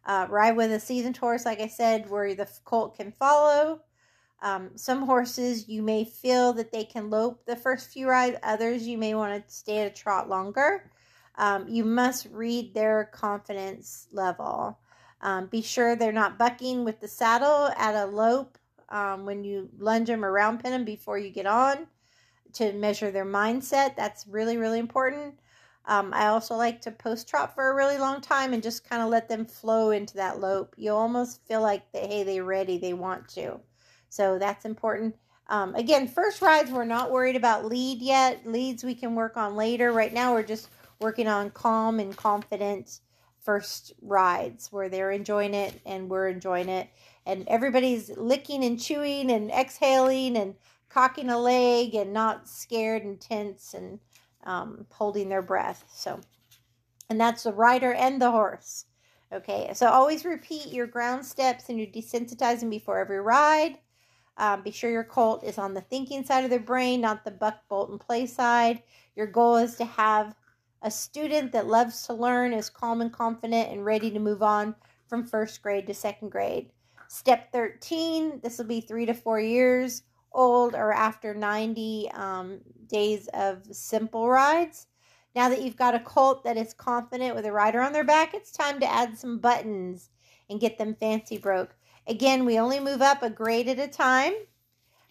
Uh, 0.06 0.28
ride 0.30 0.56
with 0.58 0.72
a 0.72 0.80
seasoned 0.80 1.18
horse, 1.18 1.46
like 1.46 1.62
I 1.62 1.68
said, 1.68 2.10
where 2.10 2.36
the 2.36 2.48
colt 2.66 2.98
can 2.98 3.12
follow. 3.12 3.82
Um, 4.42 4.72
some 4.76 5.04
horses 5.04 5.70
you 5.70 5.82
may 5.82 6.04
feel 6.04 6.52
that 6.54 6.72
they 6.72 6.84
can 6.84 7.10
lope 7.10 7.46
the 7.46 7.56
first 7.56 7.90
few 7.90 8.10
rides, 8.10 8.38
others 8.44 8.86
you 8.86 8.98
may 8.98 9.16
want 9.16 9.48
to 9.48 9.54
stay 9.54 9.78
at 9.80 9.92
a 9.92 9.96
trot 9.96 10.28
longer. 10.28 10.92
Um, 11.36 11.68
you 11.70 11.86
must 11.86 12.28
read 12.30 12.74
their 12.74 13.06
confidence 13.14 14.08
level. 14.12 14.78
Um, 15.24 15.48
be 15.48 15.62
sure 15.62 15.96
they're 15.96 16.12
not 16.12 16.38
bucking 16.38 16.84
with 16.84 17.00
the 17.00 17.08
saddle 17.08 17.70
at 17.78 17.96
a 17.96 18.06
lope 18.06 18.58
um, 18.90 19.26
when 19.26 19.46
you 19.46 19.70
lunge 19.80 20.08
them 20.08 20.24
or 20.24 20.32
round 20.32 20.62
pen 20.62 20.74
them 20.74 20.84
before 20.84 21.18
you 21.18 21.30
get 21.30 21.46
on 21.46 21.88
to 22.54 22.74
measure 22.74 23.10
their 23.10 23.26
mindset. 23.26 23.96
That's 23.96 24.28
really, 24.28 24.58
really 24.58 24.80
important. 24.80 25.40
Um, 25.86 26.14
I 26.14 26.28
also 26.28 26.56
like 26.56 26.82
to 26.82 26.92
post 26.92 27.30
trot 27.30 27.56
for 27.56 27.72
a 27.72 27.76
really 27.76 27.98
long 27.98 28.20
time 28.20 28.54
and 28.54 28.62
just 28.62 28.88
kind 28.88 29.02
of 29.02 29.10
let 29.10 29.30
them 29.30 29.46
flow 29.46 29.92
into 29.92 30.16
that 30.16 30.42
lope. 30.42 30.76
You 30.78 30.92
almost 30.92 31.46
feel 31.48 31.62
like, 31.62 31.90
they, 31.94 32.06
hey, 32.06 32.24
they're 32.24 32.44
ready, 32.44 32.78
they 32.78 32.94
want 32.94 33.28
to. 33.30 33.60
So 34.10 34.38
that's 34.38 34.66
important. 34.66 35.16
Um, 35.48 35.74
again, 35.76 36.08
first 36.08 36.42
rides, 36.42 36.70
we're 36.70 36.86
not 36.86 37.12
worried 37.12 37.36
about 37.36 37.66
lead 37.66 38.02
yet. 38.02 38.46
Leads 38.46 38.84
we 38.84 38.96
can 38.96 39.16
work 39.16 39.38
on 39.38 39.56
later. 39.56 39.92
Right 39.92 40.14
now, 40.14 40.34
we're 40.34 40.44
just 40.44 40.70
working 41.00 41.28
on 41.28 41.50
calm 41.50 42.00
and 42.00 42.16
confident 42.16 43.00
first 43.44 43.94
rides 44.02 44.72
where 44.72 44.90
they're 44.90 45.12
enjoying 45.12 45.54
it 45.54 45.80
and 45.86 46.10
we're 46.10 46.28
enjoying 46.28 46.70
it. 46.70 46.90
And 47.26 47.48
everybody's 47.48 48.10
licking 48.18 48.64
and 48.64 48.82
chewing 48.82 49.32
and 49.32 49.52
exhaling 49.52 50.38
and 50.38 50.56
cocking 50.90 51.30
a 51.30 51.38
leg 51.38 51.96
and 51.96 52.14
not 52.14 52.48
scared 52.48 53.04
and 53.04 53.20
tense 53.20 53.74
and 53.74 54.00
um, 54.46 54.86
holding 54.92 55.30
their 55.30 55.42
breath. 55.42 55.84
So, 55.94 56.20
and 57.10 57.20
that's 57.20 57.44
the 57.44 57.54
rider 57.54 57.94
and 57.94 58.22
the 58.22 58.32
horse. 58.32 58.86
Okay, 59.32 59.72
so 59.74 59.88
always 59.88 60.26
repeat 60.26 60.68
your 60.68 60.86
ground 60.86 61.26
steps 61.26 61.70
and 61.70 61.80
your 61.80 61.88
desensitizing 61.88 62.70
before 62.70 63.00
every 63.00 63.20
ride. 63.20 63.80
Um, 64.38 64.62
be 64.62 64.72
sure 64.72 64.92
your 64.92 65.04
colt 65.04 65.44
is 65.44 65.58
on 65.58 65.74
the 65.74 65.82
thinking 65.82 66.24
side 66.24 66.44
of 66.44 66.50
their 66.50 66.60
brain, 66.60 67.02
not 67.02 67.24
the 67.24 67.32
buck, 67.32 67.68
bolt, 67.68 67.90
and 67.90 68.00
play 68.00 68.26
side. 68.26 68.84
Your 69.16 69.28
goal 69.28 69.58
is 69.58 69.76
to 69.78 69.86
have 69.86 70.36
a 70.84 70.92
student 70.92 71.54
that 71.54 71.68
loves 71.68 72.06
to 72.06 72.14
learn, 72.14 72.54
is 72.54 72.70
calm 72.70 73.02
and 73.02 73.12
confident, 73.12 73.72
and 73.72 73.86
ready 73.86 74.12
to 74.12 74.20
move 74.20 74.44
on 74.44 74.76
from 75.08 75.26
first 75.26 75.62
grade 75.62 75.88
to 75.88 75.94
second 75.94 76.30
grade. 76.30 76.72
Step 77.08 77.52
13, 77.52 78.42
this 78.44 78.58
will 78.58 78.66
be 78.66 78.82
three 78.82 79.06
to 79.06 79.14
four 79.14 79.40
years 79.40 80.04
old 80.34 80.76
or 80.76 80.92
after 80.92 81.34
90 81.34 82.10
um, 82.14 82.60
days 82.88 83.30
of 83.34 83.64
simple 83.72 84.30
rides. 84.30 84.88
Now 85.36 85.50
that 85.50 85.62
you've 85.62 85.78
got 85.78 85.96
a 85.96 86.00
colt 86.00 86.44
that 86.44 86.58
is 86.58 86.74
confident 86.74 87.36
with 87.36 87.46
a 87.46 87.52
rider 87.52 87.82
on 87.82 87.94
their 87.94 88.04
back, 88.04 88.34
it's 88.34 88.52
time 88.52 88.80
to 88.80 88.92
add 88.92 89.18
some 89.18 89.40
buttons 89.40 90.10
and 90.50 90.60
get 90.60 90.78
them 90.78 90.96
fancy 91.00 91.38
broke. 91.38 91.76
Again, 92.08 92.46
we 92.46 92.60
only 92.60 92.80
move 92.80 93.02
up 93.02 93.24
a 93.24 93.30
grade 93.30 93.68
at 93.68 93.80
a 93.80 93.88
time, 93.88 94.34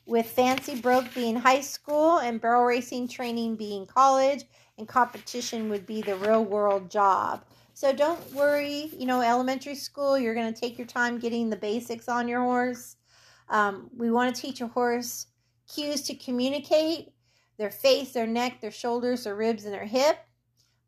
with 0.05 0.27
fancy 0.27 0.81
broke 0.81 1.13
being 1.15 1.37
high 1.37 1.61
school 1.61 2.19
and 2.19 2.41
barrel 2.41 2.65
racing 2.65 3.09
training 3.09 3.57
being 3.57 3.87
college, 3.87 4.45
and 4.79 4.89
competition 4.89 5.69
would 5.69 5.87
be 5.87 6.03
the 6.03 6.17
real 6.17 6.45
world 6.45 6.91
job. 6.91 7.45
So 7.75 7.93
don't 7.93 8.33
worry, 8.33 8.91
you 8.97 9.07
know, 9.07 9.21
elementary 9.21 9.75
school, 9.75 10.19
you're 10.19 10.35
going 10.35 10.53
to 10.53 10.61
take 10.61 10.79
your 10.79 10.87
time 10.87 11.19
getting 11.19 11.51
the 11.51 11.57
basics 11.57 12.09
on 12.09 12.29
your 12.29 12.41
horse. 12.41 12.97
Um, 13.49 13.91
we 13.97 14.11
want 14.11 14.35
to 14.35 14.41
teach 14.41 14.61
a 14.61 14.67
horse 14.67 15.27
cues 15.73 16.03
to 16.03 16.15
communicate 16.15 17.13
their 17.59 17.71
face, 17.71 18.13
their 18.13 18.27
neck, 18.27 18.61
their 18.61 18.71
shoulders, 18.71 19.25
their 19.25 19.37
ribs, 19.37 19.65
and 19.65 19.75
their 19.75 19.85
hip. 19.85 20.19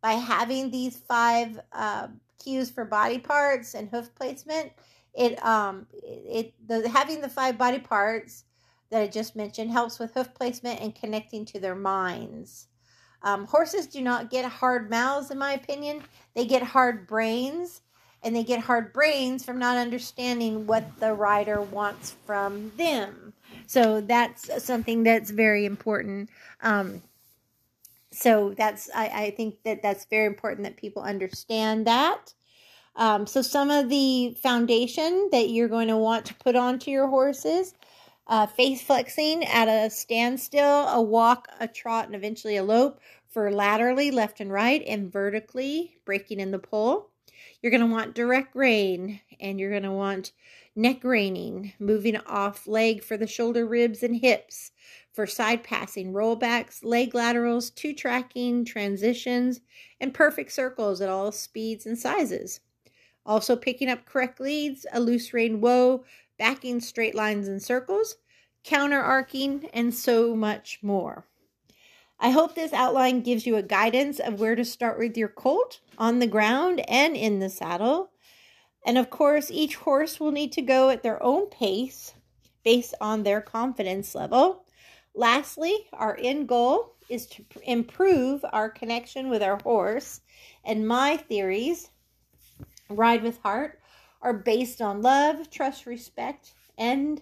By 0.02 0.12
having 0.12 0.70
these 0.70 0.98
five 0.98 1.58
uh, 1.72 2.08
cues 2.42 2.70
for 2.70 2.84
body 2.84 3.18
parts 3.18 3.74
and 3.74 3.88
hoof 3.88 4.14
placement, 4.14 4.72
it 5.14 5.42
um 5.44 5.86
it 6.02 6.52
the 6.66 6.88
having 6.88 7.20
the 7.20 7.28
five 7.28 7.56
body 7.56 7.78
parts 7.78 8.44
that 8.90 9.00
I 9.00 9.06
just 9.06 9.36
mentioned 9.36 9.70
helps 9.70 9.98
with 9.98 10.12
hoof 10.12 10.34
placement 10.34 10.80
and 10.80 10.94
connecting 10.94 11.44
to 11.46 11.60
their 11.60 11.74
minds. 11.74 12.66
Um, 13.24 13.46
horses 13.46 13.86
do 13.86 14.02
not 14.02 14.30
get 14.30 14.44
hard 14.44 14.90
mouths, 14.90 15.30
in 15.30 15.38
my 15.38 15.54
opinion. 15.54 16.02
They 16.34 16.44
get 16.44 16.62
hard 16.62 17.06
brains, 17.06 17.80
and 18.22 18.36
they 18.36 18.44
get 18.44 18.60
hard 18.60 18.92
brains 18.92 19.44
from 19.44 19.58
not 19.58 19.76
understanding 19.78 20.66
what 20.66 21.00
the 21.00 21.14
rider 21.14 21.60
wants 21.60 22.14
from 22.26 22.70
them. 22.76 23.32
So 23.66 24.02
that's 24.02 24.62
something 24.62 25.02
that's 25.02 25.30
very 25.30 25.64
important. 25.64 26.28
Um, 26.62 27.02
so 28.12 28.54
that's 28.56 28.90
I, 28.94 29.06
I 29.08 29.30
think 29.30 29.62
that 29.64 29.82
that's 29.82 30.04
very 30.04 30.26
important 30.26 30.64
that 30.64 30.76
people 30.76 31.02
understand 31.02 31.86
that. 31.86 32.34
Um, 32.96 33.26
so 33.26 33.42
some 33.42 33.70
of 33.70 33.88
the 33.88 34.36
foundation 34.40 35.28
that 35.32 35.48
you're 35.48 35.68
going 35.68 35.88
to 35.88 35.96
want 35.96 36.26
to 36.26 36.34
put 36.34 36.54
onto 36.54 36.90
your 36.90 37.08
horses 37.08 37.74
uh, 38.26 38.46
face 38.46 38.82
flexing 38.82 39.44
at 39.44 39.68
a 39.68 39.90
standstill, 39.90 40.88
a 40.88 41.00
walk, 41.00 41.48
a 41.60 41.68
trot, 41.68 42.06
and 42.06 42.14
eventually 42.14 42.56
a 42.56 42.64
lope 42.64 43.00
for 43.28 43.50
laterally 43.50 44.10
left 44.10 44.40
and 44.40 44.52
right, 44.52 44.82
and 44.86 45.12
vertically 45.12 45.96
breaking 46.04 46.40
in 46.40 46.50
the 46.50 46.58
poll. 46.58 47.10
You're 47.60 47.70
going 47.70 47.80
to 47.80 47.86
want 47.86 48.14
direct 48.14 48.54
rein, 48.54 49.20
and 49.40 49.58
you're 49.58 49.70
going 49.70 49.82
to 49.82 49.92
want 49.92 50.32
neck 50.76 51.04
reining, 51.04 51.72
moving 51.78 52.16
off 52.26 52.66
leg 52.66 53.02
for 53.02 53.16
the 53.16 53.26
shoulder 53.26 53.66
ribs 53.66 54.02
and 54.02 54.16
hips, 54.16 54.72
for 55.12 55.26
side 55.26 55.62
passing, 55.62 56.12
rollbacks, 56.12 56.84
leg 56.84 57.14
laterals, 57.14 57.70
two 57.70 57.92
tracking, 57.92 58.64
transitions, 58.64 59.60
and 60.00 60.12
perfect 60.12 60.52
circles 60.52 61.00
at 61.00 61.08
all 61.08 61.30
speeds 61.30 61.86
and 61.86 61.98
sizes. 61.98 62.60
Also 63.26 63.56
picking 63.56 63.88
up 63.88 64.04
correct 64.04 64.40
leads, 64.40 64.84
a 64.92 65.00
loose 65.00 65.32
rein 65.32 65.60
whoa, 65.60 66.04
backing 66.38 66.80
straight 66.80 67.14
lines 67.14 67.48
and 67.48 67.62
circles, 67.62 68.16
counter 68.64 69.00
arcing, 69.00 69.68
and 69.72 69.94
so 69.94 70.34
much 70.34 70.78
more. 70.82 71.26
I 72.18 72.30
hope 72.30 72.54
this 72.54 72.72
outline 72.72 73.20
gives 73.20 73.46
you 73.46 73.56
a 73.56 73.62
guidance 73.62 74.18
of 74.18 74.40
where 74.40 74.54
to 74.54 74.64
start 74.64 74.98
with 74.98 75.16
your 75.16 75.28
colt 75.28 75.80
on 75.98 76.18
the 76.18 76.26
ground 76.26 76.82
and 76.88 77.16
in 77.16 77.40
the 77.40 77.50
saddle. 77.50 78.10
And 78.86 78.96
of 78.96 79.10
course, 79.10 79.50
each 79.50 79.76
horse 79.76 80.20
will 80.20 80.32
need 80.32 80.52
to 80.52 80.62
go 80.62 80.90
at 80.90 81.02
their 81.02 81.22
own 81.22 81.50
pace 81.50 82.14
based 82.64 82.94
on 83.00 83.22
their 83.22 83.40
confidence 83.40 84.14
level. 84.14 84.64
Lastly, 85.14 85.74
our 85.92 86.16
end 86.20 86.48
goal 86.48 86.94
is 87.08 87.26
to 87.26 87.44
improve 87.62 88.44
our 88.52 88.70
connection 88.70 89.28
with 89.28 89.42
our 89.42 89.58
horse. 89.62 90.20
And 90.64 90.88
my 90.88 91.16
theories, 91.16 91.90
Ride 92.88 93.22
with 93.22 93.38
Heart, 93.38 93.80
are 94.24 94.32
based 94.32 94.80
on 94.80 95.02
love, 95.02 95.50
trust, 95.50 95.84
respect, 95.84 96.54
and 96.78 97.20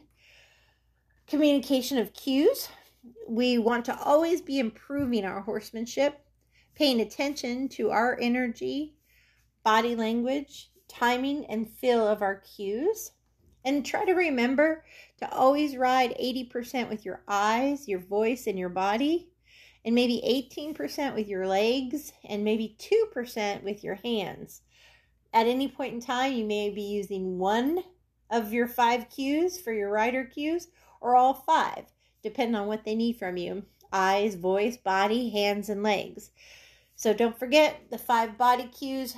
communication 1.26 1.98
of 1.98 2.14
cues. 2.14 2.68
We 3.28 3.58
want 3.58 3.84
to 3.86 3.98
always 3.98 4.40
be 4.40 4.60
improving 4.60 5.24
our 5.24 5.40
horsemanship, 5.40 6.24
paying 6.76 7.00
attention 7.00 7.68
to 7.70 7.90
our 7.90 8.16
energy, 8.20 8.94
body 9.64 9.96
language, 9.96 10.70
timing, 10.88 11.44
and 11.46 11.68
feel 11.68 12.06
of 12.06 12.22
our 12.22 12.36
cues. 12.36 13.10
And 13.64 13.84
try 13.84 14.04
to 14.04 14.12
remember 14.12 14.84
to 15.18 15.32
always 15.32 15.76
ride 15.76 16.16
80% 16.20 16.88
with 16.88 17.04
your 17.04 17.22
eyes, 17.26 17.88
your 17.88 18.00
voice, 18.00 18.46
and 18.46 18.58
your 18.58 18.68
body, 18.68 19.28
and 19.84 19.94
maybe 19.94 20.22
18% 20.56 21.14
with 21.14 21.28
your 21.28 21.46
legs, 21.46 22.12
and 22.28 22.44
maybe 22.44 22.76
2% 22.78 23.62
with 23.62 23.82
your 23.82 23.96
hands. 23.96 24.62
At 25.32 25.46
any 25.46 25.68
point 25.68 25.94
in 25.94 26.00
time, 26.00 26.34
you 26.34 26.44
may 26.44 26.70
be 26.70 26.82
using 26.82 27.38
one 27.38 27.82
of 28.30 28.52
your 28.52 28.66
five 28.66 29.08
cues 29.08 29.60
for 29.60 29.72
your 29.72 29.90
rider 29.90 30.24
cues 30.24 30.68
or 31.00 31.16
all 31.16 31.34
five, 31.34 31.84
depending 32.22 32.54
on 32.54 32.66
what 32.66 32.84
they 32.84 32.94
need 32.94 33.18
from 33.18 33.36
you 33.36 33.64
eyes, 33.92 34.34
voice, 34.34 34.76
body, 34.76 35.28
hands, 35.28 35.68
and 35.68 35.82
legs. 35.82 36.30
So 36.96 37.12
don't 37.12 37.38
forget 37.38 37.90
the 37.90 37.98
five 37.98 38.38
body 38.38 38.68
cues, 38.68 39.14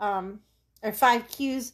um, 0.00 0.40
or 0.82 0.92
five 0.92 1.28
cues 1.28 1.72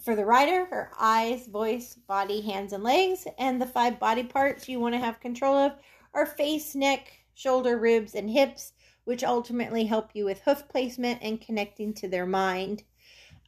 for 0.00 0.14
the 0.14 0.24
rider 0.24 0.68
are 0.70 0.92
eyes, 0.98 1.46
voice, 1.46 1.94
body, 1.94 2.40
hands, 2.40 2.72
and 2.72 2.84
legs. 2.84 3.26
And 3.38 3.60
the 3.60 3.66
five 3.66 3.98
body 3.98 4.22
parts 4.22 4.68
you 4.68 4.80
want 4.80 4.94
to 4.94 5.00
have 5.00 5.20
control 5.20 5.56
of 5.56 5.72
are 6.14 6.26
face, 6.26 6.74
neck, 6.74 7.12
shoulder, 7.34 7.78
ribs, 7.78 8.14
and 8.14 8.30
hips, 8.30 8.72
which 9.04 9.24
ultimately 9.24 9.84
help 9.84 10.10
you 10.14 10.24
with 10.24 10.40
hoof 10.42 10.68
placement 10.68 11.20
and 11.22 11.40
connecting 11.40 11.92
to 11.94 12.08
their 12.08 12.26
mind. 12.26 12.84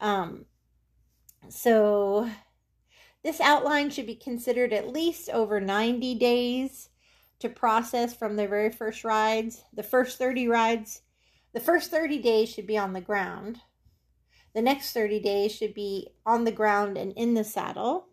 Um, 0.02 0.46
so 1.48 2.28
this 3.22 3.40
outline 3.40 3.88
should 3.90 4.06
be 4.06 4.16
considered 4.16 4.72
at 4.72 4.92
least 4.92 5.30
over 5.30 5.60
90 5.60 6.16
days 6.16 6.88
to 7.38 7.48
process 7.48 8.14
from 8.14 8.36
the 8.36 8.48
very 8.48 8.70
first 8.70 9.04
rides. 9.04 9.62
The 9.72 9.84
first 9.84 10.18
30 10.18 10.48
rides, 10.48 11.02
the 11.54 11.60
first 11.60 11.90
30 11.90 12.18
days 12.18 12.48
should 12.50 12.66
be 12.66 12.76
on 12.76 12.92
the 12.92 13.00
ground. 13.00 13.60
The 14.54 14.62
next 14.62 14.92
30 14.92 15.20
days 15.20 15.54
should 15.54 15.72
be 15.72 16.08
on 16.26 16.44
the 16.44 16.52
ground 16.52 16.98
and 16.98 17.12
in 17.12 17.34
the 17.34 17.44
saddle. 17.44 18.08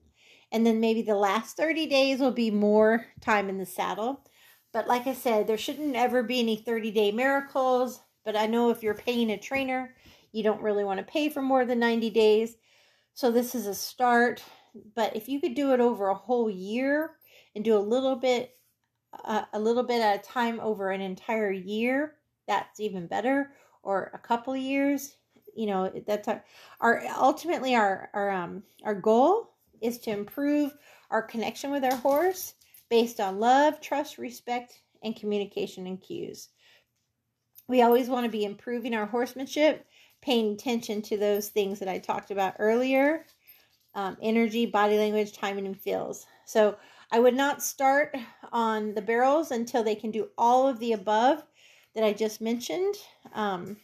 And 0.52 0.66
then 0.66 0.80
maybe 0.80 1.02
the 1.02 1.16
last 1.16 1.58
30 1.58 1.88
days 1.88 2.20
will 2.20 2.32
be 2.32 2.52
more 2.52 3.08
time 3.20 3.50
in 3.50 3.58
the 3.58 3.66
saddle. 3.66 4.24
But 4.72 4.88
like 4.88 5.08
I 5.08 5.14
said, 5.14 5.48
there 5.48 5.58
shouldn't 5.58 5.96
ever 5.96 6.22
be 6.22 6.40
any 6.40 6.56
30 6.56 6.92
day 6.92 7.12
miracles. 7.12 8.00
But 8.24 8.36
I 8.36 8.46
know 8.46 8.70
if 8.70 8.84
you're 8.84 8.94
paying 8.94 9.32
a 9.32 9.40
trainer, 9.40 9.96
you 10.32 10.44
don't 10.44 10.62
really 10.62 10.84
want 10.84 11.00
to 11.00 11.12
pay 11.12 11.30
for 11.30 11.42
more 11.42 11.66
than 11.66 11.80
90 11.80 12.10
days. 12.10 12.58
So 13.14 13.32
this 13.32 13.56
is 13.56 13.68
a 13.68 13.76
start. 13.76 14.44
But 14.96 15.16
if 15.16 15.28
you 15.28 15.42
could 15.42 15.56
do 15.56 15.74
it 15.74 15.80
over 15.80 16.08
a 16.10 16.16
whole 16.16 16.50
year 16.50 17.12
and 17.56 17.64
do 17.64 17.76
a 17.76 17.80
little 17.80 18.16
bit, 18.16 18.58
uh, 19.24 19.46
a 19.54 19.60
little 19.60 19.84
bit 19.84 20.02
at 20.02 20.20
a 20.20 20.24
time 20.24 20.60
over 20.60 20.92
an 20.92 21.02
entire 21.02 21.52
year, 21.52 22.16
that's 22.48 22.80
even 22.80 23.08
better. 23.08 23.52
Or 23.82 24.12
a 24.14 24.20
couple 24.20 24.56
years, 24.56 25.16
you 25.56 25.66
know, 25.66 25.92
that's 26.06 26.28
our, 26.28 26.44
our 26.80 27.04
ultimately 27.18 27.76
our 27.76 28.10
our 28.14 28.30
um 28.30 28.64
our 28.84 28.96
goal 28.96 29.56
is 29.82 29.98
to 30.00 30.12
improve 30.12 30.76
our 31.10 31.22
connection 31.22 31.72
with 31.72 31.84
our 31.84 31.96
horse 31.96 32.54
based 32.90 33.20
on 33.20 33.40
love, 33.40 33.80
trust, 33.82 34.18
respect, 34.18 34.82
and 35.04 35.16
communication 35.16 35.88
and 35.88 36.02
cues. 36.02 36.50
We 37.68 37.82
always 37.82 38.10
want 38.10 38.26
to 38.26 38.32
be 38.32 38.46
improving 38.46 38.94
our 38.96 39.06
horsemanship 39.06 39.86
paying 40.22 40.54
attention 40.54 41.02
to 41.04 41.18
those 41.18 41.50
things 41.50 41.80
that 41.80 41.88
I 41.88 42.00
talked 42.00 42.32
about 42.32 42.56
earlier 42.60 43.26
um, 43.96 44.18
energy, 44.22 44.66
body 44.66 44.98
language, 44.98 45.34
timing, 45.34 45.66
and 45.66 45.80
feels. 45.80 46.26
So 46.46 46.78
I 47.12 47.20
would 47.20 47.36
not 47.36 47.64
start 47.64 48.16
on 48.52 48.94
the 48.94 49.02
barrels 49.02 49.52
until 49.52 49.84
they 49.84 49.96
can 49.96 50.12
do 50.12 50.30
all 50.38 50.68
of 50.68 50.80
the 50.80 50.94
above 50.94 51.44
that 51.96 52.04
I 52.04 52.14
just 52.14 52.40
mentioned. 52.40 52.96
Um, 53.34 53.78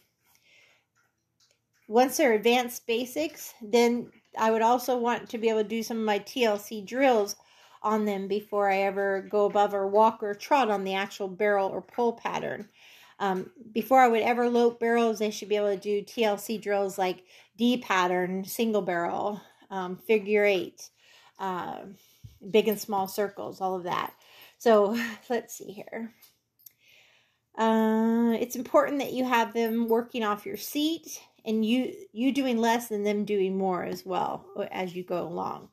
once 1.88 2.16
they're 2.16 2.34
advanced 2.34 2.86
basics, 2.86 3.54
then 3.60 4.10
I 4.38 4.50
would 4.50 4.62
also 4.62 4.96
want 4.96 5.28
to 5.30 5.38
be 5.38 5.48
able 5.48 5.62
to 5.62 5.68
do 5.68 5.82
some 5.82 5.98
of 5.98 6.04
my 6.04 6.18
TLC 6.18 6.84
drills 6.84 7.36
on 7.82 8.04
them 8.04 8.26
before 8.26 8.70
I 8.70 8.78
ever 8.78 9.26
go 9.30 9.44
above 9.44 9.72
or 9.72 9.86
walk 9.86 10.22
or 10.22 10.34
trot 10.34 10.70
on 10.70 10.84
the 10.84 10.94
actual 10.94 11.28
barrel 11.28 11.68
or 11.68 11.80
pole 11.80 12.14
pattern. 12.14 12.68
Um, 13.18 13.50
before 13.72 14.00
I 14.00 14.08
would 14.08 14.22
ever 14.22 14.48
lope 14.48 14.78
barrels, 14.78 15.18
they 15.18 15.30
should 15.30 15.48
be 15.48 15.56
able 15.56 15.74
to 15.74 15.80
do 15.80 16.02
TLC 16.02 16.60
drills 16.60 16.98
like 16.98 17.24
D 17.56 17.78
pattern, 17.78 18.44
single 18.44 18.82
barrel, 18.82 19.40
um, 19.70 19.96
figure 19.96 20.44
eight, 20.44 20.90
uh, 21.38 21.78
big 22.50 22.68
and 22.68 22.78
small 22.78 23.08
circles, 23.08 23.60
all 23.60 23.74
of 23.74 23.84
that. 23.84 24.12
So 24.58 24.98
let's 25.30 25.54
see 25.56 25.72
here. 25.72 26.12
Uh, 27.56 28.36
it's 28.38 28.56
important 28.56 28.98
that 28.98 29.14
you 29.14 29.24
have 29.24 29.54
them 29.54 29.88
working 29.88 30.22
off 30.22 30.44
your 30.44 30.58
seat 30.58 31.22
and 31.46 31.64
you 31.64 31.94
you 32.12 32.32
doing 32.32 32.58
less 32.58 32.90
and 32.90 33.06
them 33.06 33.24
doing 33.24 33.56
more 33.56 33.82
as 33.84 34.04
well 34.04 34.44
as 34.70 34.94
you 34.94 35.02
go 35.02 35.26
along. 35.26 35.68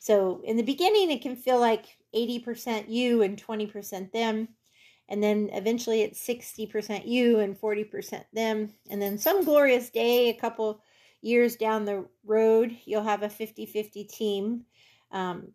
So 0.00 0.40
in 0.44 0.56
the 0.56 0.62
beginning, 0.62 1.10
it 1.10 1.20
can 1.20 1.36
feel 1.36 1.60
like 1.60 1.84
80% 2.14 2.88
you 2.88 3.22
and 3.22 3.40
20% 3.40 4.10
them 4.12 4.48
and 5.12 5.22
then 5.22 5.50
eventually 5.52 6.00
it's 6.00 6.26
60% 6.26 7.06
you 7.06 7.40
and 7.40 7.60
40% 7.60 8.24
them. 8.32 8.72
And 8.88 9.00
then 9.00 9.18
some 9.18 9.44
glorious 9.44 9.90
day 9.90 10.30
a 10.30 10.34
couple 10.34 10.80
years 11.20 11.54
down 11.54 11.84
the 11.84 12.06
road 12.24 12.74
you'll 12.86 13.02
have 13.02 13.22
a 13.22 13.28
50-50 13.28 14.08
team 14.08 14.64
um, 15.12 15.48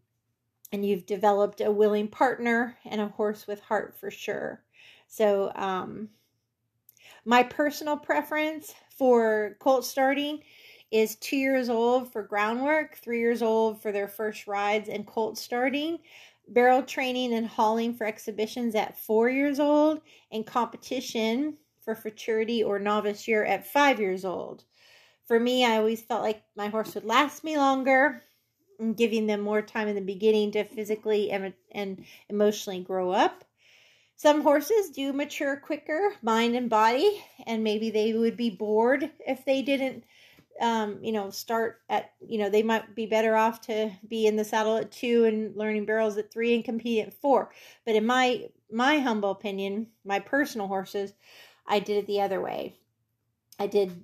and 0.72 0.86
you've 0.86 1.08
developed 1.08 1.62
a 1.62 1.72
willing 1.72 2.08
partner 2.08 2.78
and 2.86 3.02
a 3.02 3.08
horse 3.08 3.48
with 3.48 3.60
heart 3.62 3.98
for 4.00 4.12
sure. 4.12 4.62
So 5.08 5.52
um, 5.56 6.10
my 7.26 7.42
personal 7.42 7.98
preference 7.98 8.76
for 8.96 9.58
colt 9.60 9.86
starting 9.86 10.44
is 10.92 11.16
two 11.16 11.36
years 11.36 11.68
old 11.68 12.14
for 12.14 12.22
groundwork 12.22 12.98
three 12.98 13.20
years 13.20 13.42
old 13.42 13.82
for 13.82 13.92
their 13.92 14.08
first 14.08 14.46
rides 14.46 14.88
and 14.88 15.08
colt 15.08 15.36
starting 15.36 15.98
barrel 16.48 16.84
training 16.84 17.34
and 17.34 17.48
hauling 17.48 17.94
for 17.94 18.06
exhibitions 18.06 18.76
at 18.76 18.98
four 18.98 19.30
years 19.30 19.60
old, 19.60 20.02
and 20.32 20.46
competition 20.46 21.58
for 21.82 21.96
futurity 21.96 22.64
or 22.64 22.80
novice 22.80 23.28
year 23.28 23.44
at 23.44 23.66
five 23.66 24.00
years 24.00 24.26
old. 24.26 24.64
For 25.26 25.40
me, 25.40 25.66
I 25.66 25.78
always 25.78 26.02
felt 26.02 26.22
like 26.22 26.44
my 26.56 26.68
horse 26.68 26.96
would 26.96 27.06
last 27.06 27.44
me 27.44 27.58
longer 27.58 28.24
and 28.80 28.96
giving 28.96 29.28
them 29.28 29.42
more 29.42 29.62
time 29.62 29.88
in 29.88 29.96
the 29.96 30.02
beginning 30.02 30.52
to 30.52 30.64
physically 30.64 31.32
and, 31.32 31.54
and 31.72 32.06
emotionally 32.30 32.82
grow 32.82 33.12
up. 33.12 33.44
Some 34.16 34.42
horses 34.42 34.90
do 34.90 35.14
mature 35.14 35.58
quicker, 35.58 36.14
mind 36.22 36.56
and 36.56 36.70
body, 36.70 37.24
and 37.46 37.64
maybe 37.64 37.90
they 37.90 38.14
would 38.14 38.36
be 38.36 38.50
bored 38.50 39.12
if 39.26 39.46
they 39.46 39.62
didn't 39.62 40.06
um, 40.62 41.00
you 41.02 41.12
know, 41.12 41.30
start 41.30 41.82
at, 41.90 42.12
you 42.26 42.38
know, 42.38 42.50
they 42.50 42.64
might 42.64 42.96
be 42.96 43.06
better 43.06 43.36
off 43.36 43.62
to 43.62 43.92
be 44.08 44.28
in 44.28 44.36
the 44.36 44.44
saddle 44.44 44.78
at 44.78 44.92
two 44.92 45.26
and 45.26 45.56
learning 45.56 45.86
barrels 45.86 46.18
at 46.18 46.32
three 46.32 46.56
and 46.56 46.64
compete 46.64 47.06
at 47.06 47.14
four. 47.14 47.52
But 47.86 47.96
in 47.96 48.06
my 48.06 48.50
my 48.72 49.00
humble 49.00 49.32
opinion, 49.32 49.88
my 50.04 50.20
personal 50.20 50.68
horses, 50.68 51.14
I 51.66 51.80
did 51.80 51.98
it 51.98 52.08
the 52.08 52.22
other 52.22 52.42
way. 52.42 52.76
I 53.60 53.68
did 53.68 54.04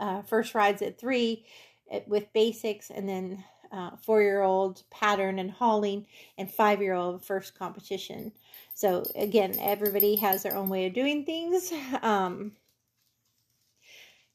uh, 0.00 0.22
first 0.22 0.54
rides 0.54 0.82
at 0.82 0.98
three 0.98 1.46
eh, 1.90 2.00
with 2.06 2.32
basics, 2.32 2.90
and 2.90 3.08
then 3.08 3.44
uh, 3.70 3.96
four 3.96 4.22
year 4.22 4.42
old 4.42 4.82
pattern 4.90 5.38
and 5.38 5.50
hauling, 5.50 6.06
and 6.38 6.50
five 6.50 6.80
year 6.80 6.94
old 6.94 7.24
first 7.24 7.58
competition. 7.58 8.32
So 8.74 9.04
again, 9.14 9.54
everybody 9.60 10.16
has 10.16 10.42
their 10.42 10.56
own 10.56 10.68
way 10.68 10.86
of 10.86 10.94
doing 10.94 11.24
things. 11.24 11.72
Um, 12.02 12.52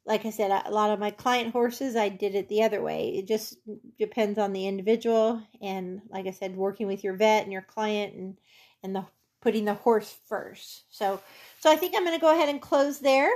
like 0.08 0.26
I 0.26 0.30
said, 0.30 0.52
a 0.66 0.72
lot 0.72 0.90
of 0.90 1.00
my 1.00 1.12
client 1.12 1.52
horses, 1.52 1.98
I 1.98 2.08
did 2.08 2.34
it 2.34 2.48
the 2.48 2.64
other 2.64 2.82
way. 2.82 3.10
It 3.10 3.28
just 3.28 3.58
depends 4.00 4.40
on 4.40 4.54
the 4.54 4.66
individual, 4.66 5.44
and 5.62 6.02
like 6.10 6.26
I 6.26 6.32
said, 6.32 6.56
working 6.56 6.88
with 6.88 7.04
your 7.04 7.16
vet 7.16 7.44
and 7.44 7.52
your 7.52 7.62
client, 7.62 8.16
and 8.16 8.38
and 8.84 8.96
the 8.96 9.06
putting 9.42 9.66
the 9.66 9.74
horse 9.74 10.18
first. 10.28 10.84
So, 10.90 11.22
so 11.60 11.72
I 11.72 11.76
think 11.76 11.94
I'm 11.96 12.04
going 12.04 12.18
to 12.18 12.22
go 12.22 12.34
ahead 12.34 12.50
and 12.50 12.62
close 12.62 13.00
there. 13.00 13.30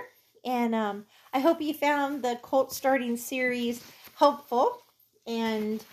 And 0.43 0.73
um, 0.73 1.05
I 1.33 1.39
hope 1.39 1.61
you 1.61 1.73
found 1.73 2.23
the 2.23 2.39
colt 2.41 2.73
starting 2.73 3.15
series 3.15 3.83
helpful. 4.15 4.81
And 5.27 5.83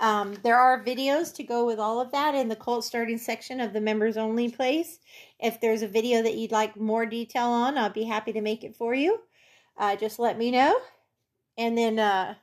um, 0.00 0.36
there 0.42 0.56
are 0.56 0.82
videos 0.82 1.34
to 1.34 1.42
go 1.42 1.66
with 1.66 1.78
all 1.78 2.00
of 2.00 2.12
that 2.12 2.34
in 2.34 2.48
the 2.48 2.56
colt 2.56 2.84
starting 2.84 3.18
section 3.18 3.60
of 3.60 3.72
the 3.72 3.80
members 3.80 4.16
only 4.16 4.50
place. 4.50 4.98
If 5.38 5.60
there's 5.60 5.82
a 5.82 5.88
video 5.88 6.22
that 6.22 6.36
you'd 6.36 6.52
like 6.52 6.76
more 6.76 7.04
detail 7.04 7.46
on, 7.46 7.76
I'll 7.76 7.90
be 7.90 8.04
happy 8.04 8.32
to 8.32 8.40
make 8.40 8.64
it 8.64 8.74
for 8.74 8.94
you 8.94 9.20
uh, 9.78 9.96
just 9.96 10.18
let 10.18 10.36
me 10.36 10.50
know. 10.50 10.76
And 11.56 11.76
then, 11.76 11.98
uh, 11.98 12.34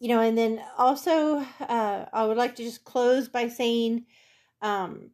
you 0.00 0.08
know, 0.08 0.20
and 0.20 0.36
then 0.36 0.60
also, 0.76 1.38
uh, 1.60 2.04
I 2.12 2.26
would 2.26 2.36
like 2.36 2.56
to 2.56 2.64
just 2.64 2.84
close 2.84 3.28
by 3.28 3.48
saying, 3.48 4.06
um, 4.60 5.10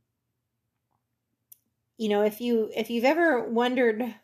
you 1.98 2.08
know, 2.08 2.22
if 2.22 2.40
you 2.40 2.70
if 2.74 2.88
you've 2.88 3.04
ever 3.04 3.44
wondered 3.44 4.14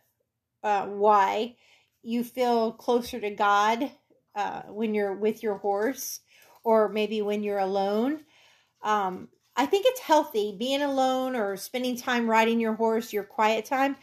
uh, 0.63 0.87
why 0.87 1.57
you 2.03 2.25
feel 2.25 2.73
closer 2.73 3.21
to 3.21 3.31
God 3.31 3.91
uh, 4.35 4.63
when 4.63 4.95
you're 4.95 5.15
with 5.15 5.43
your 5.43 5.59
horse, 5.59 6.21
or 6.65 6.89
maybe 6.89 7.21
when 7.23 7.43
you're 7.43 7.59
alone, 7.59 8.21
um, 8.83 9.29
I 9.57 9.67
think 9.67 9.87
it's 9.87 10.01
healthy 10.01 10.57
being 10.59 10.83
alone 10.83 11.37
or 11.37 11.57
spending 11.57 11.97
time 11.97 12.29
riding 12.29 12.61
your 12.61 12.75
horse, 12.75 13.13
your 13.13 13.25
quiet 13.25 13.65
time. 13.65 13.97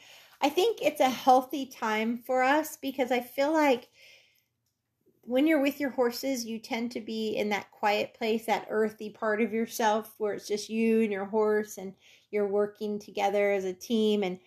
I 0.44 0.50
think 0.50 0.80
it's 0.82 1.00
a 1.00 1.10
healthy 1.10 1.66
time 1.66 2.18
for 2.18 2.44
us 2.44 2.78
because 2.78 3.12
I 3.12 3.22
feel 3.22 3.54
like 3.54 3.88
when 5.22 5.48
you're 5.48 5.62
with 5.62 5.80
your 5.80 5.92
horses, 5.92 6.44
you 6.44 6.60
tend 6.60 6.92
to 6.92 7.00
be 7.00 7.38
in 7.38 7.48
that 7.50 7.72
quiet 7.72 8.14
place, 8.14 8.46
that 8.46 8.68
earthy 8.70 9.10
part 9.10 9.42
of 9.42 9.54
yourself 9.54 10.14
where 10.18 10.34
it's 10.34 10.48
just 10.48 10.70
you 10.70 11.02
and 11.02 11.14
your 11.14 11.24
horse 11.24 11.78
and 11.78 11.94
you're 12.30 12.48
working 12.48 13.00
together 13.00 13.54
as 13.54 13.64
a 13.64 13.72
team. 13.72 14.22
And, 14.22 14.38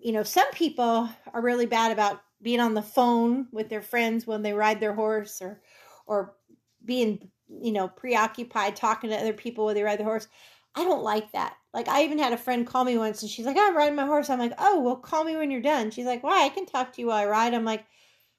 you 0.00 0.12
know, 0.12 0.22
some 0.22 0.50
people 0.52 1.06
are 1.34 1.42
really 1.42 1.66
bad 1.66 1.92
about 1.92 2.22
being 2.40 2.60
on 2.60 2.72
the 2.72 2.80
phone 2.80 3.46
with 3.52 3.68
their 3.68 3.82
friends 3.82 4.26
when 4.26 4.40
they 4.40 4.54
ride 4.54 4.80
their 4.80 4.94
horse 4.94 5.42
or, 5.42 5.60
or 6.06 6.34
being, 6.86 7.30
you 7.48 7.72
know, 7.72 7.88
preoccupied 7.88 8.74
talking 8.74 9.10
to 9.10 9.16
other 9.16 9.34
people 9.34 9.66
when 9.66 9.74
they 9.74 9.82
ride 9.82 10.00
the 10.00 10.04
horse. 10.04 10.28
I 10.74 10.84
don't 10.84 11.02
like 11.02 11.30
that. 11.32 11.56
Like 11.76 11.88
I 11.88 12.04
even 12.04 12.18
had 12.18 12.32
a 12.32 12.38
friend 12.38 12.66
call 12.66 12.84
me 12.84 12.96
once 12.96 13.20
and 13.20 13.30
she's 13.30 13.44
like, 13.44 13.58
I'm 13.60 13.76
riding 13.76 13.96
my 13.96 14.06
horse. 14.06 14.30
I'm 14.30 14.38
like, 14.38 14.54
oh, 14.56 14.80
well, 14.80 14.96
call 14.96 15.24
me 15.24 15.36
when 15.36 15.50
you're 15.50 15.60
done. 15.60 15.90
She's 15.90 16.06
like, 16.06 16.22
why? 16.22 16.46
I 16.46 16.48
can 16.48 16.64
talk 16.64 16.94
to 16.94 17.02
you 17.02 17.08
while 17.08 17.18
I 17.18 17.26
ride. 17.26 17.52
I'm 17.52 17.66
like, 17.66 17.84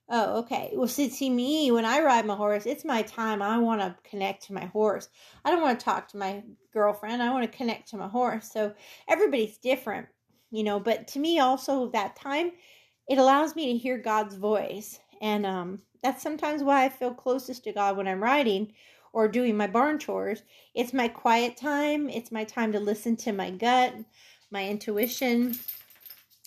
oh, 0.09 0.39
okay. 0.39 0.71
Well, 0.73 0.87
see, 0.87 1.07
see 1.09 1.29
me, 1.29 1.69
when 1.69 1.85
I 1.85 2.01
ride 2.01 2.25
my 2.25 2.35
horse, 2.35 2.65
it's 2.65 2.83
my 2.83 3.03
time. 3.03 3.43
I 3.43 3.59
want 3.59 3.81
to 3.81 3.95
connect 4.09 4.47
to 4.47 4.53
my 4.53 4.65
horse. 4.65 5.09
I 5.45 5.51
don't 5.51 5.61
want 5.61 5.79
to 5.79 5.85
talk 5.85 6.07
to 6.07 6.17
my 6.17 6.41
girlfriend. 6.73 7.21
I 7.21 7.31
want 7.31 7.49
to 7.49 7.55
connect 7.55 7.89
to 7.89 7.97
my 7.97 8.07
horse. 8.07 8.51
So 8.51 8.73
everybody's 9.07 9.59
different, 9.59 10.07
you 10.49 10.63
know, 10.63 10.79
but 10.79 11.07
to 11.09 11.19
me 11.19 11.37
also 11.37 11.91
that 11.91 12.15
time, 12.15 12.53
it 13.07 13.19
allows 13.19 13.55
me 13.55 13.71
to 13.71 13.77
hear 13.77 13.99
God's 13.99 14.33
voice. 14.33 14.99
And 15.21 15.45
um, 15.45 15.79
that's 16.01 16.23
sometimes 16.23 16.63
why 16.63 16.85
I 16.85 16.89
feel 16.89 17.13
closest 17.13 17.65
to 17.65 17.71
God 17.71 17.97
when 17.97 18.07
I'm 18.07 18.23
riding 18.23 18.73
or 19.17 19.27
doing 19.27 19.57
my 19.57 19.65
barn 19.65 19.97
chores. 19.97 20.43
It's 20.75 20.93
my 20.93 21.07
quiet 21.07 21.57
time. 21.57 22.07
It's 22.07 22.31
my 22.31 22.43
time 22.43 22.71
to 22.73 22.79
listen 22.79 23.15
to 23.15 23.31
my 23.31 23.49
gut, 23.49 23.95
my 24.51 24.69
intuition. 24.69 25.55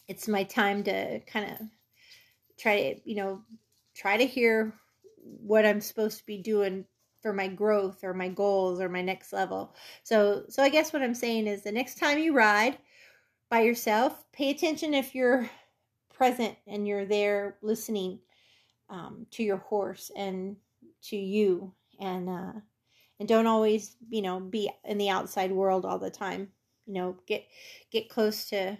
It's 0.06 0.28
my 0.28 0.44
time 0.44 0.84
to 0.84 1.18
kind 1.26 1.50
of 1.50 1.66
try 2.60 2.92
to, 2.92 3.00
you 3.04 3.16
know, 3.16 3.42
try 3.96 4.16
to 4.16 4.24
hear 4.24 4.72
what 5.16 5.66
I'm 5.66 5.80
supposed 5.80 6.18
to 6.18 6.26
be 6.26 6.38
doing 6.38 6.84
for 7.20 7.32
my 7.32 7.48
growth 7.48 8.04
or 8.04 8.14
my 8.14 8.28
goals 8.28 8.80
or 8.80 8.88
my 8.88 9.02
next 9.02 9.32
level. 9.32 9.74
So 10.04 10.44
so 10.48 10.62
I 10.62 10.68
guess 10.68 10.92
what 10.92 11.02
I'm 11.02 11.12
saying 11.12 11.48
is 11.48 11.64
the 11.64 11.72
next 11.72 11.98
time 11.98 12.20
you 12.20 12.32
ride 12.32 12.78
by 13.50 13.62
yourself, 13.62 14.24
pay 14.32 14.50
attention 14.50 14.94
if 14.94 15.12
you're 15.12 15.50
present 16.14 16.54
and 16.68 16.86
you're 16.86 17.04
there 17.04 17.56
listening 17.62 18.20
um, 18.90 19.26
to 19.32 19.42
your 19.42 19.56
horse 19.56 20.12
and 20.14 20.54
to 21.02 21.16
you 21.16 21.74
and 22.00 22.28
uh, 22.28 22.52
and 23.18 23.28
don't 23.28 23.46
always 23.46 23.96
you 24.08 24.22
know 24.22 24.40
be 24.40 24.70
in 24.84 24.98
the 24.98 25.10
outside 25.10 25.52
world 25.52 25.84
all 25.84 25.98
the 25.98 26.10
time. 26.10 26.48
You 26.86 26.94
know, 26.94 27.16
get 27.26 27.46
get 27.92 28.08
close 28.08 28.46
to 28.46 28.76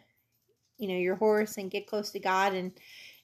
you 0.79 0.89
know 0.89 0.97
your 0.97 1.17
horse 1.17 1.59
and 1.59 1.71
get 1.71 1.87
close 1.87 2.11
to 2.11 2.19
God 2.19 2.55
and 2.55 2.73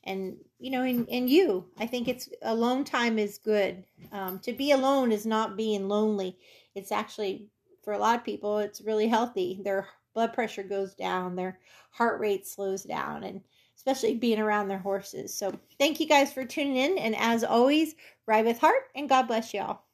and 0.04 0.36
you 0.58 0.70
know 0.70 0.82
and, 0.82 1.08
and 1.08 1.28
you. 1.28 1.66
I 1.78 1.86
think 1.86 2.06
it's 2.06 2.28
alone 2.42 2.84
time 2.84 3.18
is 3.18 3.38
good. 3.38 3.84
Um, 4.12 4.38
to 4.40 4.52
be 4.52 4.70
alone 4.70 5.10
is 5.10 5.26
not 5.26 5.56
being 5.56 5.88
lonely. 5.88 6.38
It's 6.74 6.92
actually 6.92 7.48
for 7.82 7.94
a 7.94 7.98
lot 7.98 8.18
of 8.18 8.24
people 8.24 8.58
it's 8.58 8.82
really 8.82 9.08
healthy. 9.08 9.60
Their 9.64 9.88
blood 10.14 10.34
pressure 10.34 10.62
goes 10.62 10.94
down. 10.94 11.34
Their 11.34 11.58
heart 11.90 12.20
rate 12.20 12.46
slows 12.46 12.82
down 12.82 13.24
and 13.24 13.40
especially 13.76 14.14
being 14.14 14.38
around 14.38 14.68
their 14.68 14.78
horses. 14.78 15.34
So 15.34 15.52
thank 15.78 16.00
you 16.00 16.06
guys 16.06 16.32
for 16.32 16.44
tuning 16.44 16.76
in. 16.76 16.98
And 16.98 17.16
as 17.16 17.44
always 17.44 17.94
ride 18.26 18.44
with 18.44 18.58
heart 18.58 18.90
and 18.94 19.08
god 19.08 19.28
bless 19.28 19.54
y'all 19.54 19.85